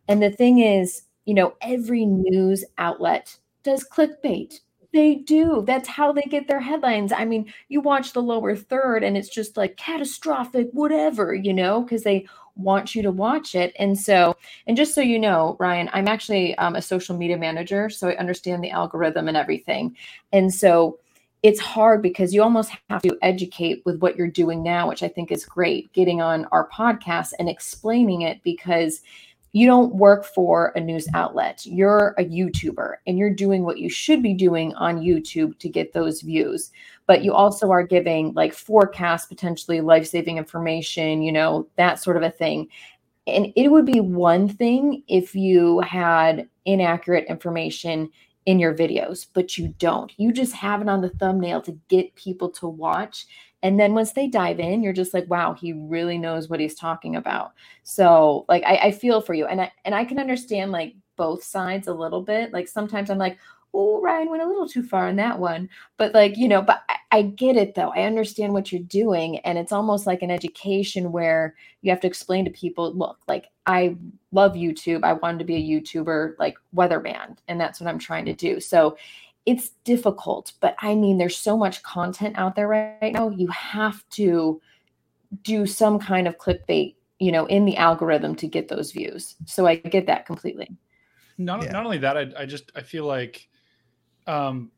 And 0.09 0.23
the 0.23 0.31
thing 0.31 0.61
is 0.61 1.03
you 1.27 1.35
know 1.35 1.55
every 1.61 2.07
news 2.07 2.65
outlet 2.79 3.37
does 3.63 3.87
clickbait 3.87 4.61
they 4.97 5.17
do. 5.17 5.63
That's 5.67 5.89
how 5.89 6.11
they 6.11 6.23
get 6.23 6.49
their 6.49 6.61
headlines. 6.61 7.13
I 7.13 7.27
mean, 7.27 7.53
you 7.69 7.83
watch 7.83 8.15
the 8.15 8.23
lower 8.23 8.57
third 8.57 9.05
and 9.05 9.17
it's 9.17 9.29
just 9.29 9.57
like 9.57 9.77
catastrophic, 9.77 10.71
whatever, 10.73 11.35
you 11.35 11.53
know, 11.53 11.83
because 11.83 12.03
they 12.03 12.27
want 12.57 12.95
you 12.95 13.03
to 13.03 13.11
watch 13.11 13.55
it. 13.55 13.75
And 13.79 13.99
so, 13.99 14.35
and 14.67 14.77
just 14.77 14.95
so 14.95 15.03
you 15.03 15.19
know, 15.19 15.57
Ryan, 15.61 15.91
I'm 15.93 16.09
actually 16.09 16.57
um, 16.57 16.77
a 16.77 16.83
social 16.83 17.15
media 17.17 17.37
manager. 17.37 17.91
So 17.91 18.09
I 18.09 18.17
understand 18.17 18.65
the 18.65 18.71
algorithm 18.71 19.29
and 19.29 19.37
everything. 19.37 19.95
And 20.33 20.53
so, 20.53 20.99
it's 21.43 21.61
hard 21.61 22.03
because 22.03 22.35
you 22.35 22.43
almost 22.43 22.73
have 22.89 23.03
to 23.03 23.17
educate 23.23 23.83
with 23.85 24.01
what 24.01 24.17
you're 24.17 24.27
doing 24.27 24.65
now, 24.65 24.89
which 24.89 25.05
I 25.05 25.09
think 25.09 25.31
is 25.31 25.45
great, 25.45 25.93
getting 25.93 26.21
on 26.21 26.47
our 26.47 26.69
podcast 26.71 27.35
and 27.39 27.49
explaining 27.49 28.23
it 28.23 28.43
because 28.43 29.03
you 29.57 29.67
don't 29.67 29.95
work 29.95 30.27
for 30.27 30.71
a 30.77 30.81
news 30.81 31.09
outlet. 31.15 31.65
You're 31.65 32.15
a 32.19 32.25
YouTuber 32.27 32.97
and 33.07 33.17
you're 33.17 33.33
doing 33.33 33.65
what 33.65 33.79
you 33.79 33.89
should 33.89 34.23
be 34.23 34.35
doing 34.35 34.75
on 34.75 35.01
YouTube 35.01 35.59
to 35.61 35.71
get 35.71 35.95
those 35.95 36.21
views. 36.21 36.73
But 37.07 37.25
you 37.25 37.33
also 37.33 37.71
are 37.71 37.83
giving 37.83 38.35
like 38.35 38.53
forecasts, 38.53 39.25
potentially 39.25 39.81
life 39.81 40.07
saving 40.09 40.37
information, 40.37 41.23
you 41.23 41.33
know, 41.33 41.67
that 41.77 42.03
sort 42.03 42.19
of 42.19 42.23
a 42.23 42.31
thing. 42.31 42.69
And 43.27 43.51
it 43.57 43.69
would 43.69 43.87
be 43.87 43.99
one 43.99 44.47
thing 44.47 45.03
if 45.09 45.35
you 45.35 45.81
had 45.81 46.51
inaccurate 46.67 47.25
information 47.27 48.11
in 48.45 48.59
your 48.59 48.75
videos, 48.75 49.27
but 49.33 49.57
you 49.57 49.69
don't. 49.79 50.13
You 50.19 50.33
just 50.33 50.53
have 50.53 50.83
it 50.83 50.89
on 50.91 51.01
the 51.01 51.09
thumbnail 51.09 51.63
to 51.63 51.81
get 51.89 52.15
people 52.15 52.51
to 52.51 52.69
watch. 52.69 53.25
And 53.63 53.81
then 53.81 53.95
once 53.95 54.13
they 54.13 54.29
dive 54.29 54.61
in, 54.61 54.83
you're 54.83 54.93
just 54.93 55.15
like, 55.15 55.29
wow, 55.29 55.55
he 55.55 55.73
really 55.73 56.19
knows 56.19 56.49
what 56.49 56.61
he's 56.61 56.75
talking 56.75 57.17
about. 57.17 57.53
So 57.83 58.45
like 58.49 58.63
I, 58.65 58.77
I 58.77 58.91
feel 58.91 59.21
for 59.21 59.35
you. 59.35 59.47
And 59.47 59.61
I 59.61 59.73
and 59.85 59.95
I 59.95 60.05
can 60.05 60.19
understand 60.19 60.73
like 60.73 60.95
both 61.17 61.43
sides 61.43 61.89
a 61.89 61.95
little 61.95 62.23
bit. 62.23 62.53
Like 62.53 62.69
sometimes 62.69 63.11
I'm 63.11 63.19
like, 63.19 63.39
oh, 63.77 64.01
Ryan 64.01 64.31
went 64.31 64.43
a 64.43 64.47
little 64.47 64.69
too 64.69 64.83
far 64.83 65.09
on 65.09 65.17
that 65.17 65.39
one. 65.39 65.69
But 65.99 66.15
like, 66.15 66.37
you 66.37 66.49
know, 66.49 66.63
but 66.63 66.83
I, 66.89 66.97
I, 67.13 67.23
get 67.23 67.57
it 67.57 67.75
though. 67.75 67.91
I 67.91 68.03
understand 68.03 68.53
what 68.53 68.73
you're 68.73 68.83
doing. 68.83 69.39
And 69.41 69.59
it's 69.59 69.73
almost 69.73 70.07
like 70.07 70.23
an 70.23 70.31
education 70.31 71.13
where 71.13 71.55
you 71.83 71.91
have 71.91 72.01
to 72.01 72.07
explain 72.07 72.45
to 72.47 72.51
people, 72.51 72.93
look, 72.95 73.19
like 73.29 73.47
I 73.67 73.97
love 74.33 74.55
YouTube. 74.55 75.05
I 75.05 75.13
wanted 75.15 75.39
to 75.41 75.45
be 75.45 75.57
a 75.57 75.81
YouTuber, 75.81 76.37
like 76.39 76.57
weatherman. 76.75 77.37
And 77.49 77.61
that's 77.61 77.81
what 77.81 77.89
I'm 77.89 77.99
trying 77.99 78.25
to 78.27 78.35
do. 78.35 78.61
So 78.61 78.97
it's 79.47 79.71
difficult, 79.85 80.53
but 80.61 80.75
I 80.81 80.97
mean, 80.97 81.19
there's 81.19 81.37
so 81.37 81.57
much 81.57 81.83
content 81.85 82.37
out 82.37 82.57
there 82.57 82.67
right, 82.67 82.97
right 83.01 83.13
now. 83.13 83.31
You 83.31 83.47
have 83.49 84.07
to 84.11 84.61
do 85.43 85.67
some 85.67 86.01
kind 86.01 86.27
of 86.27 86.37
clickbait, 86.37 86.97
you 87.21 87.31
know, 87.31 87.47
in 87.47 87.65
the 87.65 87.77
algorithm 87.77 88.35
to 88.37 88.49
get 88.49 88.69
those 88.69 88.91
views. 88.91 89.37
So 89.47 89.67
I 89.67 89.77
get 89.77 90.07
that 90.07 90.27
completely. 90.27 90.69
Not, 91.39 91.63
yeah. 91.63 91.73
not 91.73 91.85
only 91.85 91.99
that, 91.99 92.17
I, 92.17 92.27
I 92.37 92.47
just, 92.47 92.73
I 92.75 92.83
feel 92.83 93.05
like, 93.05 93.49
um, 94.27 94.73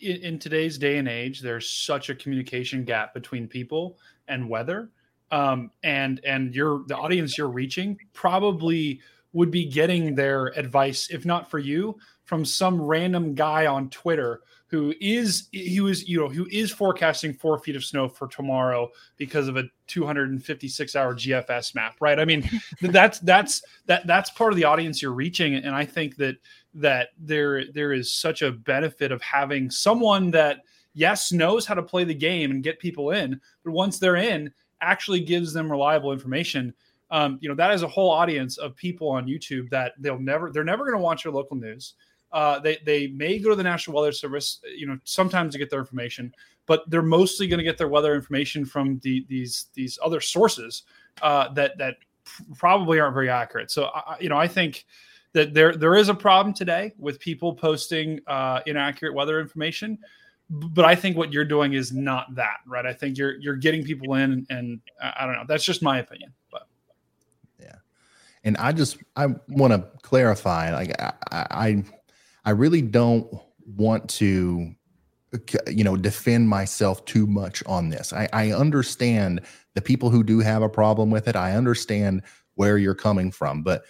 in, 0.00 0.16
in, 0.18 0.38
today's 0.38 0.78
day 0.78 0.98
and 0.98 1.08
age, 1.08 1.40
there's 1.40 1.68
such 1.68 2.08
a 2.08 2.14
communication 2.14 2.84
gap 2.84 3.14
between 3.14 3.48
people 3.48 3.98
and 4.28 4.48
weather. 4.48 4.90
Um, 5.32 5.70
and, 5.82 6.20
and 6.24 6.54
your, 6.54 6.84
the 6.86 6.96
audience 6.96 7.36
you're 7.36 7.48
reaching 7.48 7.98
probably 8.12 9.00
would 9.32 9.50
be 9.50 9.64
getting 9.64 10.14
their 10.14 10.48
advice, 10.58 11.08
if 11.10 11.24
not 11.24 11.50
for 11.50 11.58
you, 11.58 11.96
from 12.32 12.46
some 12.46 12.80
random 12.80 13.34
guy 13.34 13.66
on 13.66 13.90
Twitter 13.90 14.40
who 14.68 14.94
is 15.02 15.48
he 15.52 15.82
was 15.82 16.08
you 16.08 16.18
know 16.18 16.30
who 16.30 16.46
is 16.50 16.70
forecasting 16.70 17.34
four 17.34 17.58
feet 17.58 17.76
of 17.76 17.84
snow 17.84 18.08
for 18.08 18.26
tomorrow 18.26 18.90
because 19.18 19.48
of 19.48 19.58
a 19.58 19.64
256 19.88 20.96
hour 20.96 21.14
GFS 21.14 21.74
map, 21.74 21.96
right? 22.00 22.18
I 22.18 22.24
mean, 22.24 22.48
that's 22.80 23.18
that's 23.18 23.62
that 23.84 24.06
that's 24.06 24.30
part 24.30 24.50
of 24.50 24.56
the 24.56 24.64
audience 24.64 25.02
you're 25.02 25.12
reaching, 25.12 25.56
and 25.56 25.74
I 25.74 25.84
think 25.84 26.16
that 26.16 26.36
that 26.72 27.10
there 27.18 27.70
there 27.70 27.92
is 27.92 28.10
such 28.10 28.40
a 28.40 28.50
benefit 28.50 29.12
of 29.12 29.20
having 29.20 29.70
someone 29.70 30.30
that 30.30 30.60
yes 30.94 31.32
knows 31.32 31.66
how 31.66 31.74
to 31.74 31.82
play 31.82 32.04
the 32.04 32.14
game 32.14 32.50
and 32.50 32.62
get 32.62 32.78
people 32.78 33.10
in, 33.10 33.38
but 33.62 33.72
once 33.72 33.98
they're 33.98 34.16
in, 34.16 34.50
actually 34.80 35.20
gives 35.20 35.52
them 35.52 35.70
reliable 35.70 36.14
information. 36.14 36.72
Um, 37.10 37.36
you 37.42 37.50
know 37.50 37.54
that 37.56 37.74
is 37.74 37.82
a 37.82 37.88
whole 37.88 38.08
audience 38.08 38.56
of 38.56 38.74
people 38.74 39.10
on 39.10 39.26
YouTube 39.26 39.68
that 39.68 39.92
they'll 39.98 40.18
never 40.18 40.50
they're 40.50 40.64
never 40.64 40.84
going 40.86 40.96
to 40.96 41.02
watch 41.02 41.26
your 41.26 41.34
local 41.34 41.58
news. 41.58 41.92
Uh, 42.32 42.58
they 42.58 42.78
they 42.84 43.08
may 43.08 43.38
go 43.38 43.50
to 43.50 43.56
the 43.56 43.62
National 43.62 43.96
Weather 43.96 44.12
Service, 44.12 44.60
you 44.76 44.86
know, 44.86 44.98
sometimes 45.04 45.52
to 45.52 45.58
get 45.58 45.70
their 45.70 45.80
information, 45.80 46.34
but 46.66 46.88
they're 46.88 47.02
mostly 47.02 47.46
going 47.46 47.58
to 47.58 47.64
get 47.64 47.76
their 47.76 47.88
weather 47.88 48.14
information 48.14 48.64
from 48.64 48.98
the, 49.02 49.26
these 49.28 49.66
these 49.74 49.98
other 50.02 50.20
sources 50.20 50.84
uh, 51.20 51.52
that 51.52 51.76
that 51.78 51.96
probably 52.56 53.00
aren't 53.00 53.14
very 53.14 53.28
accurate. 53.28 53.70
So, 53.70 53.86
I, 53.86 54.16
you 54.20 54.28
know, 54.28 54.38
I 54.38 54.48
think 54.48 54.86
that 55.32 55.54
there 55.54 55.74
there 55.74 55.96
is 55.96 56.08
a 56.08 56.14
problem 56.14 56.54
today 56.54 56.94
with 56.98 57.18
people 57.18 57.54
posting 57.54 58.20
uh, 58.26 58.60
inaccurate 58.66 59.14
weather 59.14 59.40
information. 59.40 59.98
But 60.50 60.84
I 60.84 60.94
think 60.94 61.16
what 61.16 61.32
you're 61.32 61.46
doing 61.46 61.72
is 61.72 61.92
not 61.92 62.34
that, 62.34 62.58
right? 62.66 62.84
I 62.84 62.92
think 62.92 63.16
you're 63.16 63.36
you're 63.40 63.56
getting 63.56 63.82
people 63.82 64.14
in, 64.14 64.32
and, 64.32 64.46
and 64.50 64.80
I 65.00 65.24
don't 65.24 65.34
know. 65.34 65.44
That's 65.48 65.64
just 65.64 65.82
my 65.82 65.98
opinion, 65.98 66.34
but 66.50 66.66
yeah. 67.58 67.76
And 68.44 68.58
I 68.58 68.72
just 68.72 68.98
I 69.16 69.28
want 69.48 69.72
to 69.72 69.88
clarify, 70.02 70.70
like 70.74 71.00
I, 71.00 71.12
I 71.30 71.84
I 72.44 72.50
really 72.50 72.82
don't 72.82 73.32
want 73.76 74.08
to 74.10 74.74
you 75.66 75.82
know 75.82 75.96
defend 75.96 76.48
myself 76.48 77.04
too 77.04 77.26
much 77.26 77.62
on 77.66 77.88
this. 77.88 78.12
I, 78.12 78.28
I 78.32 78.52
understand 78.52 79.40
the 79.74 79.80
people 79.80 80.10
who 80.10 80.22
do 80.22 80.40
have 80.40 80.62
a 80.62 80.68
problem 80.68 81.10
with 81.10 81.26
it. 81.28 81.36
I 81.36 81.52
understand 81.52 82.22
where 82.54 82.76
you're 82.76 82.94
coming 82.94 83.30
from 83.30 83.62
but 83.62 83.84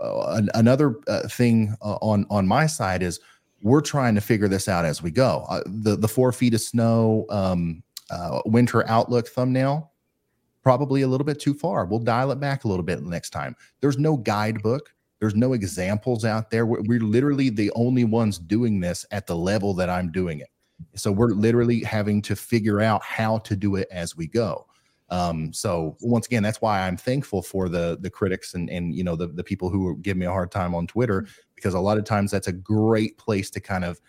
uh, 0.00 0.42
another 0.54 0.96
uh, 1.08 1.28
thing 1.28 1.74
uh, 1.82 1.96
on 2.02 2.26
on 2.30 2.46
my 2.46 2.66
side 2.66 3.02
is 3.02 3.20
we're 3.62 3.80
trying 3.80 4.14
to 4.14 4.20
figure 4.20 4.48
this 4.48 4.68
out 4.68 4.84
as 4.84 5.02
we 5.02 5.10
go. 5.10 5.44
Uh, 5.48 5.62
the 5.66 5.96
the 5.96 6.08
four 6.08 6.32
feet 6.32 6.54
of 6.54 6.60
snow 6.60 7.26
um, 7.30 7.82
uh, 8.10 8.40
winter 8.46 8.88
outlook 8.88 9.28
thumbnail 9.28 9.92
probably 10.62 11.02
a 11.02 11.08
little 11.08 11.24
bit 11.24 11.38
too 11.38 11.54
far. 11.54 11.84
We'll 11.84 12.00
dial 12.00 12.32
it 12.32 12.40
back 12.40 12.64
a 12.64 12.68
little 12.68 12.82
bit 12.82 13.00
next 13.00 13.30
time. 13.30 13.54
There's 13.80 13.98
no 13.98 14.16
guidebook 14.16 14.92
there's 15.26 15.34
no 15.34 15.54
examples 15.54 16.24
out 16.24 16.52
there. 16.52 16.66
We're, 16.66 16.82
we're, 16.82 17.00
literally 17.00 17.50
the 17.50 17.72
only 17.74 18.04
ones 18.04 18.38
doing 18.38 18.78
this 18.78 19.04
at 19.10 19.26
the 19.26 19.34
level 19.34 19.74
that 19.74 19.90
I'm 19.90 20.12
doing 20.12 20.38
it. 20.38 20.50
So 20.94 21.10
we're 21.10 21.30
literally 21.32 21.80
having 21.80 22.22
to 22.22 22.36
figure 22.36 22.80
out 22.80 23.02
how 23.02 23.38
to 23.38 23.56
do 23.56 23.74
it 23.74 23.88
as 23.90 24.16
we 24.16 24.28
go. 24.28 24.68
Um, 25.08 25.52
so 25.52 25.96
once 26.00 26.26
again, 26.26 26.44
that's 26.44 26.60
why 26.60 26.86
I'm 26.86 26.96
thankful 26.96 27.42
for 27.42 27.68
the 27.68 27.98
the 28.00 28.10
critics 28.10 28.54
and 28.54 28.70
and 28.70 28.94
you 28.94 29.02
know 29.02 29.16
the 29.16 29.26
the 29.26 29.42
people 29.42 29.68
who 29.68 29.96
give 29.98 30.16
me 30.16 30.26
a 30.26 30.30
hard 30.30 30.52
time 30.52 30.76
on 30.76 30.86
Twitter 30.86 31.26
because 31.56 31.74
a 31.74 31.80
lot 31.80 31.98
of 31.98 32.04
times 32.04 32.30
that's 32.30 32.46
a 32.46 32.52
great 32.52 33.18
place 33.18 33.50
to 33.50 33.60
kind 33.60 33.84
of 33.84 34.00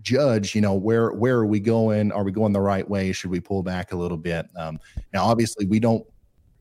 judge 0.00 0.56
you 0.56 0.60
know 0.60 0.74
where 0.74 1.10
where 1.12 1.38
are 1.38 1.46
we 1.46 1.58
going 1.58 2.12
are 2.12 2.22
we 2.22 2.30
going 2.30 2.52
the 2.52 2.60
right 2.60 2.88
way 2.88 3.10
should 3.10 3.32
we 3.32 3.40
pull 3.40 3.64
back 3.64 3.90
a 3.90 3.96
little 3.96 4.16
bit 4.16 4.46
um, 4.56 4.78
now 5.12 5.24
obviously 5.24 5.66
we 5.66 5.80
don't 5.80 6.06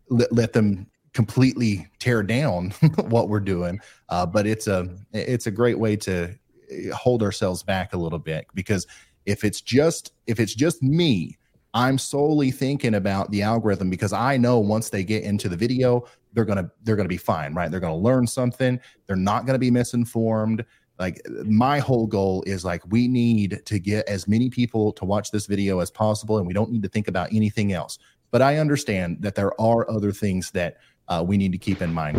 let, 0.10 0.32
let 0.34 0.54
them 0.54 0.88
completely 1.14 1.88
tear 2.00 2.24
down 2.24 2.72
what 3.08 3.30
we're 3.30 3.40
doing. 3.40 3.80
Uh, 4.10 4.26
but 4.26 4.46
it's 4.48 4.68
a 4.68 4.88
it's 5.14 5.48
a 5.48 5.52
great 5.52 5.80
way 5.80 5.96
to 5.96 6.34
eh, 6.70 6.90
hold 6.92 7.24
ourselves 7.24 7.64
back 7.64 7.94
a 7.94 7.98
little 7.98 8.20
bit 8.20 8.46
because 8.54 8.88
if 9.26 9.44
it's 9.44 9.62
just 9.62 10.14
if 10.26 10.40
it's 10.40 10.56
just 10.56 10.82
me, 10.82 11.38
I'm 11.74 11.98
solely 11.98 12.50
thinking 12.52 12.96
about 12.96 13.30
the 13.30 13.42
algorithm 13.42 13.90
because 13.90 14.14
I 14.14 14.38
know 14.38 14.60
once 14.60 14.90
they 14.90 15.04
get 15.04 15.24
into 15.24 15.50
the 15.50 15.58
video, 15.58 16.06
they're 16.34 16.46
gonna 16.46 16.72
they're 16.84 16.96
gonna 16.96 17.10
be 17.10 17.18
fine, 17.18 17.54
right? 17.54 17.70
They're 17.70 17.80
gonna 17.80 17.96
learn 17.98 18.26
something. 18.26 18.80
They're 19.06 19.16
not 19.16 19.46
gonna 19.46 19.60
be 19.60 19.72
misinformed. 19.72 20.66
Like 20.98 21.22
my 21.46 21.80
whole 21.80 22.08
goal 22.08 22.44
is 22.48 22.66
like 22.66 22.82
we 22.90 23.08
need 23.08 23.62
to 23.66 23.80
get 23.80 24.08
as 24.08 24.28
many 24.28 24.50
people 24.50 24.92
to 24.94 25.06
watch 25.06 25.30
this 25.30 25.46
video 25.46 25.80
as 25.80 25.92
possible, 25.92 26.38
and 26.38 26.48
we 26.48 26.54
don't 26.54 26.72
need 26.72 26.84
to 26.84 26.90
think 26.90 27.08
about 27.08 27.32
anything 27.32 27.74
else. 27.74 28.00
But 28.32 28.42
I 28.42 28.58
understand 28.58 29.22
that 29.22 29.36
there 29.36 29.60
are 29.62 29.90
other 29.90 30.12
things 30.12 30.52
that 30.52 30.78
uh, 31.08 31.24
we 31.26 31.38
need 31.38 31.52
to 31.52 31.58
keep 31.58 31.82
in 31.82 31.94
mind. 31.94 32.18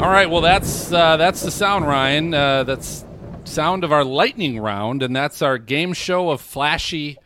All 0.00 0.10
right, 0.10 0.30
well 0.30 0.40
that's 0.40 0.92
uh, 0.92 1.16
that's 1.16 1.42
the 1.42 1.50
sound, 1.50 1.86
Ryan. 1.86 2.32
Uh, 2.32 2.64
that's 2.64 3.04
sound 3.44 3.84
of 3.84 3.92
our 3.92 4.04
lightning 4.04 4.58
round, 4.58 5.02
and 5.02 5.14
that's 5.14 5.42
our 5.42 5.58
game 5.58 5.92
show 5.92 6.30
of 6.30 6.40
flashy 6.40 7.18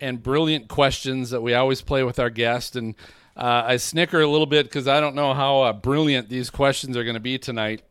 and 0.00 0.22
brilliant 0.22 0.68
questions 0.68 1.30
that 1.30 1.40
we 1.40 1.54
always 1.54 1.80
play 1.80 2.02
with 2.02 2.18
our 2.18 2.30
guest. 2.30 2.76
And 2.76 2.94
uh, 3.36 3.62
I 3.66 3.76
snicker 3.78 4.20
a 4.20 4.26
little 4.26 4.46
bit 4.46 4.66
because 4.66 4.86
I 4.86 5.00
don't 5.00 5.14
know 5.14 5.32
how 5.34 5.62
uh, 5.62 5.72
brilliant 5.72 6.28
these 6.28 6.50
questions 6.50 6.96
are 6.96 7.04
going 7.04 7.14
to 7.14 7.20
be 7.20 7.38
tonight. 7.38 7.82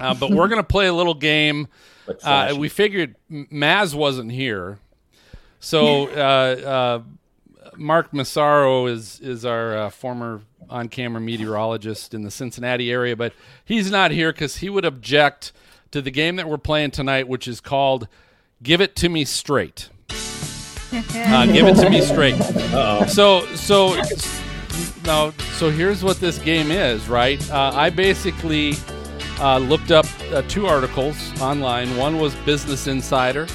Uh, 0.00 0.14
but 0.14 0.30
we're 0.30 0.48
going 0.48 0.60
to 0.60 0.66
play 0.66 0.86
a 0.86 0.92
little 0.92 1.14
game. 1.14 1.68
Uh, 2.22 2.56
we 2.58 2.70
figured 2.70 3.16
Maz 3.30 3.94
wasn't 3.94 4.32
here, 4.32 4.78
so 5.60 6.08
uh, 6.08 6.16
uh, 6.16 7.02
Mark 7.78 8.12
Massaro 8.12 8.86
is 8.86 9.20
is 9.20 9.44
our 9.44 9.76
uh, 9.76 9.90
former 9.90 10.42
on 10.68 10.88
camera 10.88 11.20
meteorologist 11.20 12.12
in 12.12 12.22
the 12.22 12.30
Cincinnati 12.30 12.90
area, 12.90 13.16
but 13.16 13.32
he's 13.64 13.90
not 13.90 14.10
here 14.10 14.32
because 14.32 14.56
he 14.56 14.68
would 14.68 14.84
object 14.84 15.52
to 15.92 16.02
the 16.02 16.10
game 16.10 16.36
that 16.36 16.48
we're 16.48 16.58
playing 16.58 16.90
tonight, 16.90 17.28
which 17.28 17.46
is 17.46 17.60
called 17.60 18.08
"Give 18.62 18.80
It 18.80 18.96
to 18.96 19.08
Me 19.08 19.24
Straight." 19.24 19.88
uh, 21.14 21.46
give 21.46 21.66
it 21.66 21.74
to 21.76 21.90
me 21.90 22.00
straight. 22.00 22.40
Uh-oh. 22.40 23.06
So 23.06 23.46
so 23.54 23.94
now 25.04 25.30
so 25.56 25.70
here's 25.70 26.02
what 26.02 26.18
this 26.18 26.38
game 26.38 26.70
is, 26.70 27.08
right? 27.08 27.38
Uh, 27.50 27.72
I 27.74 27.90
basically 27.90 28.74
uh, 29.38 29.58
looked 29.58 29.90
up 29.90 30.06
uh, 30.32 30.42
two 30.42 30.66
articles 30.66 31.16
online. 31.40 31.94
One 31.96 32.18
was 32.18 32.34
Business 32.36 32.86
Insider, 32.86 33.46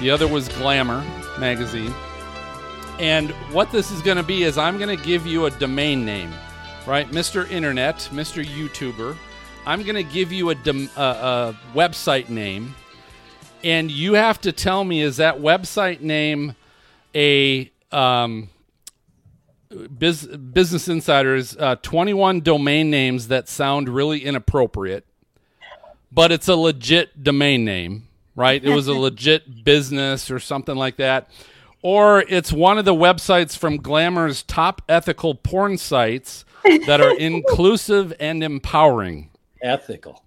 the 0.00 0.10
other 0.10 0.26
was 0.26 0.48
Glamour 0.48 1.04
magazine. 1.38 1.94
And 3.00 3.30
what 3.52 3.72
this 3.72 3.90
is 3.90 4.00
going 4.02 4.18
to 4.18 4.22
be 4.22 4.44
is 4.44 4.56
I'm 4.56 4.78
going 4.78 4.96
to 4.96 5.02
give 5.04 5.26
you 5.26 5.46
a 5.46 5.50
domain 5.50 6.04
name, 6.04 6.32
right? 6.86 7.10
Mr. 7.10 7.50
Internet, 7.50 7.96
Mr. 8.12 8.44
YouTuber. 8.44 9.16
I'm 9.66 9.82
going 9.82 9.96
to 9.96 10.04
give 10.04 10.30
you 10.30 10.50
a, 10.50 10.54
dom- 10.54 10.90
uh, 10.96 11.52
a 11.52 11.76
website 11.76 12.28
name, 12.28 12.76
and 13.64 13.90
you 13.90 14.14
have 14.14 14.40
to 14.42 14.52
tell 14.52 14.84
me 14.84 15.00
is 15.00 15.16
that 15.16 15.40
website 15.40 16.02
name 16.02 16.54
a 17.16 17.72
um, 17.90 18.48
Biz- 19.70 20.28
Business 20.28 20.86
Insider's 20.86 21.56
uh, 21.56 21.76
21 21.82 22.42
domain 22.42 22.90
names 22.90 23.26
that 23.26 23.48
sound 23.48 23.88
really 23.88 24.24
inappropriate, 24.24 25.04
but 26.12 26.30
it's 26.30 26.46
a 26.46 26.54
legit 26.54 27.24
domain 27.24 27.64
name, 27.64 28.06
right? 28.36 28.62
It 28.62 28.72
was 28.72 28.86
a 28.86 28.94
legit 28.94 29.64
business 29.64 30.30
or 30.30 30.38
something 30.38 30.76
like 30.76 30.98
that 30.98 31.28
or 31.84 32.24
it's 32.28 32.50
one 32.50 32.78
of 32.78 32.86
the 32.86 32.94
websites 32.94 33.56
from 33.56 33.76
Glamour's 33.76 34.42
top 34.42 34.80
ethical 34.88 35.34
porn 35.34 35.76
sites 35.76 36.46
that 36.86 36.98
are 36.98 37.14
inclusive 37.18 38.14
and 38.18 38.42
empowering. 38.42 39.28
Ethical. 39.60 40.24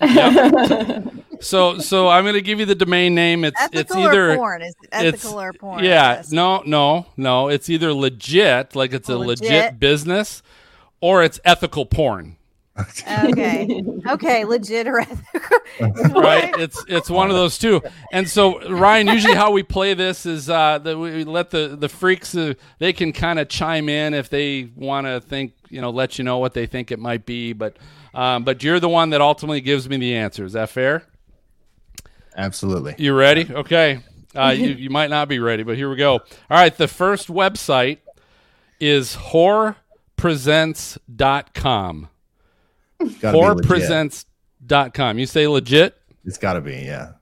Yep. 0.00 1.12
so 1.40 1.78
so 1.78 2.08
I'm 2.08 2.24
going 2.24 2.34
to 2.34 2.40
give 2.40 2.60
you 2.60 2.64
the 2.64 2.74
domain 2.74 3.14
name. 3.14 3.44
It's 3.44 3.60
ethical 3.60 3.80
it's 3.80 3.94
either 3.94 4.32
or 4.32 4.36
porn. 4.36 4.62
Is 4.62 4.74
ethical 4.90 5.38
or 5.38 5.52
porn? 5.52 5.84
Yeah, 5.84 6.22
no, 6.30 6.62
no, 6.64 7.04
no. 7.18 7.48
It's 7.48 7.68
either 7.68 7.92
legit, 7.92 8.74
like 8.74 8.94
it's 8.94 9.10
a 9.10 9.18
legit, 9.18 9.42
legit 9.42 9.78
business, 9.78 10.42
or 11.02 11.22
it's 11.22 11.38
ethical 11.44 11.84
porn. 11.84 12.38
Okay. 12.78 13.82
okay. 14.08 14.44
Legit 14.44 14.86
or 14.88 14.98
right. 14.98 16.54
It's 16.58 16.84
it's 16.88 17.08
one 17.08 17.30
of 17.30 17.36
those 17.36 17.58
two. 17.58 17.82
And 18.12 18.28
so 18.28 18.60
Ryan, 18.68 19.08
usually 19.08 19.34
how 19.34 19.50
we 19.50 19.62
play 19.62 19.94
this 19.94 20.26
is 20.26 20.50
uh, 20.50 20.78
that 20.78 20.98
we 20.98 21.24
let 21.24 21.50
the 21.50 21.76
the 21.78 21.88
freaks 21.88 22.34
uh, 22.34 22.54
they 22.78 22.92
can 22.92 23.12
kind 23.12 23.38
of 23.38 23.48
chime 23.48 23.88
in 23.88 24.14
if 24.14 24.28
they 24.28 24.70
want 24.76 25.06
to 25.06 25.20
think 25.20 25.52
you 25.70 25.80
know 25.80 25.90
let 25.90 26.18
you 26.18 26.24
know 26.24 26.38
what 26.38 26.54
they 26.54 26.66
think 26.66 26.92
it 26.92 26.98
might 26.98 27.24
be. 27.24 27.52
But 27.52 27.76
um, 28.14 28.44
but 28.44 28.62
you're 28.62 28.80
the 28.80 28.88
one 28.88 29.10
that 29.10 29.20
ultimately 29.20 29.60
gives 29.60 29.88
me 29.88 29.96
the 29.96 30.16
answer. 30.16 30.44
Is 30.44 30.52
that 30.52 30.70
fair? 30.70 31.04
Absolutely. 32.36 32.94
You 32.98 33.14
ready? 33.14 33.48
Okay. 33.50 34.00
Uh, 34.34 34.54
you, 34.56 34.68
you 34.78 34.90
might 34.90 35.10
not 35.10 35.28
be 35.28 35.38
ready, 35.38 35.62
but 35.62 35.76
here 35.76 35.88
we 35.88 35.96
go. 35.96 36.14
All 36.14 36.20
right. 36.50 36.76
The 36.76 36.88
first 36.88 37.28
website 37.28 37.98
is 38.78 39.16
whorepresents.com. 39.16 42.08
Horrorpresents.com. 43.00 45.18
You 45.18 45.26
say 45.26 45.46
legit? 45.46 45.96
It's 46.24 46.38
got 46.38 46.54
to 46.54 46.60
be, 46.60 46.76
yeah. 46.76 47.12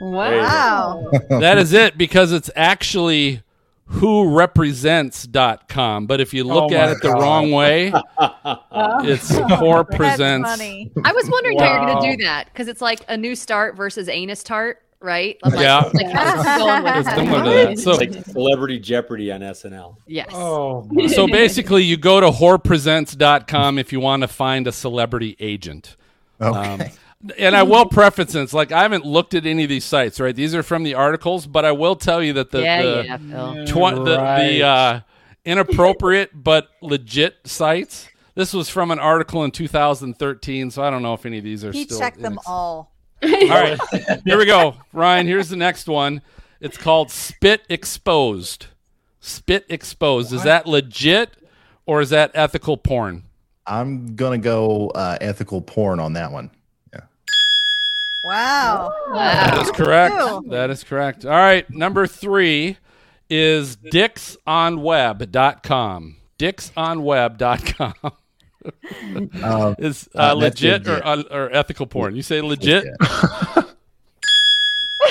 Wow. 0.00 1.10
that 1.28 1.58
is 1.58 1.72
it 1.72 1.98
because 1.98 2.32
it's 2.32 2.50
actually 2.54 3.42
who 3.86 4.36
represents.com. 4.36 6.06
But 6.06 6.20
if 6.20 6.34
you 6.34 6.44
look 6.44 6.72
oh 6.72 6.76
at 6.76 6.90
it 6.90 7.00
God. 7.00 7.10
the 7.10 7.20
wrong 7.20 7.50
way, 7.50 7.88
it's 7.88 9.32
whore 9.32 9.88
presents. 9.88 10.48
I 10.48 11.12
was 11.12 11.28
wondering 11.30 11.56
wow. 11.56 11.64
how 11.64 11.72
you're 11.72 11.94
going 11.94 12.02
to 12.02 12.16
do 12.16 12.24
that 12.24 12.46
because 12.46 12.68
it's 12.68 12.80
like 12.80 13.00
a 13.08 13.16
new 13.16 13.34
start 13.34 13.76
versus 13.76 14.08
anus 14.08 14.42
tart 14.42 14.82
right? 15.00 15.36
Like, 15.44 15.60
yeah, 15.60 15.78
like 15.92 15.92
it's 15.94 17.10
similar 17.14 17.44
to 17.44 17.50
that. 17.50 17.78
So, 17.78 17.92
like 17.92 18.12
Celebrity 18.12 18.78
Jeopardy 18.78 19.30
on 19.32 19.40
SNL. 19.40 19.96
Yes. 20.06 20.28
Oh, 20.32 20.88
so 21.08 21.26
basically, 21.26 21.82
you 21.84 21.96
go 21.96 22.20
to 22.20 22.30
whorepresents.com 22.30 23.78
if 23.78 23.92
you 23.92 24.00
want 24.00 24.22
to 24.22 24.28
find 24.28 24.66
a 24.66 24.72
celebrity 24.72 25.36
agent. 25.40 25.96
Okay. 26.40 26.58
Um, 26.58 26.82
and 27.36 27.56
I 27.56 27.64
will 27.64 27.86
preface 27.86 28.32
this, 28.32 28.52
like 28.52 28.70
I 28.70 28.82
haven't 28.82 29.04
looked 29.04 29.34
at 29.34 29.44
any 29.44 29.64
of 29.64 29.68
these 29.68 29.84
sites, 29.84 30.20
right? 30.20 30.34
These 30.36 30.54
are 30.54 30.62
from 30.62 30.84
the 30.84 30.94
articles, 30.94 31.48
but 31.48 31.64
I 31.64 31.72
will 31.72 31.96
tell 31.96 32.22
you 32.22 32.32
that 32.34 32.52
the 32.52 32.62
Yeah, 32.62 32.82
the, 32.82 33.04
yeah, 33.04 33.16
Phil. 33.16 33.66
tw- 33.66 34.04
the, 34.04 34.16
the 34.16 34.62
uh, 34.62 35.00
inappropriate 35.44 36.30
but 36.32 36.68
legit 36.80 37.38
sites. 37.44 38.08
This 38.36 38.52
was 38.54 38.68
from 38.68 38.92
an 38.92 39.00
article 39.00 39.42
in 39.42 39.50
2013, 39.50 40.70
so 40.70 40.80
I 40.80 40.90
don't 40.90 41.02
know 41.02 41.14
if 41.14 41.26
any 41.26 41.38
of 41.38 41.44
these 41.44 41.64
are 41.64 41.72
He 41.72 41.82
still. 41.84 41.98
checked 41.98 42.22
them 42.22 42.36
inex- 42.36 42.42
all. 42.48 42.92
All 43.22 43.48
right, 43.48 43.78
here 44.24 44.38
we 44.38 44.46
go, 44.46 44.76
Ryan. 44.92 45.26
Here's 45.26 45.48
the 45.48 45.56
next 45.56 45.88
one. 45.88 46.22
It's 46.60 46.76
called 46.76 47.10
Spit 47.10 47.62
Exposed. 47.68 48.66
Spit 49.20 49.64
Exposed. 49.68 50.32
Is 50.32 50.42
that 50.44 50.66
legit 50.66 51.30
or 51.86 52.00
is 52.00 52.10
that 52.10 52.30
ethical 52.34 52.76
porn? 52.76 53.22
I'm 53.66 54.14
gonna 54.16 54.38
go 54.38 54.88
uh, 54.90 55.18
ethical 55.20 55.60
porn 55.60 55.98
on 56.00 56.14
that 56.14 56.32
one. 56.32 56.50
Yeah. 56.92 57.00
Wow. 58.24 58.92
That 59.12 59.58
is 59.62 59.70
correct. 59.72 60.14
Ew. 60.14 60.44
That 60.48 60.70
is 60.70 60.82
correct. 60.84 61.24
All 61.26 61.32
right. 61.32 61.68
Number 61.70 62.06
three 62.06 62.78
is 63.28 63.76
dicksonweb.com. 63.76 66.16
Dicksonweb.com. 66.38 67.94
Um, 69.42 69.74
is 69.78 70.08
uh, 70.14 70.18
uh, 70.18 70.34
that's 70.36 70.62
legit, 70.62 70.88
Or, 70.88 71.02
or 71.30 71.50
ethical 71.54 71.86
porn? 71.86 72.16
You 72.16 72.22
say 72.22 72.40
legit? 72.40 72.86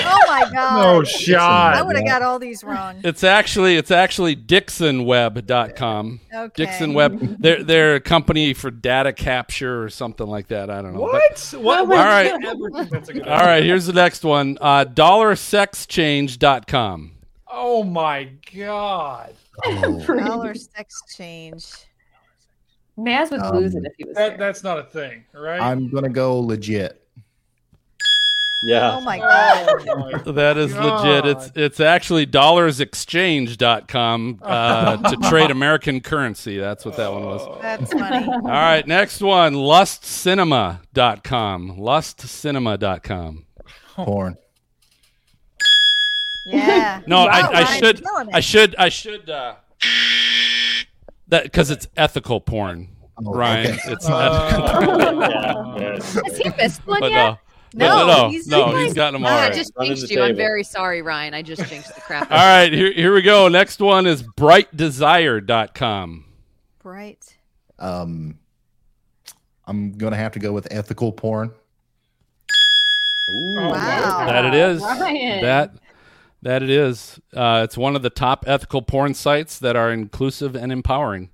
Oh 0.00 0.18
my 0.28 0.48
god. 0.52 0.80
No 0.82 1.02
shot. 1.02 1.74
I 1.74 1.82
would 1.82 1.96
have 1.96 2.04
got 2.06 2.22
all 2.22 2.38
these 2.38 2.62
wrong. 2.62 3.00
It's 3.02 3.24
actually 3.24 3.76
it's 3.76 3.90
actually 3.90 4.36
DixonWeb.com. 4.36 6.20
Okay. 6.32 6.52
Dixon 6.64 6.94
Web. 6.94 7.18
They're 7.40 7.64
they're 7.64 7.94
a 7.96 8.00
company 8.00 8.54
for 8.54 8.70
data 8.70 9.12
capture 9.12 9.82
or 9.82 9.90
something 9.90 10.26
like 10.26 10.46
that. 10.48 10.70
I 10.70 10.82
don't 10.82 10.94
know. 10.94 11.10
But- 11.10 11.54
What? 11.60 11.88
What? 11.88 11.98
All 11.98 12.04
right. 12.04 12.32
That's 12.90 13.08
a 13.08 13.12
good 13.14 13.26
all 13.26 13.40
right. 13.44 13.64
Here's 13.64 13.86
the 13.86 13.92
next 13.94 14.22
one. 14.24 14.56
Uh, 14.60 14.84
DollarSexChange.com. 14.84 17.10
Oh 17.50 17.82
my 17.82 18.28
god. 18.54 19.34
Dollar 19.64 20.54
sex 20.54 21.02
change. 21.16 21.64
Maz 22.98 23.30
would 23.30 23.40
Um, 23.40 23.56
lose 23.56 23.74
it 23.74 23.84
if 23.84 23.92
he 23.96 24.04
was 24.04 24.14
That 24.16 24.28
there. 24.30 24.38
that's 24.38 24.64
not 24.64 24.78
a 24.78 24.82
thing, 24.82 25.24
right? 25.32 25.60
I'm 25.60 25.88
gonna 25.90 26.08
go 26.08 26.40
legit. 26.40 27.00
Yeah. 28.64 28.96
Oh 28.96 29.00
my 29.00 29.18
god. 29.18 29.68
Oh 29.88 29.96
my 29.98 30.18
That 30.32 30.56
is 30.56 30.74
legit. 30.74 31.26
It's 31.26 31.52
it's 31.54 31.78
actually 31.78 32.26
dollarsexchange.com 32.26 34.40
uh, 34.42 34.96
to 35.10 35.16
trade 35.28 35.52
American 35.52 36.00
currency. 36.00 36.58
That's 36.58 36.84
what 36.84 36.96
that 36.96 37.12
one 37.12 37.24
was. 37.24 37.46
That's 37.62 37.92
funny. 37.92 38.26
All 38.32 38.40
right, 38.42 38.84
next 38.84 39.20
one, 39.20 39.54
lustcinema.com. 39.54 41.76
Lustcinema.com. 41.78 43.44
Porn. 43.94 44.36
Yeah. 46.46 47.00
No, 47.06 47.18
Wow, 47.18 47.26
I, 47.26 47.40
I 47.40 47.50
Ryan's 47.52 47.70
should 47.78 48.02
killing 48.02 48.28
it. 48.28 48.34
I 48.34 48.40
should 48.40 48.74
I 48.76 48.88
should 48.88 49.30
uh 49.30 49.54
that 51.28 51.52
cuz 51.52 51.70
it's 51.70 51.86
ethical 51.96 52.40
porn. 52.40 52.88
Oh, 53.24 53.32
Ryan, 53.34 53.72
okay. 53.72 53.78
it's 53.92 54.08
Uh, 54.08 54.48
ethical. 54.52 56.22
Has 56.24 56.38
he 56.38 56.50
missed 56.56 56.86
one 56.86 57.00
But 57.00 57.10
yet? 57.12 57.30
no. 57.30 57.38
No, 57.74 57.86
No, 57.86 58.06
no, 58.06 58.28
he's- 58.30 58.46
no, 58.46 58.74
he's 58.76 58.86
he's 58.86 58.94
gotten 58.94 59.20
them 59.20 59.26
all 59.30 59.36
I 59.38 59.48
right. 59.48 59.54
just 59.54 59.72
Running 59.76 59.94
jinxed 59.94 60.08
the 60.08 60.14
you. 60.14 60.22
I'm 60.22 60.36
very 60.36 60.64
sorry, 60.64 61.02
Ryan. 61.02 61.34
I 61.34 61.42
just 61.42 61.62
jinxed 61.68 61.94
the 61.94 62.00
crap. 62.00 62.30
All 62.30 62.36
right, 62.38 62.72
here 62.72 62.90
here 62.92 63.12
we 63.12 63.20
go. 63.22 63.48
Next 63.48 63.78
one 63.80 64.06
is 64.06 64.22
brightdesire.com. 64.22 66.24
Bright. 66.82 67.36
Um, 67.78 68.38
I'm 69.66 69.92
gonna 69.98 70.16
have 70.16 70.32
to 70.32 70.38
go 70.38 70.52
with 70.52 70.66
ethical 70.70 71.12
porn. 71.12 71.50
Ooh, 73.30 73.54
Wow. 73.56 74.24
That 74.26 74.46
it 74.46 74.54
is. 74.54 74.80
Ryan. 74.80 75.42
That 75.42 75.72
that 76.42 76.62
it 76.62 76.70
is. 76.70 77.18
Uh, 77.34 77.62
it's 77.64 77.76
one 77.76 77.96
of 77.96 78.02
the 78.02 78.10
top 78.10 78.44
ethical 78.46 78.82
porn 78.82 79.14
sites 79.14 79.58
that 79.58 79.74
are 79.76 79.92
inclusive 79.92 80.54
and 80.54 80.70
empowering. 80.72 81.30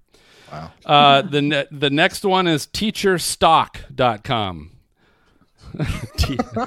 Wow. 0.53 0.71
Uh, 0.87 1.23
the 1.23 1.43
ne- 1.43 1.67
the 1.71 1.91
next 1.91 2.25
one 2.25 2.47
is 2.47 2.67
teacherstock.com. 2.67 4.71
Te- 6.17 6.39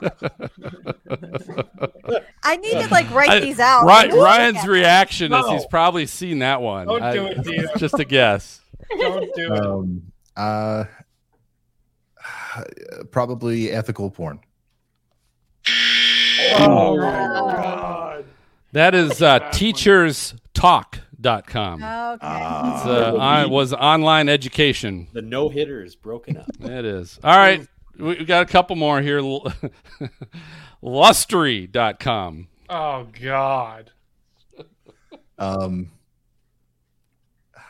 I 2.43 2.57
need 2.57 2.73
to 2.73 2.87
like 2.91 3.09
write 3.11 3.29
I- 3.29 3.39
these 3.39 3.59
out. 3.59 3.85
Ry- 3.85 4.07
Ryan's 4.07 4.57
at- 4.57 4.67
reaction 4.67 5.31
is 5.33 5.47
he's 5.47 5.65
probably 5.67 6.05
seen 6.05 6.39
that 6.39 6.61
one. 6.61 6.87
Don't 6.87 7.01
I- 7.01 7.13
do 7.13 7.25
it, 7.27 7.41
Dino. 7.43 7.63
it's 7.63 7.79
just 7.79 7.97
a 7.99 8.05
guess. 8.05 8.59
Don't 8.99 9.33
do 9.33 9.53
it. 9.53 9.65
Um, 9.65 10.11
uh, 10.35 10.83
probably 13.11 13.71
ethical 13.71 14.11
porn. 14.11 14.39
Oh 16.59 16.97
my 16.97 17.03
god. 17.03 18.25
That 18.73 18.93
is 18.95 19.21
uh, 19.21 19.39
teacherstalk.com. 19.39 21.83
Okay. 21.83 22.15
It's, 22.15 22.85
uh, 22.85 23.15
on, 23.17 23.49
was 23.49 23.73
online 23.73 24.29
education. 24.29 25.07
The 25.13 25.21
no 25.21 25.49
hitter 25.49 25.83
is 25.83 25.95
broken 25.95 26.37
up. 26.37 26.49
It 26.59 26.85
is. 26.85 27.19
All 27.23 27.35
right. 27.37 27.65
We 27.97 28.05
we 28.05 28.25
got 28.25 28.43
a 28.43 28.45
couple 28.45 28.75
more 28.75 29.01
here. 29.01 29.21
Lustry.com. 30.83 32.47
Oh 32.69 33.07
god. 33.19 33.91
Um, 35.39 35.91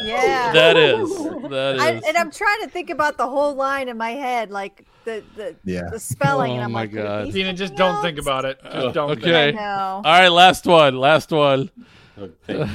Yeah. 0.04 0.52
That 0.62 0.78
is. 0.78 1.10
That 1.52 1.80
I, 1.82 1.90
and 2.08 2.18
I'm 2.18 2.32
trying 2.32 2.62
to 2.62 2.70
think 2.70 2.90
about 2.90 3.18
the 3.18 3.28
whole 3.28 3.56
line 3.56 3.90
in 3.90 3.98
my 3.98 4.12
head, 4.12 4.52
like 4.52 4.86
the 5.04 5.22
the, 5.36 5.54
Yeah. 5.66 5.90
the 5.92 6.00
spelling, 6.00 6.52
and 6.52 6.62
Oh 6.62 6.66
I'm 6.66 6.72
my 6.72 6.82
like, 6.82 6.92
could 6.92 7.00
it 7.00 7.04
God. 7.04 7.26
be 7.26 7.32
Dina, 7.34 7.54
just 7.54 7.76
don't 7.76 8.02
think 8.02 8.18
about 8.18 8.46
it. 8.46 8.58
Just 8.72 8.94
don't. 8.94 9.12
okay. 9.12 9.54
I. 9.58 9.66
All 9.96 10.02
right, 10.04 10.30
last 10.30 10.66
one. 10.66 10.98
Last 10.98 11.32
one. 11.32 11.70
Oh, 12.18 12.30
thank 12.48 12.70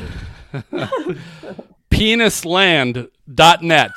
you. 0.62 1.16
Penisland.net. 1.90 3.92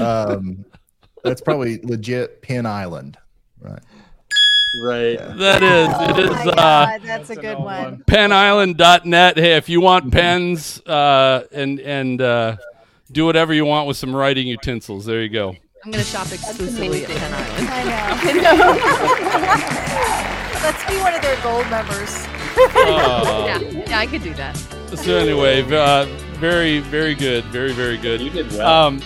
Um, 0.00 0.64
that's 1.22 1.40
probably 1.40 1.78
legit 1.82 2.42
Pin 2.42 2.66
Island. 2.66 3.16
Right. 3.60 3.78
Right. 4.74 5.18
That 5.18 5.62
is. 5.62 5.88
Oh 5.90 6.10
It 6.10 6.18
is. 6.18 6.30
my 6.30 6.36
Uh, 6.36 6.44
God, 6.54 7.00
that's, 7.02 7.06
That's 7.06 7.30
a 7.30 7.32
an 7.34 7.40
good 7.40 7.54
old 7.56 7.64
one. 7.64 7.84
one. 7.84 8.04
penisland.net. 8.06 9.38
Hey, 9.38 9.56
if 9.56 9.68
you 9.68 9.80
want 9.80 10.12
pens 10.12 10.80
uh, 10.86 11.44
and 11.52 11.80
and 11.80 12.20
uh, 12.20 12.56
do 13.10 13.24
whatever 13.24 13.54
you 13.54 13.64
want 13.64 13.88
with 13.88 13.96
some 13.96 14.14
writing 14.14 14.46
utensils, 14.46 15.06
there 15.06 15.22
you 15.22 15.28
go. 15.30 15.56
I'm 15.84 15.92
going 15.92 16.02
to 16.04 16.10
shop 16.10 16.26
exclusively 16.32 17.04
at 17.04 17.10
Pen 17.10 17.32
Island. 17.32 17.68
I 17.70 17.84
know. 18.42 18.52
Let's 20.62 20.84
be 20.90 20.98
one 20.98 21.14
of 21.14 21.22
their 21.22 21.40
gold 21.42 21.68
members. 21.70 22.26
Yeah, 22.74 23.58
yeah, 23.60 23.98
I 24.00 24.06
could 24.06 24.22
do 24.24 24.34
that. 24.34 24.56
So 24.96 25.16
anyway, 25.16 25.62
uh, 25.72 26.06
very 26.38 26.80
very 26.80 27.14
good, 27.14 27.44
very 27.46 27.72
very 27.72 27.96
good. 27.98 28.20
You 28.20 28.30
did 28.30 28.50
well. 28.52 28.86
Um, 28.86 29.00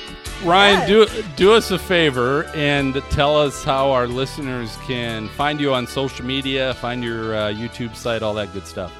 Ryan, 0.45 0.89
do 0.89 1.07
do 1.37 1.53
us 1.53 1.71
a 1.71 1.79
favor 1.79 2.45
and 2.55 2.95
tell 3.11 3.37
us 3.39 3.63
how 3.63 3.91
our 3.91 4.07
listeners 4.07 4.75
can 4.87 5.29
find 5.29 5.61
you 5.61 5.75
on 5.75 5.87
social 5.87 6.25
media, 6.25 6.73
find 6.75 7.05
your 7.05 7.35
uh, 7.35 7.53
YouTube 7.53 7.95
site, 7.95 8.23
all 8.23 8.33
that 8.35 8.51
good 8.55 8.67
stuff. 8.67 8.93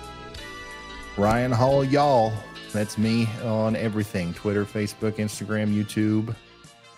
Ryan 1.17 1.51
Hall, 1.51 1.83
y'all. 1.83 2.33
That's 2.73 2.99
me 2.99 3.27
on 3.43 3.75
everything 3.75 4.35
Twitter, 4.35 4.67
Facebook, 4.67 5.13
Instagram, 5.13 5.75
YouTube, 5.75 6.35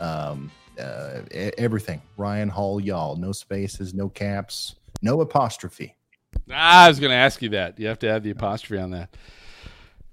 um, 0.01 0.51
uh, 0.79 1.21
everything. 1.57 2.03
Ryan 2.17 2.49
Hall, 2.49 2.81
y'all. 2.81 3.15
No 3.15 3.31
spaces, 3.31 3.95
no 3.95 4.09
caps. 4.09 4.75
No 5.03 5.21
apostrophe. 5.21 5.95
Ah, 6.51 6.87
I 6.87 6.89
was 6.89 6.99
going 6.99 7.11
to 7.11 7.17
ask 7.17 7.43
you 7.43 7.51
that. 7.51 7.79
You 7.79 7.87
have 7.87 7.99
to 8.01 8.09
add 8.09 8.23
the 8.23 8.31
apostrophe 8.31 8.83
on 8.83 8.91
that. 8.91 9.17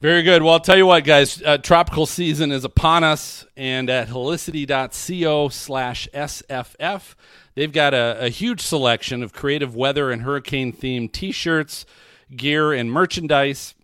Very 0.02 0.24
good. 0.24 0.44
Well, 0.44 0.54
I'll 0.54 0.60
tell 0.62 0.78
you 0.78 0.86
what, 0.86 1.04
guys. 1.04 1.42
Uh, 1.44 1.58
tropical 1.58 2.06
season 2.06 2.54
is 2.54 2.64
upon 2.64 3.04
us, 3.04 3.46
and 3.58 3.90
at 3.90 4.08
helicity.co 4.08 5.50
slash 5.50 6.08
SFF, 6.14 7.16
they've 7.56 7.74
got 7.74 7.94
a, 7.94 8.18
a 8.22 8.30
huge 8.30 8.62
selection 8.62 9.22
of 9.24 9.34
creative 9.34 9.76
weather 9.76 10.10
and 10.10 10.22
hurricane 10.22 10.72
themed 10.72 11.12
t 11.12 11.34
shirts, 11.34 11.86
gear, 12.34 12.72
and 12.72 12.90
merchandise, 12.90 13.76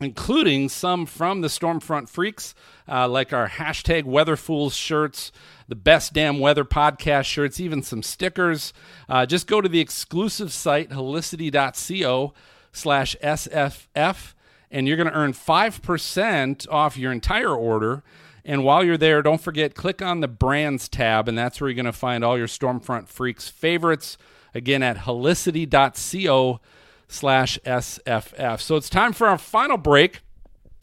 including 0.00 0.68
some 0.68 1.06
from 1.06 1.40
the 1.40 1.48
Stormfront 1.48 2.08
Freaks, 2.08 2.54
uh, 2.88 3.08
like 3.08 3.32
our 3.32 3.48
hashtag 3.48 4.04
WeatherFools 4.04 4.74
shirts, 4.74 5.32
the 5.66 5.74
Best 5.74 6.12
Damn 6.12 6.38
Weather 6.38 6.64
podcast 6.64 7.24
shirts, 7.24 7.58
even 7.58 7.82
some 7.82 8.04
stickers. 8.04 8.72
Uh, 9.08 9.26
just 9.26 9.48
go 9.48 9.60
to 9.60 9.68
the 9.68 9.80
exclusive 9.80 10.52
site, 10.52 10.90
helicity.co 10.90 12.32
slash 12.70 13.16
SFF 13.20 14.34
and 14.70 14.86
you're 14.86 14.96
going 14.96 15.08
to 15.08 15.14
earn 15.14 15.32
5% 15.32 16.66
off 16.70 16.96
your 16.96 17.12
entire 17.12 17.54
order. 17.54 18.02
And 18.44 18.64
while 18.64 18.84
you're 18.84 18.96
there, 18.96 19.22
don't 19.22 19.40
forget, 19.40 19.74
click 19.74 20.00
on 20.00 20.20
the 20.20 20.28
brands 20.28 20.88
tab, 20.88 21.28
and 21.28 21.36
that's 21.36 21.60
where 21.60 21.68
you're 21.68 21.74
going 21.74 21.86
to 21.86 21.92
find 21.92 22.24
all 22.24 22.38
your 22.38 22.46
Stormfront 22.46 23.08
Freaks 23.08 23.48
favorites. 23.48 24.16
Again, 24.54 24.82
at 24.82 24.98
helicity.co 24.98 26.60
slash 27.08 27.58
SFF. 27.64 28.60
So 28.60 28.76
it's 28.76 28.88
time 28.88 29.12
for 29.12 29.26
our 29.26 29.38
final 29.38 29.76
break, 29.76 30.20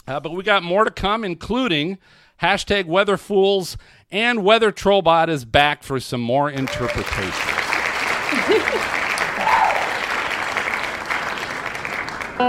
uh, 0.08 0.20
but 0.20 0.34
we 0.34 0.44
got 0.44 0.64
more 0.64 0.84
to 0.84 0.92
come, 0.92 1.24
including 1.24 1.98
hashtag 2.42 2.86
Weather 2.86 3.18
Fools 3.18 3.78
and 4.12 4.44
Weather 4.44 4.72
Trollbot 4.72 5.30
is 5.30 5.46
back 5.46 5.84
for 5.84 6.00
some 6.00 6.22
more 6.22 6.50
interpretations. 6.50 7.34
This 12.38 12.44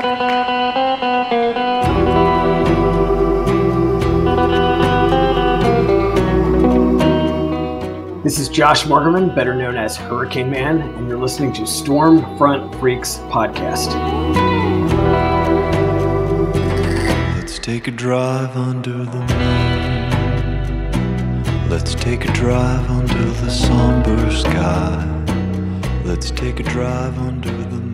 is 8.41 8.49
Josh 8.49 8.83
Morgerman, 8.83 9.33
better 9.37 9.55
known 9.55 9.77
as 9.77 9.97
Hurricane 9.97 10.51
Man, 10.51 10.81
and 10.81 11.09
you're 11.09 11.21
listening 11.21 11.53
to 11.53 11.65
Storm 11.69 12.37
Front 12.37 12.75
Freaks 12.81 13.19
podcast. 13.31 13.95
Let's 17.37 17.61
take 17.61 17.87
a 17.87 17.93
drive 17.93 18.57
under 18.57 19.05
the 19.05 19.21
moon. 19.21 20.91
Let's 21.71 21.95
take 21.95 22.25
a 22.25 22.33
drive 22.33 22.91
under 22.91 23.23
the 23.23 23.51
somber 23.51 24.33
sky. 24.33 25.07
Let's 26.05 26.33
take 26.33 26.59
a 26.59 26.65
drive 26.65 27.17
under 27.21 27.53
the 27.53 27.86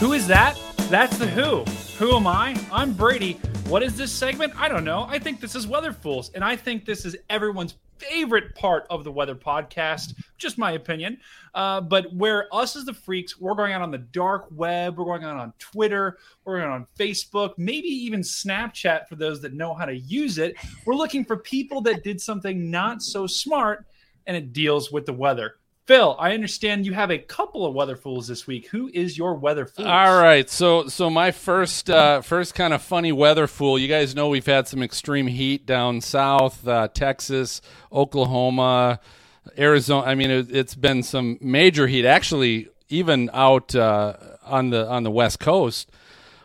Who 0.00 0.14
is 0.14 0.26
that? 0.28 0.58
That's 0.88 1.18
the 1.18 1.26
Who. 1.26 1.62
Who 1.98 2.16
am 2.16 2.26
I? 2.26 2.58
I'm 2.72 2.94
Brady. 2.94 3.34
What 3.68 3.82
is 3.82 3.98
this 3.98 4.10
segment? 4.10 4.54
I 4.56 4.66
don't 4.66 4.82
know. 4.82 5.04
I 5.06 5.18
think 5.18 5.42
this 5.42 5.54
is 5.54 5.66
Weather 5.66 5.92
Fools, 5.92 6.30
and 6.34 6.42
I 6.42 6.56
think 6.56 6.86
this 6.86 7.04
is 7.04 7.18
everyone's 7.28 7.74
favorite 7.98 8.54
part 8.54 8.86
of 8.88 9.04
the 9.04 9.12
weather 9.12 9.34
podcast. 9.34 10.14
Just 10.38 10.56
my 10.56 10.72
opinion. 10.72 11.18
Uh, 11.54 11.82
but 11.82 12.10
where 12.14 12.48
us 12.50 12.76
as 12.76 12.86
the 12.86 12.94
freaks, 12.94 13.38
we're 13.38 13.54
going 13.54 13.74
out 13.74 13.82
on 13.82 13.90
the 13.90 13.98
dark 13.98 14.46
web, 14.52 14.96
we're 14.96 15.04
going 15.04 15.22
out 15.22 15.36
on 15.36 15.52
Twitter, 15.58 16.16
we're 16.46 16.60
going 16.60 16.72
on 16.72 16.86
Facebook, 16.98 17.52
maybe 17.58 17.88
even 17.88 18.20
Snapchat 18.20 19.06
for 19.06 19.16
those 19.16 19.42
that 19.42 19.52
know 19.52 19.74
how 19.74 19.84
to 19.84 19.94
use 19.94 20.38
it. 20.38 20.56
We're 20.86 20.94
looking 20.94 21.26
for 21.26 21.36
people 21.36 21.82
that 21.82 22.04
did 22.04 22.22
something 22.22 22.70
not 22.70 23.02
so 23.02 23.26
smart, 23.26 23.84
and 24.26 24.34
it 24.34 24.54
deals 24.54 24.90
with 24.90 25.04
the 25.04 25.12
weather. 25.12 25.56
Phil, 25.90 26.14
I 26.20 26.34
understand 26.34 26.86
you 26.86 26.92
have 26.92 27.10
a 27.10 27.18
couple 27.18 27.66
of 27.66 27.74
weather 27.74 27.96
fools 27.96 28.28
this 28.28 28.46
week. 28.46 28.68
Who 28.68 28.88
is 28.94 29.18
your 29.18 29.34
weather 29.34 29.66
fool? 29.66 29.88
All 29.88 30.22
right, 30.22 30.48
so 30.48 30.86
so 30.86 31.10
my 31.10 31.32
first 31.32 31.90
uh, 31.90 32.20
first 32.20 32.54
kind 32.54 32.72
of 32.72 32.80
funny 32.80 33.10
weather 33.10 33.48
fool. 33.48 33.76
You 33.76 33.88
guys 33.88 34.14
know 34.14 34.28
we've 34.28 34.46
had 34.46 34.68
some 34.68 34.84
extreme 34.84 35.26
heat 35.26 35.66
down 35.66 36.00
south, 36.00 36.64
uh, 36.68 36.86
Texas, 36.94 37.60
Oklahoma, 37.92 39.00
Arizona. 39.58 40.06
I 40.06 40.14
mean, 40.14 40.30
it, 40.30 40.50
has 40.50 40.76
been 40.76 41.02
some 41.02 41.38
major 41.40 41.88
heat. 41.88 42.04
Actually, 42.06 42.68
even 42.88 43.28
out 43.32 43.74
uh, 43.74 44.14
on 44.44 44.70
the 44.70 44.88
on 44.88 45.02
the 45.02 45.10
west 45.10 45.40
coast. 45.40 45.90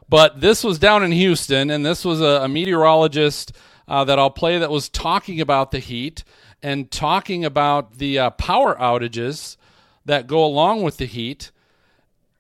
But 0.10 0.42
this 0.42 0.64
was 0.64 0.80
down 0.80 1.04
in 1.04 1.12
Houston, 1.12 1.70
and 1.70 1.86
this 1.86 2.04
was 2.04 2.20
a, 2.20 2.42
a 2.42 2.48
meteorologist 2.48 3.52
uh, 3.88 4.06
that 4.06 4.18
I'll 4.18 4.32
play 4.32 4.58
that 4.58 4.72
was 4.72 4.90
talking 4.90 5.40
about 5.40 5.70
the 5.70 5.78
heat 5.78 6.24
and 6.66 6.90
talking 6.90 7.46
about 7.46 8.00
the 8.00 8.18
uh, 8.18 8.30
power 8.32 8.76
outages 8.78 9.56
that 10.04 10.26
go 10.26 10.44
along 10.44 10.82
with 10.82 10.98
the 10.98 11.06
heat. 11.06 11.52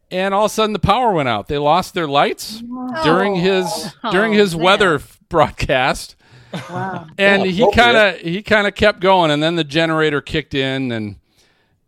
And 0.10 0.34
all 0.34 0.46
of 0.46 0.52
a 0.52 0.54
sudden, 0.54 0.74
the 0.74 0.80
power 0.80 1.14
went 1.14 1.30
out. 1.30 1.48
They 1.48 1.60
lost 1.60 1.94
their 1.94 2.08
lights 2.08 2.64
oh. 2.68 3.04
during 3.04 3.36
his 3.36 3.94
oh, 4.04 4.12
during 4.12 4.34
his 4.34 4.56
man. 4.56 4.66
weather 4.66 5.02
broadcast. 5.30 6.16
Wow. 6.72 7.06
And 7.20 7.46
he 7.46 7.72
kind 7.72 7.98
of 7.98 8.18
he 8.18 8.42
kind 8.42 8.66
of 8.66 8.74
kept 8.74 9.00
going, 9.00 9.30
and 9.30 9.44
then 9.44 9.58
the 9.58 9.64
generator 9.64 10.22
kicked 10.22 10.56
in, 10.56 10.92
and 10.92 11.18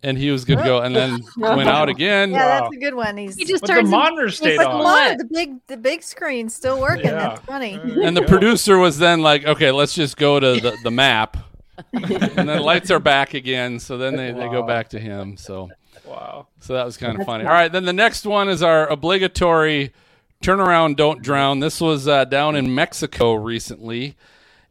and 0.04 0.16
he 0.16 0.30
was 0.30 0.46
good 0.46 0.60
to 0.60 0.64
go, 0.64 0.82
and 0.82 0.96
then 0.96 1.24
went 1.38 1.68
out 1.68 1.90
again. 1.90 2.32
Yeah, 2.32 2.38
wow. 2.38 2.60
that's 2.62 2.76
a 2.76 2.80
good 2.80 2.94
one. 2.94 3.18
He's 3.18 3.36
he 3.36 3.46
just 3.46 3.66
turns 3.66 3.90
the 3.90 3.98
monitor 3.98 4.30
stayed 4.30 4.60
on. 4.60 5.18
The 5.18 5.26
big 5.26 5.56
the 5.66 5.78
big 5.78 6.04
screen 6.04 6.50
still 6.50 6.80
working. 6.80 7.06
Yeah. 7.06 7.30
That's 7.30 7.42
funny. 7.46 7.80
And 8.04 8.16
the 8.16 8.24
producer 8.24 8.78
was 8.78 9.00
then 9.00 9.22
like, 9.22 9.46
"Okay, 9.46 9.72
let's 9.72 9.96
just 9.96 10.18
go 10.18 10.40
to 10.40 10.60
the, 10.60 10.78
the 10.84 10.92
map." 10.92 11.47
And 11.94 12.50
then 12.50 12.62
lights 12.62 12.92
are 12.92 13.00
back 13.00 13.34
again. 13.34 13.80
So 13.80 13.98
then 13.98 14.16
they, 14.16 14.32
wow. 14.32 14.40
they 14.40 14.50
go 14.50 14.64
back 14.64 14.90
to 14.90 15.00
him. 15.00 15.38
So 15.38 15.70
wow. 16.06 16.48
So 16.60 16.74
that 16.74 16.86
was 16.86 16.98
kind 16.98 17.20
of 17.20 17.26
funny. 17.26 17.46
All 17.46 17.52
right, 17.52 17.72
then 17.72 17.86
the 17.86 17.94
next 17.94 18.26
one 18.26 18.50
is 18.50 18.64
our 18.64 18.88
obligatory 18.88 19.94
turnaround, 20.42 20.96
don't 20.96 21.22
drown. 21.22 21.60
This 21.60 21.82
was 21.82 22.08
uh, 22.08 22.26
down 22.26 22.56
in 22.56 22.74
Mexico 22.74 23.34
recently. 23.34 24.16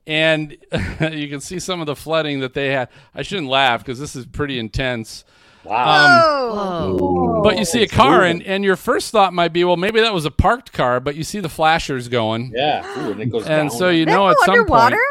And 0.06 0.56
you 1.12 1.28
can 1.28 1.40
see 1.40 1.58
some 1.58 1.80
of 1.80 1.86
the 1.86 1.96
flooding 1.96 2.40
that 2.40 2.54
they 2.54 2.68
had. 2.72 2.88
I 3.14 3.22
shouldn't 3.22 3.48
laugh 3.48 3.80
because 3.80 3.98
this 3.98 4.14
is 4.14 4.24
pretty 4.24 4.58
intense. 4.58 5.24
Wow. 5.64 6.52
Um, 6.52 7.42
but 7.42 7.58
you 7.58 7.64
see 7.64 7.82
a 7.82 7.88
car, 7.88 8.22
and, 8.22 8.40
and 8.44 8.62
your 8.62 8.76
first 8.76 9.10
thought 9.10 9.32
might 9.32 9.52
be, 9.52 9.64
well, 9.64 9.76
maybe 9.76 10.00
that 10.00 10.14
was 10.14 10.24
a 10.24 10.30
parked 10.30 10.72
car, 10.72 11.00
but 11.00 11.16
you 11.16 11.24
see 11.24 11.40
the 11.40 11.48
flashers 11.48 12.08
going. 12.08 12.52
Yeah. 12.54 12.86
Ooh, 12.98 13.12
and, 13.12 13.34
and 13.34 13.72
so 13.72 13.88
you 13.88 14.06
know 14.06 14.28
at 14.28 14.36
some 14.44 14.60
underwater? 14.60 14.96
point. 14.96 15.02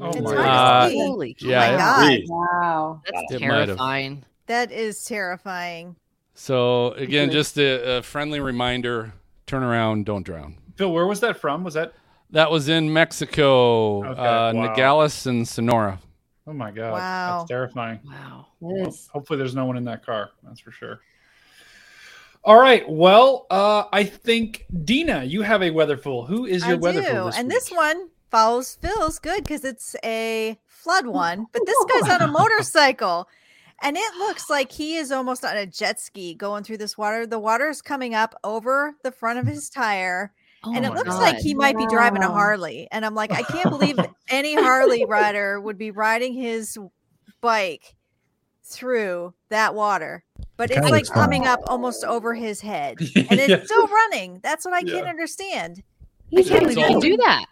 Oh 0.00 0.08
it's 0.10 0.20
my 0.20 0.34
god! 0.34 0.92
Holy 0.92 1.36
yeah, 1.40 1.68
oh 1.68 1.76
my 1.76 2.16
god! 2.16 2.20
Wow, 2.28 3.02
that's 3.04 3.40
terrifying. 3.40 4.24
That 4.46 4.72
is 4.72 5.04
terrifying. 5.04 5.96
So 6.34 6.92
again, 6.92 7.30
just 7.30 7.58
a, 7.58 7.98
a, 7.98 8.02
friendly 8.02 8.40
reminder: 8.40 9.12
turn 9.46 9.62
around, 9.62 10.06
don't 10.06 10.22
drown. 10.22 10.56
Phil, 10.76 10.92
where 10.92 11.06
was 11.06 11.20
that 11.20 11.36
from? 11.36 11.64
Was 11.64 11.74
that? 11.74 11.92
That 12.30 12.50
was 12.50 12.70
in 12.70 12.90
Mexico, 12.90 14.04
okay, 14.04 14.20
uh, 14.20 14.52
wow. 14.52 14.52
Nogales 14.52 15.26
and 15.26 15.46
Sonora. 15.46 16.00
Oh 16.46 16.54
my 16.54 16.70
god! 16.70 16.92
Wow, 16.92 17.38
that's 17.38 17.50
terrifying. 17.50 18.00
Wow. 18.04 18.46
Hopefully, 19.12 19.38
there's 19.38 19.54
no 19.54 19.66
one 19.66 19.76
in 19.76 19.84
that 19.84 20.06
car. 20.06 20.30
That's 20.42 20.60
for 20.60 20.70
sure. 20.70 21.00
All 22.44 22.58
right. 22.58 22.88
Well, 22.88 23.46
uh, 23.50 23.84
I 23.92 24.04
think 24.04 24.66
Dina, 24.84 25.22
you 25.24 25.42
have 25.42 25.62
a 25.62 25.70
weather 25.70 25.96
fool. 25.96 26.24
Who 26.26 26.46
is 26.46 26.64
your 26.64 26.76
I 26.76 26.78
weather 26.78 27.02
do. 27.02 27.08
fool? 27.08 27.26
This 27.26 27.38
and 27.38 27.48
week? 27.48 27.54
this 27.54 27.70
one 27.70 28.08
follows 28.32 28.78
Phil's 28.80 29.18
good 29.18 29.44
because 29.44 29.62
it's 29.62 29.94
a 30.02 30.58
flood 30.66 31.06
one, 31.06 31.46
but 31.52 31.62
this 31.66 31.76
guy's 31.84 32.10
on 32.10 32.28
a 32.28 32.32
motorcycle. 32.32 33.28
And 33.82 33.96
it 33.96 34.14
looks 34.16 34.48
like 34.48 34.72
he 34.72 34.96
is 34.96 35.12
almost 35.12 35.44
on 35.44 35.56
a 35.56 35.66
jet 35.66 36.00
ski 36.00 36.34
going 36.34 36.64
through 36.64 36.78
this 36.78 36.96
water. 36.96 37.26
The 37.26 37.38
water 37.38 37.68
is 37.68 37.82
coming 37.82 38.14
up 38.14 38.34
over 38.42 38.94
the 39.02 39.12
front 39.12 39.38
of 39.38 39.46
his 39.46 39.68
tire. 39.68 40.32
Oh 40.64 40.72
and 40.74 40.86
it 40.86 40.94
looks 40.94 41.10
God. 41.10 41.20
like 41.20 41.38
he 41.38 41.54
might 41.54 41.74
wow. 41.74 41.86
be 41.86 41.94
driving 41.94 42.22
a 42.22 42.28
Harley. 42.28 42.88
And 42.90 43.04
I'm 43.04 43.14
like, 43.14 43.32
I 43.32 43.42
can't 43.42 43.70
believe 43.70 43.98
any 44.28 44.54
Harley 44.54 45.04
rider 45.04 45.60
would 45.60 45.76
be 45.76 45.90
riding 45.90 46.32
his 46.32 46.78
bike 47.40 47.96
through 48.64 49.34
that 49.50 49.74
water. 49.74 50.24
But 50.56 50.70
it's 50.70 50.90
like 50.90 51.06
coming 51.06 51.46
up 51.46 51.60
almost 51.66 52.04
over 52.04 52.34
his 52.34 52.60
head. 52.60 52.98
And 53.16 53.40
it's 53.40 53.48
yeah. 53.48 53.64
still 53.64 53.88
running. 53.88 54.38
That's 54.42 54.64
what 54.64 54.74
I 54.74 54.80
yeah. 54.86 54.94
can't 54.94 55.08
understand. 55.08 55.82
I 56.36 56.42
can't 56.44 56.60
believe 56.62 56.78
you 56.78 56.84
can 56.84 57.00
do 57.00 57.16
that. 57.18 57.46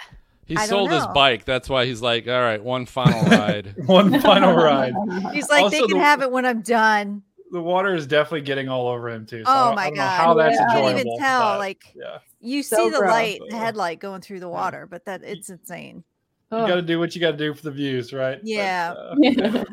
He 0.51 0.57
I 0.57 0.67
sold 0.67 0.91
his 0.91 1.07
bike. 1.15 1.45
That's 1.45 1.69
why 1.69 1.87
he's 1.87 2.03
like, 2.03 2.27
all 2.27 2.41
right, 2.41 2.61
one 2.61 2.85
final 2.85 3.23
ride. 3.23 3.73
one 3.87 4.21
final 4.21 4.53
ride. 4.53 4.95
He's 5.33 5.49
like, 5.49 5.63
also, 5.63 5.77
they 5.77 5.87
can 5.87 5.99
the, 5.99 6.03
have 6.03 6.23
it 6.23 6.33
when 6.33 6.45
I'm 6.45 6.61
done. 6.61 7.23
The 7.53 7.63
water 7.63 7.95
is 7.95 8.05
definitely 8.05 8.41
getting 8.41 8.69
all 8.69 8.89
over 8.89 9.11
him 9.11 9.27
too. 9.27 9.45
So 9.45 9.49
oh 9.49 9.75
my 9.77 9.93
god! 9.93 10.21
how 10.21 10.35
that's 10.35 10.57
yeah. 10.57 10.63
enjoyable. 10.65 10.89
You 10.89 10.95
can't 10.97 11.07
even 11.07 11.19
tell. 11.21 11.53
But, 11.53 11.59
like, 11.61 11.85
yeah. 11.95 12.19
you 12.41 12.65
so 12.65 12.77
see 12.79 12.91
the 12.91 12.99
gross. 12.99 13.11
light, 13.13 13.41
the 13.49 13.59
headlight 13.59 14.01
going 14.01 14.23
through 14.23 14.41
the 14.41 14.49
water, 14.49 14.89
but 14.91 15.05
that 15.05 15.23
it's 15.23 15.51
insane. 15.51 16.03
You 16.51 16.59
got 16.67 16.75
to 16.75 16.83
do 16.83 16.99
what 16.99 17.15
you 17.15 17.21
got 17.21 17.31
to 17.31 17.37
do 17.37 17.55
for 17.55 17.63
the 17.63 17.71
views, 17.71 18.13
right? 18.13 18.41
Yeah. 18.43 18.95
But, 19.23 19.55
uh, 19.55 19.65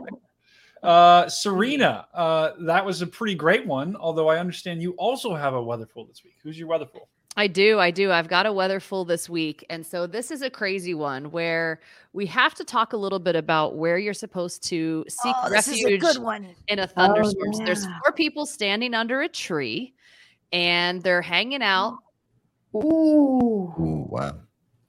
uh, 0.87 1.27
Serena, 1.27 2.05
uh, 2.13 2.51
that 2.67 2.85
was 2.85 3.01
a 3.01 3.07
pretty 3.07 3.33
great 3.33 3.65
one. 3.65 3.95
Although 3.95 4.27
I 4.27 4.37
understand 4.37 4.83
you 4.83 4.91
also 4.91 5.33
have 5.33 5.55
a 5.55 5.63
weather 5.63 5.87
pool 5.87 6.05
this 6.05 6.23
week. 6.23 6.35
Who's 6.43 6.59
your 6.59 6.67
weather 6.67 6.85
fool? 6.85 7.09
I 7.37 7.45
do. 7.45 7.79
I 7.79 7.91
do. 7.91 8.11
I've 8.11 8.27
got 8.27 8.47
a 8.47 8.51
weatherful 8.51 9.05
this 9.05 9.29
week. 9.29 9.63
And 9.69 9.85
so 9.85 10.07
this 10.07 10.31
is 10.31 10.41
a 10.41 10.49
crazy 10.49 10.95
one 10.95 11.29
where 11.29 11.79
we 12.13 12.25
have 12.25 12.55
to 12.55 12.63
talk 12.63 12.93
a 12.93 12.97
little 12.97 13.19
bit 13.19 13.35
about 13.35 13.75
where 13.75 13.99
you're 13.99 14.15
supposed 14.15 14.63
to 14.69 15.05
seek 15.07 15.35
Oh, 15.43 15.49
this 15.51 15.67
is 15.67 15.81
a 15.81 15.83
refuge 15.83 16.01
good 16.01 16.17
one. 16.17 16.47
in 16.67 16.79
a 16.79 16.83
Oh, 16.83 16.87
thunderstorm. 16.95 17.53
So 17.53 17.63
there's 17.63 17.85
four 17.85 18.11
people 18.15 18.47
standing 18.47 18.95
under 18.95 19.21
a 19.21 19.29
tree 19.29 19.93
and 20.51 21.01
they're 21.03 21.21
hanging 21.21 21.61
out. 21.61 21.99
Ooh. 22.75 23.71
Ooh, 23.79 24.07
wow. 24.09 24.35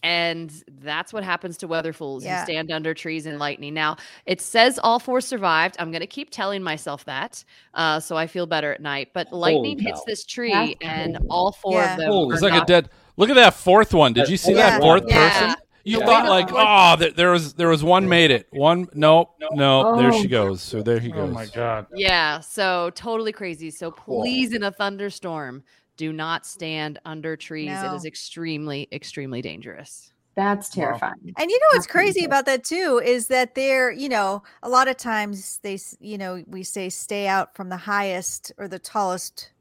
And 0.03 0.53
that's 0.81 1.13
what 1.13 1.25
happens 1.25 1.57
to 1.59 1.67
weather 1.67 1.93
fools. 1.93 2.25
Yeah. 2.25 2.39
You 2.41 2.45
stand 2.45 2.71
under 2.71 2.95
trees 2.95 3.27
and 3.27 3.39
lightning. 3.39 3.75
Now, 3.75 3.97
it 4.27 4.41
says 4.41 4.79
all 4.83 5.01
four 5.01 5.21
survived. 5.21 5.75
I'm 5.81 5.91
going 5.91 6.01
to 6.03 6.07
keep 6.07 6.31
telling 6.31 6.63
myself 6.63 7.05
that 7.07 7.45
uh, 7.75 7.99
so 7.99 8.17
I 8.17 8.29
feel 8.29 8.47
better 8.47 8.73
at 8.73 8.81
night. 8.81 9.09
But 9.13 9.33
lightning 9.33 9.79
hits 9.79 9.99
cow. 10.01 10.05
this 10.07 10.25
tree, 10.25 10.53
That's 10.53 10.75
and 10.83 11.15
crazy. 11.17 11.27
all 11.31 11.51
four 11.53 11.81
Yeah. 11.81 11.93
of 11.95 11.99
them. 11.99 12.13
Holy 12.13 12.35
It's 12.35 12.43
like 12.43 12.63
a 12.63 12.65
dead. 12.65 12.91
Look 13.17 13.29
at 13.31 13.35
that 13.35 13.55
fourth 13.55 13.93
one. 13.93 14.13
Did 14.13 14.29
you 14.29 14.37
see 14.37 14.53
Yeah. 14.53 14.71
that 14.71 14.81
fourth 14.81 15.03
Yeah. 15.09 15.29
person? 15.31 15.57
You 15.85 15.99
Yeah. 16.01 16.07
thought 16.07 16.29
like, 16.29 16.49
oh, 16.53 16.97
there, 16.97 17.11
there 17.11 17.31
was 17.31 17.55
there 17.55 17.69
was 17.69 17.83
one 17.83 18.09
made 18.09 18.31
it. 18.31 18.47
One, 18.51 18.89
no, 18.95 19.31
no, 19.53 19.97
there 19.97 20.13
she 20.13 20.29
goes. 20.29 20.61
So 20.63 20.83
there 20.83 21.01
he 21.01 21.11
goes. 21.11 21.31
Oh 21.31 21.33
my 21.33 21.47
god. 21.47 21.87
Yeah, 21.95 22.41
so 22.41 22.91
totally 22.95 23.33
crazy. 23.33 23.71
So 23.71 23.91
please, 23.91 24.53
in 24.53 24.63
a 24.63 24.71
thunderstorm, 24.71 25.65
do 25.99 26.13
not 26.15 26.47
stand 26.47 26.99
under 27.05 27.37
trees. 27.37 27.83
It 27.83 27.93
No. 27.93 27.93
is 27.93 28.07
extremely, 28.07 28.89
extremely 28.93 29.43
dangerous. 29.43 30.13
That's 30.37 30.71
terrifying. 30.71 31.37
And 31.37 31.51
you 31.51 31.59
know 31.59 31.67
what's 31.73 31.87
That's 31.87 31.87
crazy 31.87 32.25
about 32.25 32.47
that 32.47 32.65
too 32.65 33.01
is 33.05 33.29
that 33.29 33.55
they're, 33.55 33.91
you 33.93 34.09
know, 34.09 34.43
a 34.63 34.69
lot 34.69 34.89
of 34.89 34.97
times 34.97 35.59
they, 35.63 35.79
you 36.01 36.19
know, 36.19 36.43
we 36.47 36.63
say 36.65 36.89
stay 36.89 37.27
out 37.29 37.55
from 37.57 37.69
the 37.69 37.77
highest 37.77 38.53
or 38.59 38.69
the 38.69 38.79
tallest, 38.79 39.53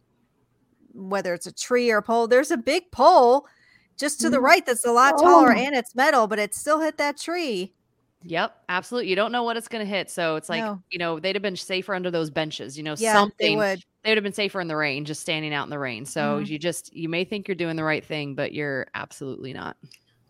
whether 0.94 1.34
it's 1.34 1.48
a 1.48 1.54
tree 1.54 1.92
or 1.92 1.98
a 1.98 2.04
pole. 2.04 2.28
There's 2.28 2.52
a 2.52 2.58
big 2.58 2.92
pole 2.92 3.48
just 3.98 4.22
to 4.22 4.30
the 4.30 4.38
Mhm. 4.38 4.42
right 4.42 4.66
that's 4.66 4.86
a 4.86 4.92
lot 4.92 5.18
taller 5.18 5.52
Oh. 5.52 5.56
and 5.56 5.76
it's 5.76 5.96
metal, 5.96 6.28
but 6.28 6.40
it 6.40 6.56
still 6.56 6.82
hit 6.82 6.98
that 6.98 7.18
tree. 7.18 7.76
Yep, 8.30 8.56
absolutely. 8.68 9.10
You 9.10 9.16
don't 9.16 9.32
know 9.32 9.44
what 9.44 9.56
it's 9.56 9.70
going 9.70 9.86
to 9.86 9.90
hit, 9.90 10.10
so 10.10 10.36
it's 10.36 10.50
like 10.50 10.62
No. 10.64 10.82
you 10.92 11.00
know 11.00 11.18
they'd 11.20 11.36
have 11.36 11.42
been 11.42 11.56
safer 11.56 11.96
under 11.96 12.12
those 12.12 12.30
benches. 12.30 12.78
You 12.78 12.84
know, 12.84 12.96
Yeah, 12.98 13.14
something 13.14 13.52
they 13.52 13.56
would. 13.56 13.84
they 14.04 14.12
would 14.12 14.18
have 14.18 14.24
been 14.24 14.34
safer 14.34 14.60
in 14.60 14.68
the 14.68 14.76
rain, 14.76 15.06
just 15.06 15.22
standing 15.22 15.54
out 15.54 15.64
in 15.64 15.70
the 15.70 15.80
rain. 15.80 16.06
So 16.06 16.40
Mhm. 16.42 16.48
you 16.48 16.60
just 16.60 16.94
you 16.94 17.08
may 17.08 17.24
think 17.24 17.48
you're 17.48 17.56
doing 17.56 17.78
the 17.78 17.84
right 17.86 18.04
thing, 18.04 18.36
but 18.36 18.52
you're 18.54 18.88
absolutely 18.96 19.54
not. 19.54 19.78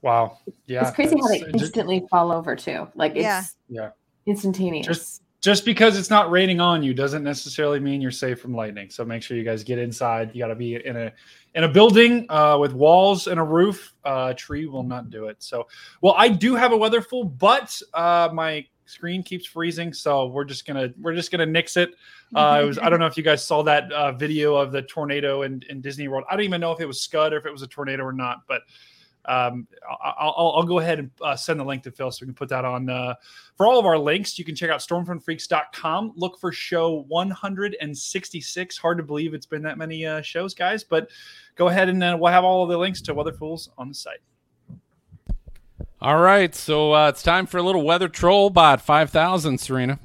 Wow. 0.03 0.37
Yeah. 0.67 0.81
it's 0.87 0.95
crazy 0.95 1.15
how 1.19 1.27
they 1.27 1.39
that's- 1.39 1.53
just, 1.53 1.63
instantly 1.65 2.05
fall 2.11 2.31
over 2.31 2.55
too. 2.55 2.87
Like 2.93 3.13
it's 3.13 3.21
Yeah. 3.23 3.41
Yeah. 3.67 3.89
instantaneous. 4.27 4.85
Just- 4.85 5.23
just 5.47 5.63
because 5.63 5.97
it's 5.97 6.09
not 6.09 6.29
raining 6.29 6.59
on 6.59 6.83
you 6.83 6.93
doesn't 6.93 7.23
necessarily 7.23 7.79
mean 7.79 8.01
you're 8.01 8.11
safe 8.11 8.41
from 8.41 8.53
lightning. 8.53 8.89
So 8.89 9.05
make 9.05 9.23
sure 9.23 9.37
you 9.37 9.45
guys 9.45 9.63
get 9.63 9.79
inside. 9.79 10.31
You 10.33 10.43
got 10.43 10.49
to 10.49 10.55
be 10.55 10.75
in 10.75 10.97
a 10.97 11.13
in 11.55 11.63
a 11.63 11.69
building 11.69 12.25
uh, 12.27 12.57
with 12.59 12.73
walls 12.73 13.27
and 13.27 13.39
a 13.39 13.43
roof. 13.43 13.93
Uh, 14.03 14.33
tree 14.33 14.65
will 14.65 14.83
not 14.83 15.09
do 15.09 15.27
it. 15.27 15.37
So, 15.39 15.69
well, 16.01 16.15
I 16.17 16.27
do 16.27 16.55
have 16.55 16.73
a 16.73 16.77
weather 16.77 17.01
full, 17.01 17.23
but 17.23 17.81
uh, 17.93 18.27
my 18.33 18.65
screen 18.87 19.23
keeps 19.23 19.45
freezing, 19.45 19.93
so 19.93 20.27
we're 20.27 20.43
just 20.43 20.67
gonna 20.67 20.89
we're 20.99 21.15
just 21.15 21.31
gonna 21.31 21.45
nix 21.45 21.77
it. 21.77 21.91
Uh, 22.35 22.59
it 22.61 22.65
was 22.65 22.77
I 22.77 22.89
don't 22.89 22.99
know 22.99 23.05
if 23.05 23.15
you 23.15 23.23
guys 23.23 23.47
saw 23.47 23.63
that 23.63 23.89
uh, 23.93 24.11
video 24.11 24.53
of 24.53 24.73
the 24.73 24.81
tornado 24.81 25.43
in, 25.43 25.63
in 25.69 25.79
Disney 25.79 26.09
World. 26.09 26.25
I 26.29 26.35
don't 26.35 26.43
even 26.43 26.59
know 26.59 26.73
if 26.73 26.81
it 26.81 26.87
was 26.87 26.99
Scud 26.99 27.31
or 27.31 27.37
if 27.37 27.45
it 27.45 27.53
was 27.53 27.61
a 27.61 27.67
tornado 27.67 28.03
or 28.03 28.11
not, 28.11 28.39
but 28.49 28.63
um, 29.27 29.67
I- 29.89 30.13
I'll, 30.19 30.33
I'll, 30.37 30.53
I'll 30.57 30.63
go 30.63 30.79
ahead 30.79 30.99
and 30.99 31.11
uh, 31.21 31.35
send 31.35 31.59
the 31.59 31.63
link 31.63 31.83
to 31.83 31.91
Phil 31.91 32.11
so 32.11 32.19
we 32.23 32.27
can 32.27 32.33
put 32.35 32.49
that 32.49 32.65
on. 32.65 32.89
Uh, 32.89 33.15
for 33.55 33.65
all 33.67 33.79
of 33.79 33.85
our 33.85 33.97
links, 33.97 34.37
you 34.39 34.45
can 34.45 34.55
check 34.55 34.69
out 34.69 34.79
stormfrontfreaks.com. 34.79 36.13
Look 36.15 36.39
for 36.39 36.51
show 36.51 37.03
166. 37.07 38.77
Hard 38.77 38.97
to 38.97 39.03
believe 39.03 39.33
it's 39.33 39.45
been 39.45 39.61
that 39.63 39.77
many 39.77 40.05
uh, 40.05 40.21
shows, 40.21 40.53
guys, 40.53 40.83
but 40.83 41.09
go 41.55 41.67
ahead 41.67 41.89
and 41.89 42.03
uh, 42.03 42.17
we'll 42.19 42.31
have 42.31 42.43
all 42.43 42.63
of 42.63 42.69
the 42.69 42.77
links 42.77 43.01
to 43.01 43.13
Weather 43.13 43.33
Fools 43.33 43.69
on 43.77 43.89
the 43.89 43.95
site. 43.95 44.19
All 45.99 46.19
right, 46.19 46.53
so 46.53 46.93
uh, 46.93 47.09
it's 47.09 47.23
time 47.23 47.47
for 47.47 47.57
a 47.57 47.63
little 47.63 47.83
weather 47.83 48.07
troll 48.07 48.49
bot 48.51 48.81
5000, 48.81 49.57
Serena. 49.57 49.99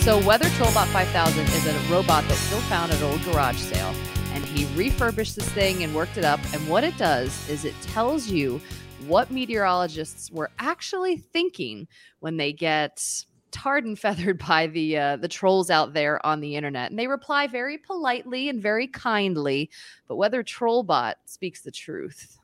So 0.00 0.18
Weather 0.26 0.46
Trollbot 0.46 0.86
5000 0.86 1.44
is 1.44 1.66
a 1.66 1.78
robot 1.92 2.24
that 2.26 2.34
Phil 2.34 2.58
found 2.62 2.90
at 2.90 2.98
an 3.02 3.04
old 3.04 3.22
garage 3.22 3.58
sale, 3.58 3.94
and 4.16 4.19
he 4.50 4.66
refurbished 4.76 5.36
this 5.36 5.48
thing 5.50 5.82
and 5.82 5.94
worked 5.94 6.16
it 6.18 6.24
up. 6.24 6.40
And 6.52 6.68
what 6.68 6.84
it 6.84 6.96
does 6.96 7.48
is 7.48 7.64
it 7.64 7.74
tells 7.82 8.28
you 8.28 8.60
what 9.06 9.30
meteorologists 9.30 10.30
were 10.30 10.50
actually 10.58 11.16
thinking 11.16 11.88
when 12.20 12.36
they 12.36 12.52
get 12.52 13.02
tarred 13.50 13.84
and 13.84 13.98
feathered 13.98 14.38
by 14.38 14.66
the 14.66 14.98
uh, 14.98 15.16
the 15.16 15.28
trolls 15.28 15.70
out 15.70 15.94
there 15.94 16.24
on 16.24 16.40
the 16.40 16.56
internet, 16.56 16.90
and 16.90 16.98
they 16.98 17.06
reply 17.06 17.46
very 17.46 17.78
politely 17.78 18.48
and 18.48 18.62
very 18.62 18.86
kindly. 18.86 19.70
But 20.08 20.16
Weather 20.16 20.42
Trollbot 20.42 21.14
speaks 21.24 21.62
the 21.62 21.70
truth. 21.70 22.38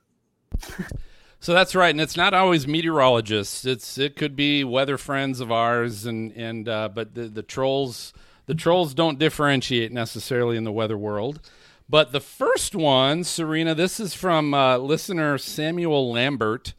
So 1.38 1.52
that's 1.52 1.74
right, 1.74 1.90
and 1.90 2.00
it's 2.00 2.16
not 2.16 2.34
always 2.34 2.66
meteorologists. 2.66 3.64
It's 3.66 3.98
it 3.98 4.16
could 4.16 4.34
be 4.34 4.64
weather 4.64 4.96
friends 4.96 5.40
of 5.40 5.52
ours, 5.52 6.06
and 6.06 6.32
and 6.32 6.68
uh, 6.68 6.88
but 6.88 7.14
the 7.14 7.28
the 7.28 7.42
trolls 7.42 8.12
the 8.46 8.54
trolls 8.54 8.94
don't 8.94 9.18
differentiate 9.18 9.92
necessarily 9.92 10.56
in 10.56 10.64
the 10.64 10.72
weather 10.72 10.96
world. 10.96 11.40
But 11.88 12.10
the 12.10 12.20
first 12.20 12.74
one, 12.74 13.22
Serena, 13.22 13.74
this 13.74 14.00
is 14.00 14.12
from 14.12 14.52
uh, 14.54 14.78
listener 14.78 15.38
Samuel 15.38 16.10
Lambert, 16.10 16.74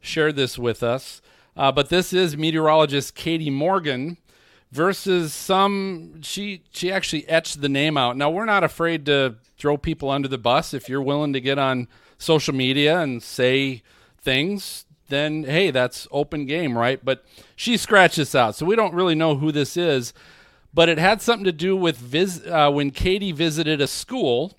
shared 0.00 0.36
this 0.36 0.58
with 0.58 0.82
us. 0.82 1.20
Uh, 1.56 1.70
but 1.72 1.90
this 1.90 2.12
is 2.12 2.36
meteorologist 2.36 3.14
Katie 3.14 3.50
Morgan 3.50 4.16
versus 4.72 5.34
some. 5.34 6.22
She 6.22 6.62
she 6.70 6.90
actually 6.90 7.28
etched 7.28 7.60
the 7.60 7.68
name 7.68 7.96
out. 7.96 8.16
Now 8.16 8.30
we're 8.30 8.46
not 8.46 8.64
afraid 8.64 9.04
to 9.06 9.36
throw 9.58 9.76
people 9.76 10.10
under 10.10 10.28
the 10.28 10.38
bus 10.38 10.72
if 10.72 10.88
you're 10.88 11.02
willing 11.02 11.32
to 11.32 11.40
get 11.40 11.58
on 11.58 11.88
social 12.18 12.54
media 12.54 13.00
and 13.00 13.22
say 13.22 13.82
things. 14.20 14.86
Then 15.08 15.44
hey, 15.44 15.70
that's 15.70 16.08
open 16.10 16.46
game, 16.46 16.76
right? 16.76 17.02
But 17.02 17.24
she 17.54 17.76
scratched 17.76 18.16
this 18.16 18.34
out, 18.34 18.54
so 18.54 18.66
we 18.66 18.76
don't 18.76 18.94
really 18.94 19.14
know 19.14 19.36
who 19.36 19.52
this 19.52 19.76
is 19.76 20.12
but 20.76 20.90
it 20.90 20.98
had 20.98 21.22
something 21.22 21.44
to 21.46 21.52
do 21.52 21.74
with 21.74 21.96
vis- 21.96 22.44
uh, 22.46 22.70
when 22.70 22.90
Katie 22.90 23.32
visited 23.32 23.80
a 23.80 23.86
school 23.86 24.58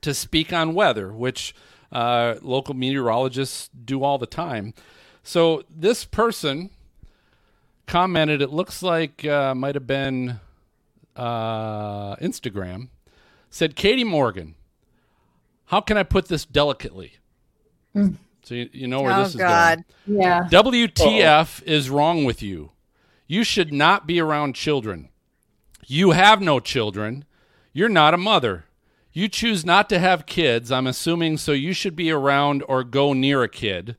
to 0.00 0.14
speak 0.14 0.50
on 0.50 0.72
weather, 0.72 1.12
which 1.12 1.54
uh, 1.92 2.36
local 2.40 2.74
meteorologists 2.74 3.68
do 3.84 4.02
all 4.02 4.16
the 4.16 4.26
time. 4.26 4.72
So 5.22 5.62
this 5.68 6.04
person 6.06 6.70
commented, 7.86 8.40
it 8.40 8.50
looks 8.50 8.82
like 8.82 9.24
uh, 9.26 9.54
might 9.54 9.74
have 9.74 9.86
been 9.86 10.40
uh, 11.14 12.16
Instagram, 12.16 12.88
said, 13.50 13.76
Katie 13.76 14.04
Morgan, 14.04 14.54
how 15.66 15.80
can 15.82 15.96
I 15.98 16.02
put 16.02 16.28
this 16.28 16.44
delicately? 16.46 17.12
So 17.94 18.54
you, 18.54 18.68
you 18.72 18.86
know 18.86 19.02
where 19.02 19.12
Oh, 19.14 19.22
this 19.24 19.34
is 19.34 19.36
God. 19.36 19.84
going. 20.06 20.20
Yeah. 20.20 20.48
WTF 20.50 21.62
is 21.64 21.90
wrong 21.90 22.24
with 22.24 22.42
you? 22.42 22.72
You 23.26 23.42
should 23.44 23.72
not 23.72 24.06
be 24.06 24.20
around 24.20 24.54
children. 24.54 25.08
You 25.86 26.10
have 26.10 26.40
no 26.40 26.60
children. 26.60 27.24
You're 27.72 27.88
not 27.88 28.14
a 28.14 28.18
mother. 28.18 28.64
You 29.12 29.28
choose 29.28 29.64
not 29.64 29.88
to 29.90 29.98
have 29.98 30.26
kids, 30.26 30.70
I'm 30.70 30.86
assuming, 30.86 31.38
so 31.38 31.52
you 31.52 31.72
should 31.72 31.96
be 31.96 32.10
around 32.10 32.62
or 32.68 32.84
go 32.84 33.12
near 33.12 33.42
a 33.42 33.48
kid. 33.48 33.96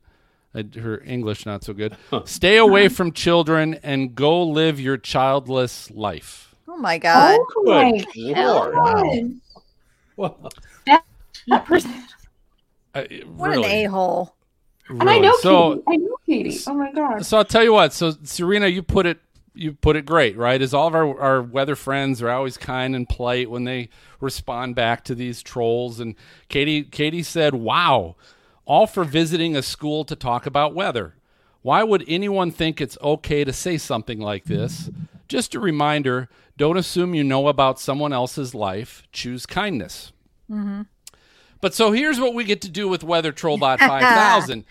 Uh, 0.54 0.62
Her 0.80 1.02
English 1.02 1.44
not 1.44 1.64
so 1.64 1.72
good. 1.72 1.96
Stay 2.24 2.56
away 2.56 2.88
from 2.88 3.12
children 3.12 3.74
and 3.82 4.14
go 4.14 4.42
live 4.42 4.78
your 4.78 4.96
childless 4.96 5.90
life. 5.90 6.54
Oh 6.68 6.76
my 6.76 6.98
God. 6.98 7.38
Oh 7.56 7.62
my 7.64 8.04
Good 8.14 8.34
God. 8.34 9.40
Lord. 10.16 10.42
That, 10.86 11.04
that 11.48 11.64
person. 11.64 11.92
Uh, 12.94 13.04
What 13.34 13.56
an 13.56 13.64
a 13.64 13.84
hole. 13.84 14.34
And 14.88 15.08
I 15.08 15.18
know 15.18 15.36
So, 15.40 15.76
Katie. 15.76 15.82
I 15.88 15.96
know 15.96 16.16
Katie. 16.26 16.58
Oh 16.66 16.74
my 16.74 16.92
God. 16.92 17.26
So 17.26 17.38
I'll 17.38 17.44
tell 17.44 17.64
you 17.64 17.72
what. 17.72 17.92
So 17.92 18.12
Serena, 18.22 18.68
you 18.68 18.82
put 18.82 19.06
it 19.06 19.18
you 19.58 19.72
put 19.72 19.96
it 19.96 20.06
great, 20.06 20.36
right? 20.36 20.62
As 20.62 20.72
all 20.72 20.86
of 20.86 20.94
our, 20.94 21.20
our 21.20 21.42
weather 21.42 21.76
friends 21.76 22.22
are 22.22 22.30
always 22.30 22.56
kind 22.56 22.94
and 22.94 23.08
polite 23.08 23.50
when 23.50 23.64
they 23.64 23.88
respond 24.20 24.74
back 24.74 25.04
to 25.04 25.14
these 25.14 25.42
trolls. 25.42 26.00
And 26.00 26.14
Katie 26.48 26.84
Katie 26.84 27.22
said, 27.22 27.54
"Wow, 27.54 28.16
all 28.64 28.86
for 28.86 29.04
visiting 29.04 29.56
a 29.56 29.62
school 29.62 30.04
to 30.04 30.16
talk 30.16 30.46
about 30.46 30.74
weather. 30.74 31.16
Why 31.62 31.82
would 31.82 32.04
anyone 32.06 32.50
think 32.50 32.80
it's 32.80 32.96
okay 33.02 33.44
to 33.44 33.52
say 33.52 33.78
something 33.78 34.20
like 34.20 34.44
this? 34.44 34.90
Just 35.26 35.54
a 35.54 35.60
reminder: 35.60 36.28
don't 36.56 36.78
assume 36.78 37.14
you 37.14 37.24
know 37.24 37.48
about 37.48 37.80
someone 37.80 38.12
else's 38.12 38.54
life. 38.54 39.02
Choose 39.12 39.44
kindness." 39.44 40.12
Mm-hmm. 40.50 40.82
But 41.60 41.74
so 41.74 41.92
here's 41.92 42.20
what 42.20 42.34
we 42.34 42.44
get 42.44 42.60
to 42.62 42.68
do 42.68 42.88
with 42.88 43.02
Weather 43.02 43.32
Trollbot 43.32 43.78
5000 43.78 44.64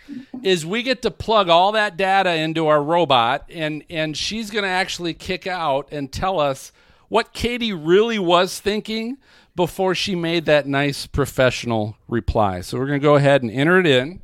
is 0.43 0.65
we 0.65 0.83
get 0.83 1.01
to 1.01 1.11
plug 1.11 1.49
all 1.49 1.73
that 1.73 1.97
data 1.97 2.33
into 2.35 2.67
our 2.67 2.81
robot 2.81 3.45
and 3.49 3.83
and 3.89 4.15
she's 4.15 4.49
going 4.51 4.63
to 4.63 4.69
actually 4.69 5.13
kick 5.13 5.47
out 5.47 5.89
and 5.91 6.11
tell 6.11 6.39
us 6.39 6.71
what 7.09 7.33
Katie 7.33 7.73
really 7.73 8.19
was 8.19 8.59
thinking 8.59 9.17
before 9.55 9.95
she 9.95 10.15
made 10.15 10.45
that 10.45 10.67
nice 10.67 11.07
professional 11.07 11.97
reply. 12.07 12.61
So 12.61 12.77
we're 12.77 12.87
going 12.87 12.99
to 12.99 13.03
go 13.03 13.15
ahead 13.15 13.41
and 13.41 13.51
enter 13.51 13.79
it 13.79 13.87
in. 13.87 14.21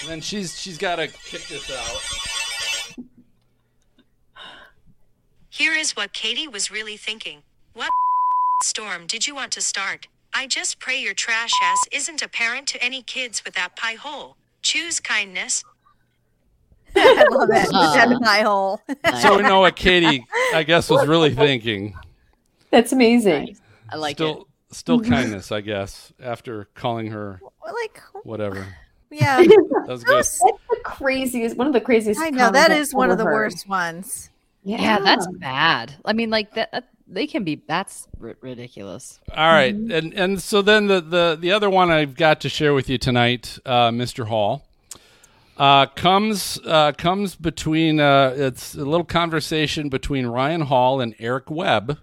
And 0.00 0.08
then 0.08 0.20
she's 0.20 0.58
she's 0.58 0.78
got 0.78 0.96
to 0.96 1.08
kick 1.08 1.46
this 1.48 1.70
out. 1.70 2.35
Here 5.56 5.72
is 5.72 5.96
what 5.96 6.12
Katie 6.12 6.46
was 6.46 6.70
really 6.70 6.98
thinking. 6.98 7.42
What 7.72 7.88
storm 8.62 9.06
did 9.06 9.26
you 9.26 9.34
want 9.34 9.52
to 9.52 9.62
start? 9.62 10.06
I 10.34 10.46
just 10.46 10.78
pray 10.80 11.00
your 11.00 11.14
trash 11.14 11.50
ass 11.62 11.78
isn't 11.90 12.20
a 12.20 12.28
parent 12.28 12.66
to 12.68 12.84
any 12.84 13.00
kids 13.00 13.42
with 13.42 13.54
that 13.54 13.74
pie 13.74 13.94
hole. 13.94 14.36
Choose 14.60 15.00
kindness. 15.00 15.64
I 16.94 17.24
love 17.30 17.48
it. 17.48 17.68
Uh-huh. 17.72 18.06
That 18.06 18.20
pie 18.20 18.42
hole. 18.42 18.82
So 19.22 19.38
we 19.38 19.44
know 19.44 19.60
what 19.60 19.76
Katie, 19.76 20.26
I 20.52 20.62
guess, 20.62 20.90
was 20.90 21.06
really 21.06 21.34
thinking. 21.34 21.94
That's 22.70 22.92
amazing. 22.92 23.56
I 23.88 23.96
like 23.96 24.18
still, 24.18 24.42
it. 24.70 24.74
Still 24.76 25.00
kindness, 25.08 25.50
I 25.52 25.62
guess, 25.62 26.12
after 26.20 26.66
calling 26.74 27.06
her 27.12 27.40
like 27.64 28.02
whatever. 28.24 28.66
Yeah, 29.10 29.38
that 29.38 29.86
was 29.88 30.04
good. 30.04 30.16
That's 30.16 30.38
the 30.38 30.80
craziest. 30.84 31.56
One 31.56 31.66
of 31.66 31.72
the 31.72 31.80
craziest. 31.80 32.20
I 32.20 32.28
know 32.28 32.50
that 32.50 32.68
comments 32.68 32.88
is 32.90 32.94
I've 32.94 32.98
one 32.98 33.10
of 33.10 33.16
the 33.16 33.24
heard. 33.24 33.32
worst 33.32 33.66
ones. 33.66 34.28
Yeah. 34.66 34.98
that's 35.00 35.26
bad. 35.38 35.94
I 36.04 36.12
mean, 36.12 36.30
like 36.30 36.54
that. 36.54 36.70
that- 36.72 36.88
They 37.08 37.28
can 37.28 37.44
be. 37.44 37.62
That's 37.68 38.08
r- 38.20 38.36
ridiculous. 38.40 39.20
All 39.32 39.52
right, 39.52 39.72
and 39.72 40.12
and 40.12 40.42
so 40.42 40.60
then 40.60 40.88
the 40.88 41.00
the 41.00 41.38
the 41.40 41.52
other 41.52 41.70
one 41.70 41.88
I've 41.88 42.16
got 42.16 42.40
to 42.40 42.48
share 42.48 42.74
with 42.74 42.90
you 42.90 42.98
tonight, 42.98 43.60
uh, 43.64 43.90
Mr. 43.90 44.26
Hall, 44.26 44.66
uh, 45.56 45.86
comes 45.86 46.58
uh, 46.66 46.90
comes 46.98 47.36
between 47.36 48.00
uh, 48.00 48.34
it's 48.36 48.74
a 48.74 48.84
little 48.84 49.04
conversation 49.04 49.88
between 49.88 50.26
Ryan 50.26 50.62
Hall 50.62 51.00
and 51.00 51.14
Eric 51.20 51.48
Webb. 51.48 51.98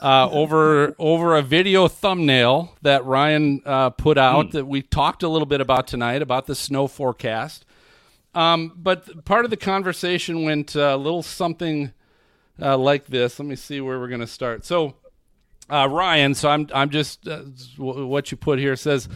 Uh, 0.00 0.30
over 0.32 0.94
over 0.98 1.36
a 1.36 1.42
video 1.42 1.86
thumbnail 1.86 2.74
that 2.80 3.04
Ryan 3.04 3.60
uh, 3.66 3.90
put 3.90 4.16
out 4.16 4.52
that 4.52 4.64
we 4.66 4.80
talked 4.80 5.22
a 5.22 5.28
little 5.28 5.44
bit 5.46 5.60
about 5.60 5.86
tonight 5.86 6.22
about 6.22 6.46
the 6.46 6.54
snow 6.54 6.86
forecast. 6.88 7.65
Um, 8.36 8.72
but 8.76 9.24
part 9.24 9.46
of 9.46 9.50
the 9.50 9.56
conversation 9.56 10.44
went 10.44 10.76
uh, 10.76 10.92
a 10.94 10.96
little 10.98 11.22
something 11.22 11.92
uh, 12.60 12.76
like 12.76 13.06
this. 13.06 13.38
Let 13.38 13.48
me 13.48 13.56
see 13.56 13.80
where 13.80 13.98
we're 13.98 14.08
going 14.08 14.20
to 14.20 14.26
start. 14.26 14.66
So, 14.66 14.96
uh, 15.70 15.88
Ryan, 15.90 16.34
so 16.34 16.50
I'm 16.50 16.68
I'm 16.74 16.90
just 16.90 17.26
uh, 17.26 17.40
what 17.78 18.30
you 18.30 18.36
put 18.36 18.58
here 18.58 18.76
says 18.76 19.08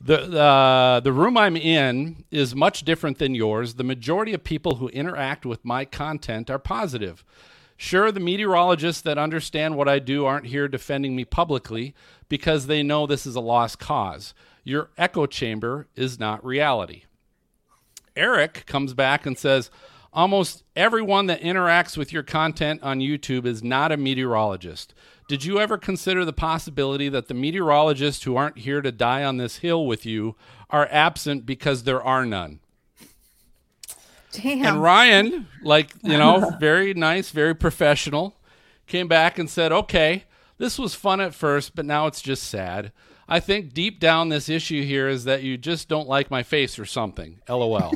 the 0.00 0.40
uh, 0.40 1.00
the 1.00 1.12
room 1.12 1.36
I'm 1.36 1.56
in 1.56 2.24
is 2.30 2.54
much 2.54 2.84
different 2.84 3.18
than 3.18 3.34
yours. 3.34 3.74
The 3.74 3.84
majority 3.84 4.32
of 4.34 4.44
people 4.44 4.76
who 4.76 4.88
interact 4.90 5.44
with 5.44 5.64
my 5.64 5.84
content 5.84 6.48
are 6.48 6.60
positive. 6.60 7.24
Sure, 7.76 8.12
the 8.12 8.20
meteorologists 8.20 9.02
that 9.02 9.18
understand 9.18 9.76
what 9.76 9.88
I 9.88 9.98
do 9.98 10.26
aren't 10.26 10.46
here 10.46 10.68
defending 10.68 11.16
me 11.16 11.24
publicly 11.24 11.92
because 12.28 12.66
they 12.66 12.84
know 12.84 13.06
this 13.06 13.26
is 13.26 13.34
a 13.34 13.40
lost 13.40 13.80
cause. 13.80 14.32
Your 14.62 14.90
echo 14.96 15.26
chamber 15.26 15.88
is 15.96 16.20
not 16.20 16.44
reality. 16.44 17.04
Eric 18.20 18.64
comes 18.66 18.92
back 18.92 19.24
and 19.24 19.36
says, 19.36 19.70
Almost 20.12 20.64
everyone 20.74 21.26
that 21.26 21.40
interacts 21.40 21.96
with 21.96 22.12
your 22.12 22.22
content 22.24 22.82
on 22.82 22.98
YouTube 22.98 23.46
is 23.46 23.62
not 23.62 23.92
a 23.92 23.96
meteorologist. 23.96 24.92
Did 25.28 25.44
you 25.44 25.60
ever 25.60 25.78
consider 25.78 26.24
the 26.24 26.32
possibility 26.32 27.08
that 27.08 27.28
the 27.28 27.34
meteorologists 27.34 28.24
who 28.24 28.36
aren't 28.36 28.58
here 28.58 28.82
to 28.82 28.90
die 28.90 29.22
on 29.22 29.36
this 29.36 29.58
hill 29.58 29.86
with 29.86 30.04
you 30.04 30.34
are 30.68 30.88
absent 30.90 31.46
because 31.46 31.84
there 31.84 32.02
are 32.02 32.26
none? 32.26 32.58
Damn. 34.32 34.66
And 34.66 34.82
Ryan, 34.82 35.48
like, 35.62 35.94
you 36.02 36.18
know, 36.18 36.56
very 36.60 36.92
nice, 36.92 37.30
very 37.30 37.54
professional, 37.54 38.36
came 38.88 39.06
back 39.06 39.38
and 39.38 39.48
said, 39.48 39.70
okay, 39.70 40.24
this 40.58 40.78
was 40.78 40.94
fun 40.94 41.20
at 41.20 41.34
first, 41.34 41.76
but 41.76 41.86
now 41.86 42.06
it's 42.08 42.20
just 42.20 42.42
sad. 42.42 42.90
I 43.28 43.38
think 43.38 43.72
deep 43.72 44.00
down, 44.00 44.28
this 44.28 44.48
issue 44.48 44.84
here 44.84 45.08
is 45.08 45.22
that 45.24 45.44
you 45.44 45.56
just 45.56 45.88
don't 45.88 46.08
like 46.08 46.32
my 46.32 46.42
face 46.42 46.80
or 46.80 46.84
something. 46.84 47.38
LOL. 47.48 47.92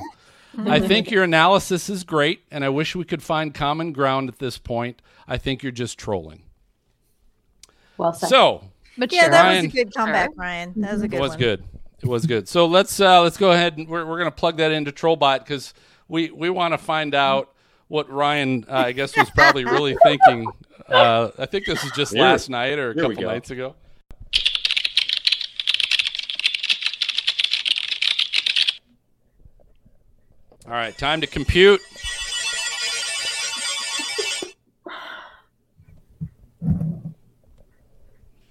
I 0.59 0.81
think 0.81 1.11
your 1.11 1.25
analysis 1.25 1.89
is 1.89 2.05
great, 2.05 2.43
and 2.51 2.65
I 2.65 2.69
wish 2.69 2.95
we 2.95 3.05
could 3.05 3.23
find 3.23 3.55
common 3.55 3.93
ground 3.93 4.29
at 4.29 4.39
this 4.39 4.59
point. 4.59 5.01
I 5.27 5.37
think 5.39 5.63
you're 5.63 5.73
just 5.73 5.99
trolling. 5.99 6.43
Well 7.97 8.13
said. 8.13 8.29
So, 8.29 8.65
yeah, 8.97 9.29
that 9.29 9.43
Ryan- 9.43 9.65
was 9.67 9.75
a 9.75 9.77
good 9.77 9.95
comeback, 9.95 10.31
Ryan. 10.37 10.73
That 10.77 10.93
was 10.95 11.03
a 11.03 11.09
good 11.09 11.19
one. 11.19 11.21
it 11.21 11.23
was 11.23 11.31
one. 11.31 11.39
good. 11.39 11.65
It 12.03 12.09
was 12.09 12.27
good. 12.27 12.49
So 12.49 12.67
let's 12.67 13.01
uh, 13.01 13.23
let's 13.23 13.37
go 13.37 13.53
ahead 13.53 13.79
and 13.79 13.89
we're 13.89 14.05
we're 14.05 14.19
gonna 14.19 14.31
plug 14.31 14.59
that 14.59 14.73
into 14.73 14.93
Trollbot 14.93 15.39
because 15.41 15.73
we 16.09 16.31
we 16.31 16.51
want 16.51 16.75
to 16.75 16.79
find 16.79 17.15
out 17.15 17.53
what 17.89 18.11
Ryan 18.11 18.65
uh, 18.69 18.75
I 18.87 18.93
guess 18.93 19.17
was 19.17 19.31
probably 19.31 19.65
really 19.65 19.97
thinking. 20.03 20.47
Uh, 20.89 21.31
I 21.39 21.47
think 21.47 21.65
this 21.67 21.83
is 21.83 21.93
just 21.93 22.13
Here- 22.13 22.23
last 22.23 22.51
night 22.51 22.79
or 22.79 22.91
a 22.91 22.95
here 22.95 23.05
couple 23.05 23.23
nights 23.23 23.51
ago. 23.51 23.75
All 30.67 30.73
right, 30.73 30.97
time 30.97 31.21
to 31.21 31.27
compute. 31.27 31.83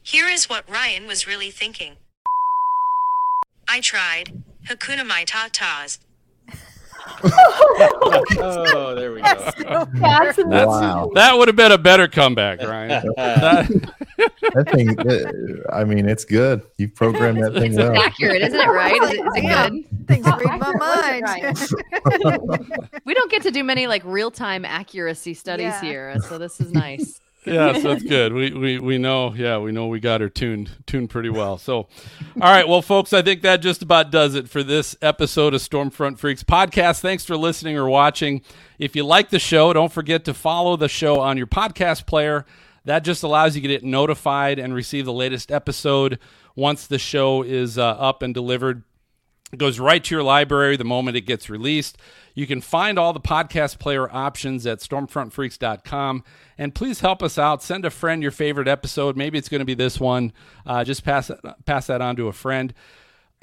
Here 0.03 0.27
is 0.27 0.47
what 0.47 0.69
Ryan 0.69 1.07
was 1.07 1.25
really 1.25 1.49
thinking. 1.49 1.93
I 3.67 3.81
tried. 3.81 4.43
Hakuna 4.67 5.07
my 5.07 5.25
tatas. 5.25 5.97
Oh, 7.25 8.93
there 8.95 9.11
we 9.13 9.21
go. 9.21 9.23
That's 9.23 10.37
That's, 10.37 10.37
Wow. 10.37 11.09
That 11.15 11.37
would 11.37 11.47
have 11.47 11.55
been 11.55 11.71
a 11.71 11.77
better 11.77 12.07
comeback, 12.07 12.61
Ryan. 12.61 13.03
That- 13.17 13.91
That 14.53 14.69
thing, 14.71 14.97
uh, 14.99 15.73
I 15.75 15.83
mean, 15.83 16.07
it's 16.07 16.23
good. 16.25 16.61
You 16.77 16.87
programmed 16.87 17.41
that 17.43 17.53
thing 17.53 17.71
It's 17.71 17.77
well. 17.77 17.95
accurate, 17.99 18.41
isn't 18.43 18.59
it? 18.59 18.67
Right? 18.67 19.01
Is 19.01 19.09
it, 19.11 19.19
is 19.19 19.25
it 19.35 19.41
Damn. 19.41 19.81
good? 19.81 20.07
Things 20.07 20.25
read 20.27 20.59
my 20.59 20.73
mind. 20.75 21.25
We 23.05 23.13
don't 23.13 23.31
get 23.31 23.41
to 23.43 23.51
do 23.51 23.63
many 23.63 23.87
like 23.87 24.03
real 24.05 24.31
time 24.31 24.65
accuracy 24.65 25.33
studies 25.33 25.63
Yeah. 25.65 25.81
here, 25.81 26.15
so 26.29 26.37
this 26.37 26.59
is 26.61 26.71
nice. 26.71 27.19
Yeah, 27.45 27.73
so 27.73 27.89
that's 27.89 28.03
good. 28.03 28.33
We, 28.33 28.51
we 28.51 28.79
we 28.79 28.97
know, 28.97 29.33
yeah, 29.33 29.57
we 29.57 29.71
know 29.71 29.87
we 29.87 29.99
got 29.99 30.21
her 30.21 30.29
tuned 30.29 30.71
tuned 30.85 31.09
pretty 31.09 31.29
well. 31.29 31.57
So, 31.57 31.75
all 31.75 31.87
right, 32.41 32.67
well, 32.67 32.81
folks, 32.81 33.13
I 33.13 33.21
think 33.21 33.41
that 33.41 33.57
just 33.57 33.81
about 33.81 34.11
does 34.11 34.35
it 34.35 34.49
for 34.49 34.63
this 34.63 34.95
episode 35.01 35.53
of 35.53 35.61
Stormfront 35.61 36.17
Freaks 36.17 36.43
podcast. 36.43 37.01
Thanks 37.01 37.25
for 37.25 37.35
listening 37.35 37.77
or 37.77 37.87
watching. 37.87 38.41
If 38.79 38.95
you 38.95 39.05
like 39.05 39.29
the 39.29 39.39
show, 39.39 39.73
don't 39.73 39.91
forget 39.91 40.25
to 40.25 40.33
follow 40.33 40.75
the 40.77 40.89
show 40.89 41.19
on 41.19 41.37
your 41.37 41.47
podcast 41.47 42.05
player. 42.05 42.45
That 42.85 43.03
just 43.03 43.23
allows 43.23 43.55
you 43.55 43.61
to 43.61 43.67
get 43.67 43.83
notified 43.83 44.59
and 44.59 44.73
receive 44.73 45.05
the 45.05 45.13
latest 45.13 45.51
episode 45.51 46.19
once 46.55 46.87
the 46.87 46.99
show 46.99 47.41
is 47.41 47.77
uh, 47.77 47.85
up 47.85 48.21
and 48.21 48.33
delivered. 48.33 48.83
It 49.53 49.59
goes 49.59 49.79
right 49.79 50.03
to 50.03 50.15
your 50.15 50.23
library 50.23 50.77
the 50.77 50.83
moment 50.83 51.15
it 51.15 51.21
gets 51.21 51.47
released. 51.47 51.99
You 52.33 52.47
can 52.47 52.59
find 52.59 52.97
all 52.97 53.13
the 53.13 53.19
podcast 53.19 53.77
player 53.77 54.11
options 54.11 54.65
at 54.65 54.79
stormfrontfreaks.com. 54.79 56.23
And 56.57 56.73
please 56.73 57.01
help 57.01 57.21
us 57.21 57.37
out. 57.37 57.61
Send 57.61 57.85
a 57.85 57.91
friend 57.91 58.23
your 58.23 58.31
favorite 58.31 58.67
episode. 58.67 59.15
Maybe 59.15 59.37
it's 59.37 59.49
going 59.49 59.59
to 59.59 59.65
be 59.65 59.75
this 59.75 59.99
one. 59.99 60.33
Uh, 60.65 60.83
just 60.83 61.05
pass 61.05 61.29
pass 61.65 61.85
that 61.85 62.01
on 62.01 62.15
to 62.15 62.27
a 62.27 62.33
friend. 62.33 62.73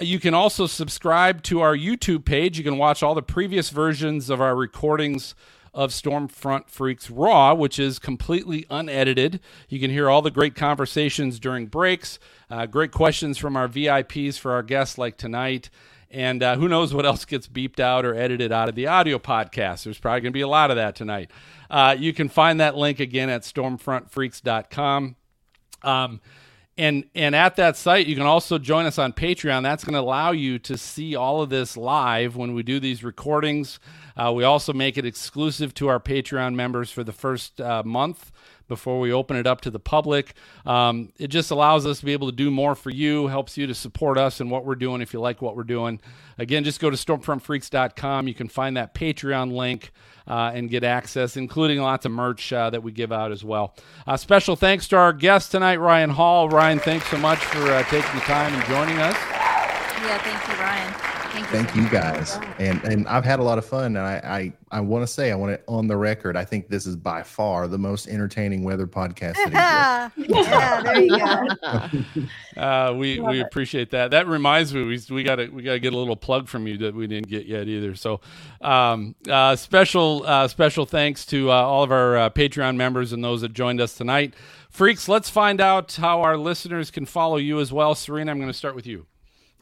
You 0.01 0.19
can 0.19 0.35
also 0.35 0.67
subscribe 0.67 1.45
to 1.45 1.61
our 1.61 1.77
YouTube 1.77 2.25
page. 2.25 2.59
You 2.59 2.65
can 2.65 2.77
watch 2.77 3.05
all 3.05 3.15
the 3.15 3.23
previous 3.23 3.71
versions 3.71 4.31
of 4.31 4.41
our 4.41 4.57
recordings 4.57 5.37
of 5.73 5.93
Stormfront 5.93 6.69
Freaks 6.69 7.09
Raw, 7.09 7.55
which 7.55 7.79
is 7.79 8.01
completely 8.01 8.67
unedited. 8.69 9.39
You 9.69 9.79
can 9.79 9.93
hear 9.93 10.11
all 10.11 10.23
the 10.23 10.33
great 10.33 10.57
conversations 10.57 11.39
during 11.39 11.67
breaks, 11.67 12.19
uh, 12.51 12.67
great 12.67 12.91
questions 12.91 13.39
from 13.39 13.57
our 13.57 13.69
VIPs 13.69 14.39
for 14.39 14.51
our 14.51 14.65
guests 14.65 14.99
like 14.99 15.17
tonight. 15.17 15.71
And 16.11 16.43
uh, 16.43 16.57
who 16.57 16.69
knows 16.69 16.93
what 16.93 17.07
else 17.07 17.25
gets 17.25 17.47
beeped 17.47 17.79
out 17.79 18.05
or 18.05 18.15
edited 18.15 18.51
out 18.51 18.69
of 18.69 18.75
the 18.75 18.89
audio 18.89 19.19
podcast? 19.19 19.85
There's 19.85 19.99
probably 19.99 20.23
going 20.23 20.33
to 20.33 20.37
be 20.37 20.41
a 20.41 20.49
lot 20.49 20.71
of 20.71 20.77
that 20.77 20.97
tonight. 20.97 21.31
Uh, 21.71 21.95
you 21.97 22.13
can 22.13 22.29
find 22.29 22.59
that 22.61 22.77
link 22.77 22.99
again 22.99 23.29
at 23.29 23.43
stormfrontfreaks.com. 23.43 25.17
Um, 25.83 26.21
and 26.77 27.05
and 27.15 27.35
at 27.35 27.57
that 27.57 27.77
site, 27.77 28.07
you 28.07 28.17
can 28.17 28.27
also 28.27 28.59
join 28.59 28.87
us 28.87 28.99
on 28.99 29.13
Patreon. 29.13 29.63
That's 29.63 29.85
going 29.85 29.95
to 29.95 30.01
allow 30.01 30.31
you 30.33 30.59
to 30.61 30.79
see 30.79 31.15
all 31.15 31.43
of 31.43 31.51
this 31.51 31.77
live 31.77 32.37
when 32.37 32.55
we 32.55 32.63
do 32.63 32.81
these 32.81 33.05
recordings. 33.05 33.79
Uh, 34.17 34.33
we 34.35 34.45
also 34.45 34.73
make 34.73 34.97
it 34.97 35.05
exclusive 35.05 35.75
to 35.75 35.89
our 35.89 36.01
Patreon 36.01 36.55
members 36.55 36.91
for 36.91 37.05
the 37.05 37.13
first 37.13 37.61
uh, 37.61 37.83
month 37.85 38.33
before 38.71 38.99
we 39.01 39.13
open 39.13 39.37
it 39.37 39.47
up 39.47 39.61
to 39.63 39.71
the 39.71 39.79
public. 39.79 40.33
Um, 40.65 41.13
it 41.19 41.29
just 41.29 41.51
allows 41.51 41.85
us 41.85 41.99
to 41.99 42.07
be 42.07 42.15
able 42.15 42.31
to 42.31 42.35
do 42.35 42.51
more 42.51 42.75
for 42.75 42.89
you, 42.89 43.27
helps 43.27 43.59
you 43.59 43.67
to 43.67 43.75
support 43.75 44.17
us 44.17 44.41
and 44.41 44.51
what 44.51 44.65
we're 44.65 44.77
doing 44.77 45.03
if 45.03 45.13
you 45.13 45.21
like 45.21 45.43
what 45.43 45.57
we're 45.57 45.65
doing. 45.65 46.01
Again, 46.39 46.65
just 46.65 46.81
go 46.81 46.89
to 46.89 46.97
stormfrontfreaks.com. 46.97 48.29
You 48.29 48.35
can 48.35 48.49
find 48.49 48.79
that 48.79 48.95
Patreon 48.95 49.53
link 49.53 49.93
uh, 50.27 50.53
and 50.55 50.71
get 50.71 50.85
access, 50.85 51.37
including 51.37 51.81
lots 51.81 52.07
of 52.07 52.13
merch 52.13 52.51
uh, 52.53 52.71
that 52.71 52.83
we 52.83 52.93
give 52.93 53.13
out 53.13 53.33
as 53.33 53.45
well. 53.45 53.75
Uh, 54.07 54.17
special 54.17 54.57
thanks 54.57 54.89
to 54.89 54.97
our 54.97 55.13
guest 55.13 55.51
tonight, 55.51 55.77
Ryan 55.77 56.11
Hall. 56.11 56.49
Ryan, 56.49 56.79
thanks 56.79 57.07
so 57.09 57.19
much 57.19 57.41
for 57.41 57.61
uh, 57.71 57.83
taking 57.85 58.15
the 58.15 58.21
time 58.23 58.55
and 58.55 58.65
joining 58.65 58.99
us. 58.99 59.17
Yeah, 60.03 60.19
thank 60.23 60.49
you, 60.49 60.65
Ryan. 60.65 61.10
Thank, 61.31 61.47
Thank 61.47 61.77
you, 61.77 61.89
guys. 61.89 62.39
And 62.59 62.83
and 62.85 63.07
I've 63.07 63.25
had 63.25 63.39
a 63.39 63.43
lot 63.43 63.57
of 63.57 63.65
fun. 63.65 63.97
And 63.97 63.99
I 63.99 64.53
I, 64.71 64.79
I 64.79 64.81
want 64.81 65.03
to 65.03 65.07
say 65.07 65.31
I 65.31 65.37
want 65.37 65.53
it 65.53 65.63
on 65.69 65.87
the 65.87 65.97
record. 65.97 66.37
I 66.37 66.45
think 66.45 66.69
this 66.69 66.87
is 66.87 66.97
by 66.97 67.23
far 67.23 67.69
the 67.69 67.79
most 67.79 68.09
entertaining 68.09 68.65
weather 68.65 68.87
podcast. 68.87 69.37
yeah, 69.53 70.11
there 70.83 71.01
you 71.01 71.19
go. 71.19 71.47
Uh, 72.57 72.93
we 72.95 73.21
we 73.21 73.41
appreciate 73.41 73.91
that. 73.91 74.11
That 74.11 74.27
reminds 74.27 74.75
me, 74.75 74.85
we 74.85 75.01
we 75.09 75.23
got 75.23 75.37
to 75.37 75.49
we 75.49 75.63
got 75.63 75.73
to 75.73 75.79
get 75.79 75.95
a 75.95 75.97
little 75.97 76.17
plug 76.17 76.49
from 76.49 76.67
you 76.67 76.77
that 76.79 76.95
we 76.95 77.07
didn't 77.07 77.29
get 77.29 77.47
yet 77.47 77.69
either. 77.69 77.95
So, 77.95 78.21
um, 78.61 79.15
uh, 79.29 79.57
special 79.57 80.25
uh, 80.27 80.49
special 80.49 80.85
thanks 80.85 81.25
to 81.27 81.51
uh, 81.51 81.55
all 81.55 81.85
of 81.85 81.93
our 81.93 82.17
uh, 82.17 82.31
Patreon 82.31 82.77
members 82.77 83.13
and 83.13 83.23
those 83.25 83.41
that 83.43 83.53
joined 83.55 83.81
us 83.81 83.95
tonight. 83.95 84.35
Freaks, 84.69 85.09
let's 85.09 85.31
find 85.31 85.61
out 85.61 85.95
how 85.95 86.21
our 86.23 86.37
listeners 86.37 86.91
can 86.91 87.07
follow 87.07 87.37
you 87.37 87.61
as 87.61 87.73
well. 87.73 87.95
Cyrena, 87.95 88.31
I'm 88.31 88.39
going 88.39 88.51
to 88.51 88.53
start 88.53 88.75
with 88.75 88.87
you. 88.87 89.07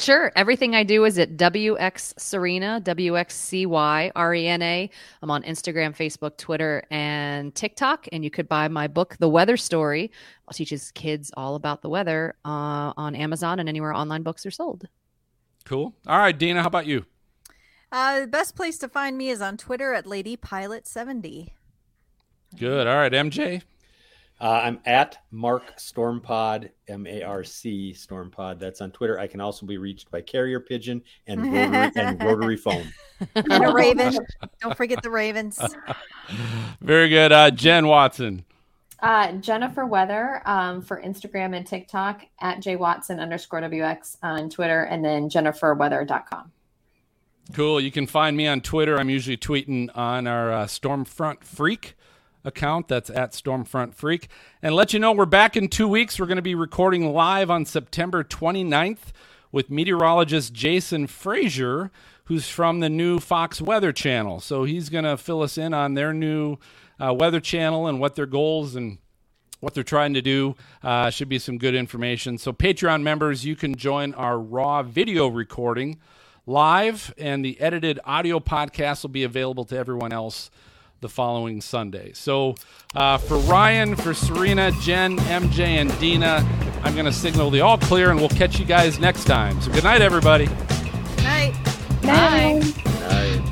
Sure. 0.00 0.30
Everything 0.36 0.76
I 0.76 0.84
do 0.84 1.04
is 1.04 1.18
at 1.18 1.36
WX 1.36 2.14
Cyrena, 2.14 2.82
W 2.84 3.18
X 3.18 3.34
C 3.34 3.66
Y 3.66 4.12
R 4.14 4.34
E 4.34 4.46
N 4.46 4.62
A. 4.62 4.90
I'm 5.22 5.30
on 5.30 5.42
Instagram, 5.42 5.96
Facebook, 5.96 6.36
Twitter, 6.36 6.84
and 6.90 7.52
TikTok. 7.54 8.06
And 8.12 8.22
you 8.22 8.30
could 8.30 8.48
buy 8.48 8.68
my 8.68 8.86
book, 8.86 9.16
The 9.18 9.28
Weather 9.28 9.56
Story. 9.56 10.04
It 10.04 10.54
teaches 10.54 10.92
kids 10.92 11.32
all 11.36 11.56
about 11.56 11.82
the 11.82 11.88
weather 11.88 12.36
uh, 12.44 12.92
on 12.96 13.16
Amazon 13.16 13.58
and 13.58 13.68
anywhere 13.68 13.92
online 13.92 14.22
books 14.22 14.46
are 14.46 14.52
sold. 14.52 14.88
Cool. 15.64 15.94
All 16.06 16.18
right, 16.18 16.36
Dina, 16.36 16.62
how 16.62 16.68
about 16.68 16.86
you? 16.86 17.04
Uh, 17.90 18.20
the 18.20 18.26
best 18.26 18.54
place 18.54 18.78
to 18.78 18.88
find 18.88 19.18
me 19.18 19.30
is 19.30 19.40
on 19.42 19.56
Twitter 19.56 19.94
at 19.94 20.04
LadyPilot70. 20.04 21.48
Good. 22.56 22.86
All 22.86 22.96
right, 22.96 23.12
MJ. 23.12 23.62
Uh, 24.40 24.60
I'm 24.62 24.80
at 24.86 25.18
Marc 25.32 25.76
Stormpod, 25.78 26.70
M 26.86 27.06
A 27.08 27.22
R 27.22 27.42
C 27.42 27.92
Stormpod. 27.96 28.60
That's 28.60 28.80
on 28.80 28.92
Twitter. 28.92 29.18
I 29.18 29.26
can 29.26 29.40
also 29.40 29.66
be 29.66 29.78
reached 29.78 30.10
by 30.12 30.20
carrier 30.20 30.60
pigeon 30.60 31.02
and 31.26 31.42
rotary, 31.42 31.90
and 31.96 32.22
rotary 32.22 32.56
phone. 32.56 32.86
And 33.34 33.64
a 33.64 33.72
raven. 33.72 34.16
Don't 34.60 34.76
forget 34.76 35.02
the 35.02 35.10
ravens. 35.10 35.60
Very 36.80 37.08
good. 37.08 37.32
Uh, 37.32 37.50
Jen 37.50 37.88
Watson. 37.88 38.44
Uh, 39.00 39.32
Jennifer 39.32 39.86
Weather 39.86 40.42
um, 40.44 40.82
for 40.82 41.00
Instagram 41.02 41.56
and 41.56 41.64
TikTok 41.64 42.24
at 42.40 42.58
jwatson 42.58 43.20
underscore 43.20 43.60
WX 43.60 44.16
on 44.24 44.50
Twitter 44.50 44.82
and 44.82 45.04
then 45.04 45.28
jenniferweather.com. 45.28 46.50
Cool. 47.54 47.80
You 47.80 47.90
can 47.90 48.06
find 48.06 48.36
me 48.36 48.46
on 48.46 48.60
Twitter. 48.60 48.98
I'm 48.98 49.08
usually 49.08 49.36
tweeting 49.36 49.88
on 49.96 50.26
our 50.26 50.52
uh, 50.52 50.66
Stormfront 50.66 51.44
Freak 51.44 51.96
account. 52.48 52.88
That's 52.88 53.10
at 53.10 53.32
Stormfront 53.32 53.94
Freak. 53.94 54.26
And 54.60 54.74
let 54.74 54.92
you 54.92 54.98
know 54.98 55.12
we're 55.12 55.26
back 55.26 55.56
in 55.56 55.68
two 55.68 55.86
weeks. 55.86 56.18
We're 56.18 56.26
going 56.26 56.36
to 56.36 56.42
be 56.42 56.56
recording 56.56 57.12
live 57.12 57.50
on 57.50 57.64
September 57.64 58.24
29th 58.24 59.12
with 59.52 59.70
meteorologist 59.70 60.52
Jason 60.52 61.06
Frazier, 61.06 61.92
who's 62.24 62.48
from 62.48 62.80
the 62.80 62.88
new 62.88 63.20
Fox 63.20 63.62
Weather 63.62 63.92
Channel. 63.92 64.40
So 64.40 64.64
he's 64.64 64.88
going 64.88 65.04
to 65.04 65.16
fill 65.16 65.42
us 65.42 65.56
in 65.56 65.72
on 65.72 65.94
their 65.94 66.12
new 66.12 66.58
uh, 66.98 67.14
weather 67.14 67.40
channel 67.40 67.86
and 67.86 68.00
what 68.00 68.16
their 68.16 68.26
goals 68.26 68.74
and 68.74 68.98
what 69.60 69.74
they're 69.74 69.84
trying 69.84 70.14
to 70.14 70.22
do. 70.22 70.56
Uh, 70.82 71.10
should 71.10 71.28
be 71.28 71.38
some 71.38 71.58
good 71.58 71.74
information. 71.74 72.38
So, 72.38 72.52
Patreon 72.52 73.02
members, 73.02 73.44
you 73.44 73.56
can 73.56 73.74
join 73.74 74.14
our 74.14 74.38
raw 74.38 74.82
video 74.82 75.28
recording 75.28 75.98
live, 76.46 77.12
and 77.18 77.44
the 77.44 77.60
edited 77.60 78.00
audio 78.04 78.40
podcast 78.40 79.02
will 79.02 79.10
be 79.10 79.24
available 79.24 79.64
to 79.66 79.76
everyone 79.76 80.12
else 80.12 80.50
the 81.00 81.08
following 81.08 81.60
Sunday. 81.60 82.12
So 82.12 82.54
uh, 82.94 83.18
for 83.18 83.38
Ryan, 83.38 83.96
for 83.96 84.10
Cyrena, 84.10 84.78
Jen, 84.80 85.16
MJ, 85.18 85.60
and 85.60 85.96
Dina, 85.98 86.46
I'm 86.82 86.94
going 86.94 87.06
to 87.06 87.12
signal 87.12 87.50
the 87.50 87.60
all 87.60 87.78
clear, 87.78 88.10
and 88.10 88.18
we'll 88.18 88.28
catch 88.28 88.58
you 88.58 88.64
guys 88.64 88.98
next 88.98 89.24
time. 89.24 89.60
So 89.60 89.72
good 89.72 89.84
night, 89.84 90.00
everybody. 90.02 90.46
Night. 91.18 91.54
Night. 92.02 92.62
Night. 92.84 93.42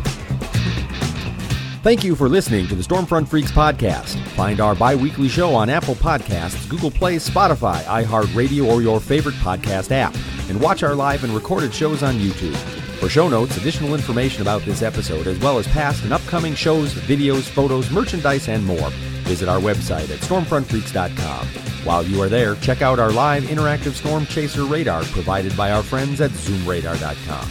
Thank 1.82 2.02
you 2.02 2.16
for 2.16 2.28
listening 2.28 2.66
to 2.66 2.74
the 2.74 2.82
Stormfront 2.82 3.28
Freaks 3.28 3.52
podcast. 3.52 4.18
Find 4.30 4.60
our 4.60 4.74
bi 4.74 4.96
weekly 4.96 5.28
show 5.28 5.54
on 5.54 5.70
Apple 5.70 5.94
Podcasts, 5.94 6.68
Google 6.68 6.90
Play, 6.90 7.16
Spotify, 7.16 7.80
iHeartRadio, 7.84 8.66
or 8.66 8.82
your 8.82 8.98
favorite 8.98 9.36
podcast 9.36 9.92
app. 9.92 10.12
And 10.48 10.60
watch 10.60 10.82
our 10.82 10.96
live 10.96 11.22
and 11.22 11.32
recorded 11.32 11.72
shows 11.72 12.02
on 12.02 12.14
YouTube. 12.14 12.75
For 12.98 13.10
show 13.10 13.28
notes, 13.28 13.56
additional 13.58 13.94
information 13.94 14.40
about 14.42 14.62
this 14.62 14.82
episode, 14.82 15.26
as 15.26 15.38
well 15.40 15.58
as 15.58 15.68
past 15.68 16.02
and 16.04 16.12
upcoming 16.12 16.54
shows, 16.54 16.94
videos, 16.94 17.42
photos, 17.42 17.90
merchandise, 17.90 18.48
and 18.48 18.64
more, 18.64 18.90
visit 19.24 19.48
our 19.48 19.60
website 19.60 20.10
at 20.10 20.20
stormfrontfreaks.com. 20.20 21.46
While 21.84 22.04
you 22.04 22.20
are 22.22 22.28
there, 22.28 22.56
check 22.56 22.80
out 22.82 22.98
our 22.98 23.12
live 23.12 23.44
interactive 23.44 23.92
storm 23.92 24.24
chaser 24.26 24.64
radar 24.64 25.02
provided 25.04 25.56
by 25.56 25.72
our 25.72 25.82
friends 25.82 26.20
at 26.20 26.30
zoomradar.com. 26.30 27.48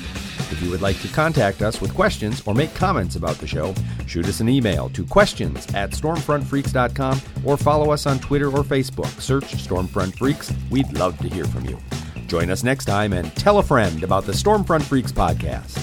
If 0.51 0.61
you 0.63 0.69
would 0.71 0.81
like 0.81 0.99
to 1.01 1.07
contact 1.09 1.61
us 1.61 1.79
with 1.79 1.93
questions 1.93 2.41
or 2.45 2.53
make 2.53 2.73
comments 2.73 3.15
about 3.15 3.37
the 3.37 3.47
show, 3.47 3.73
shoot 4.07 4.25
us 4.25 4.39
an 4.39 4.49
email 4.49 4.89
to 4.89 5.05
questions 5.05 5.65
at 5.73 5.91
stormfrontfreaks.com 5.91 7.21
or 7.45 7.55
follow 7.55 7.91
us 7.91 8.05
on 8.05 8.19
Twitter 8.19 8.47
or 8.47 8.63
Facebook. 8.63 9.21
Search 9.21 9.53
Stormfront 9.55 10.17
Freaks. 10.17 10.51
We'd 10.69 10.91
love 10.93 11.17
to 11.19 11.29
hear 11.29 11.45
from 11.45 11.65
you. 11.65 11.79
Join 12.28 12.49
us 12.49 12.63
next 12.63 12.86
time 12.86 13.13
and 13.13 13.34
tell 13.36 13.59
a 13.59 13.63
friend 13.63 14.03
about 14.03 14.26
the 14.26 14.32
Stormfront 14.32 14.84
Freaks 14.84 15.11
podcast. 15.11 15.82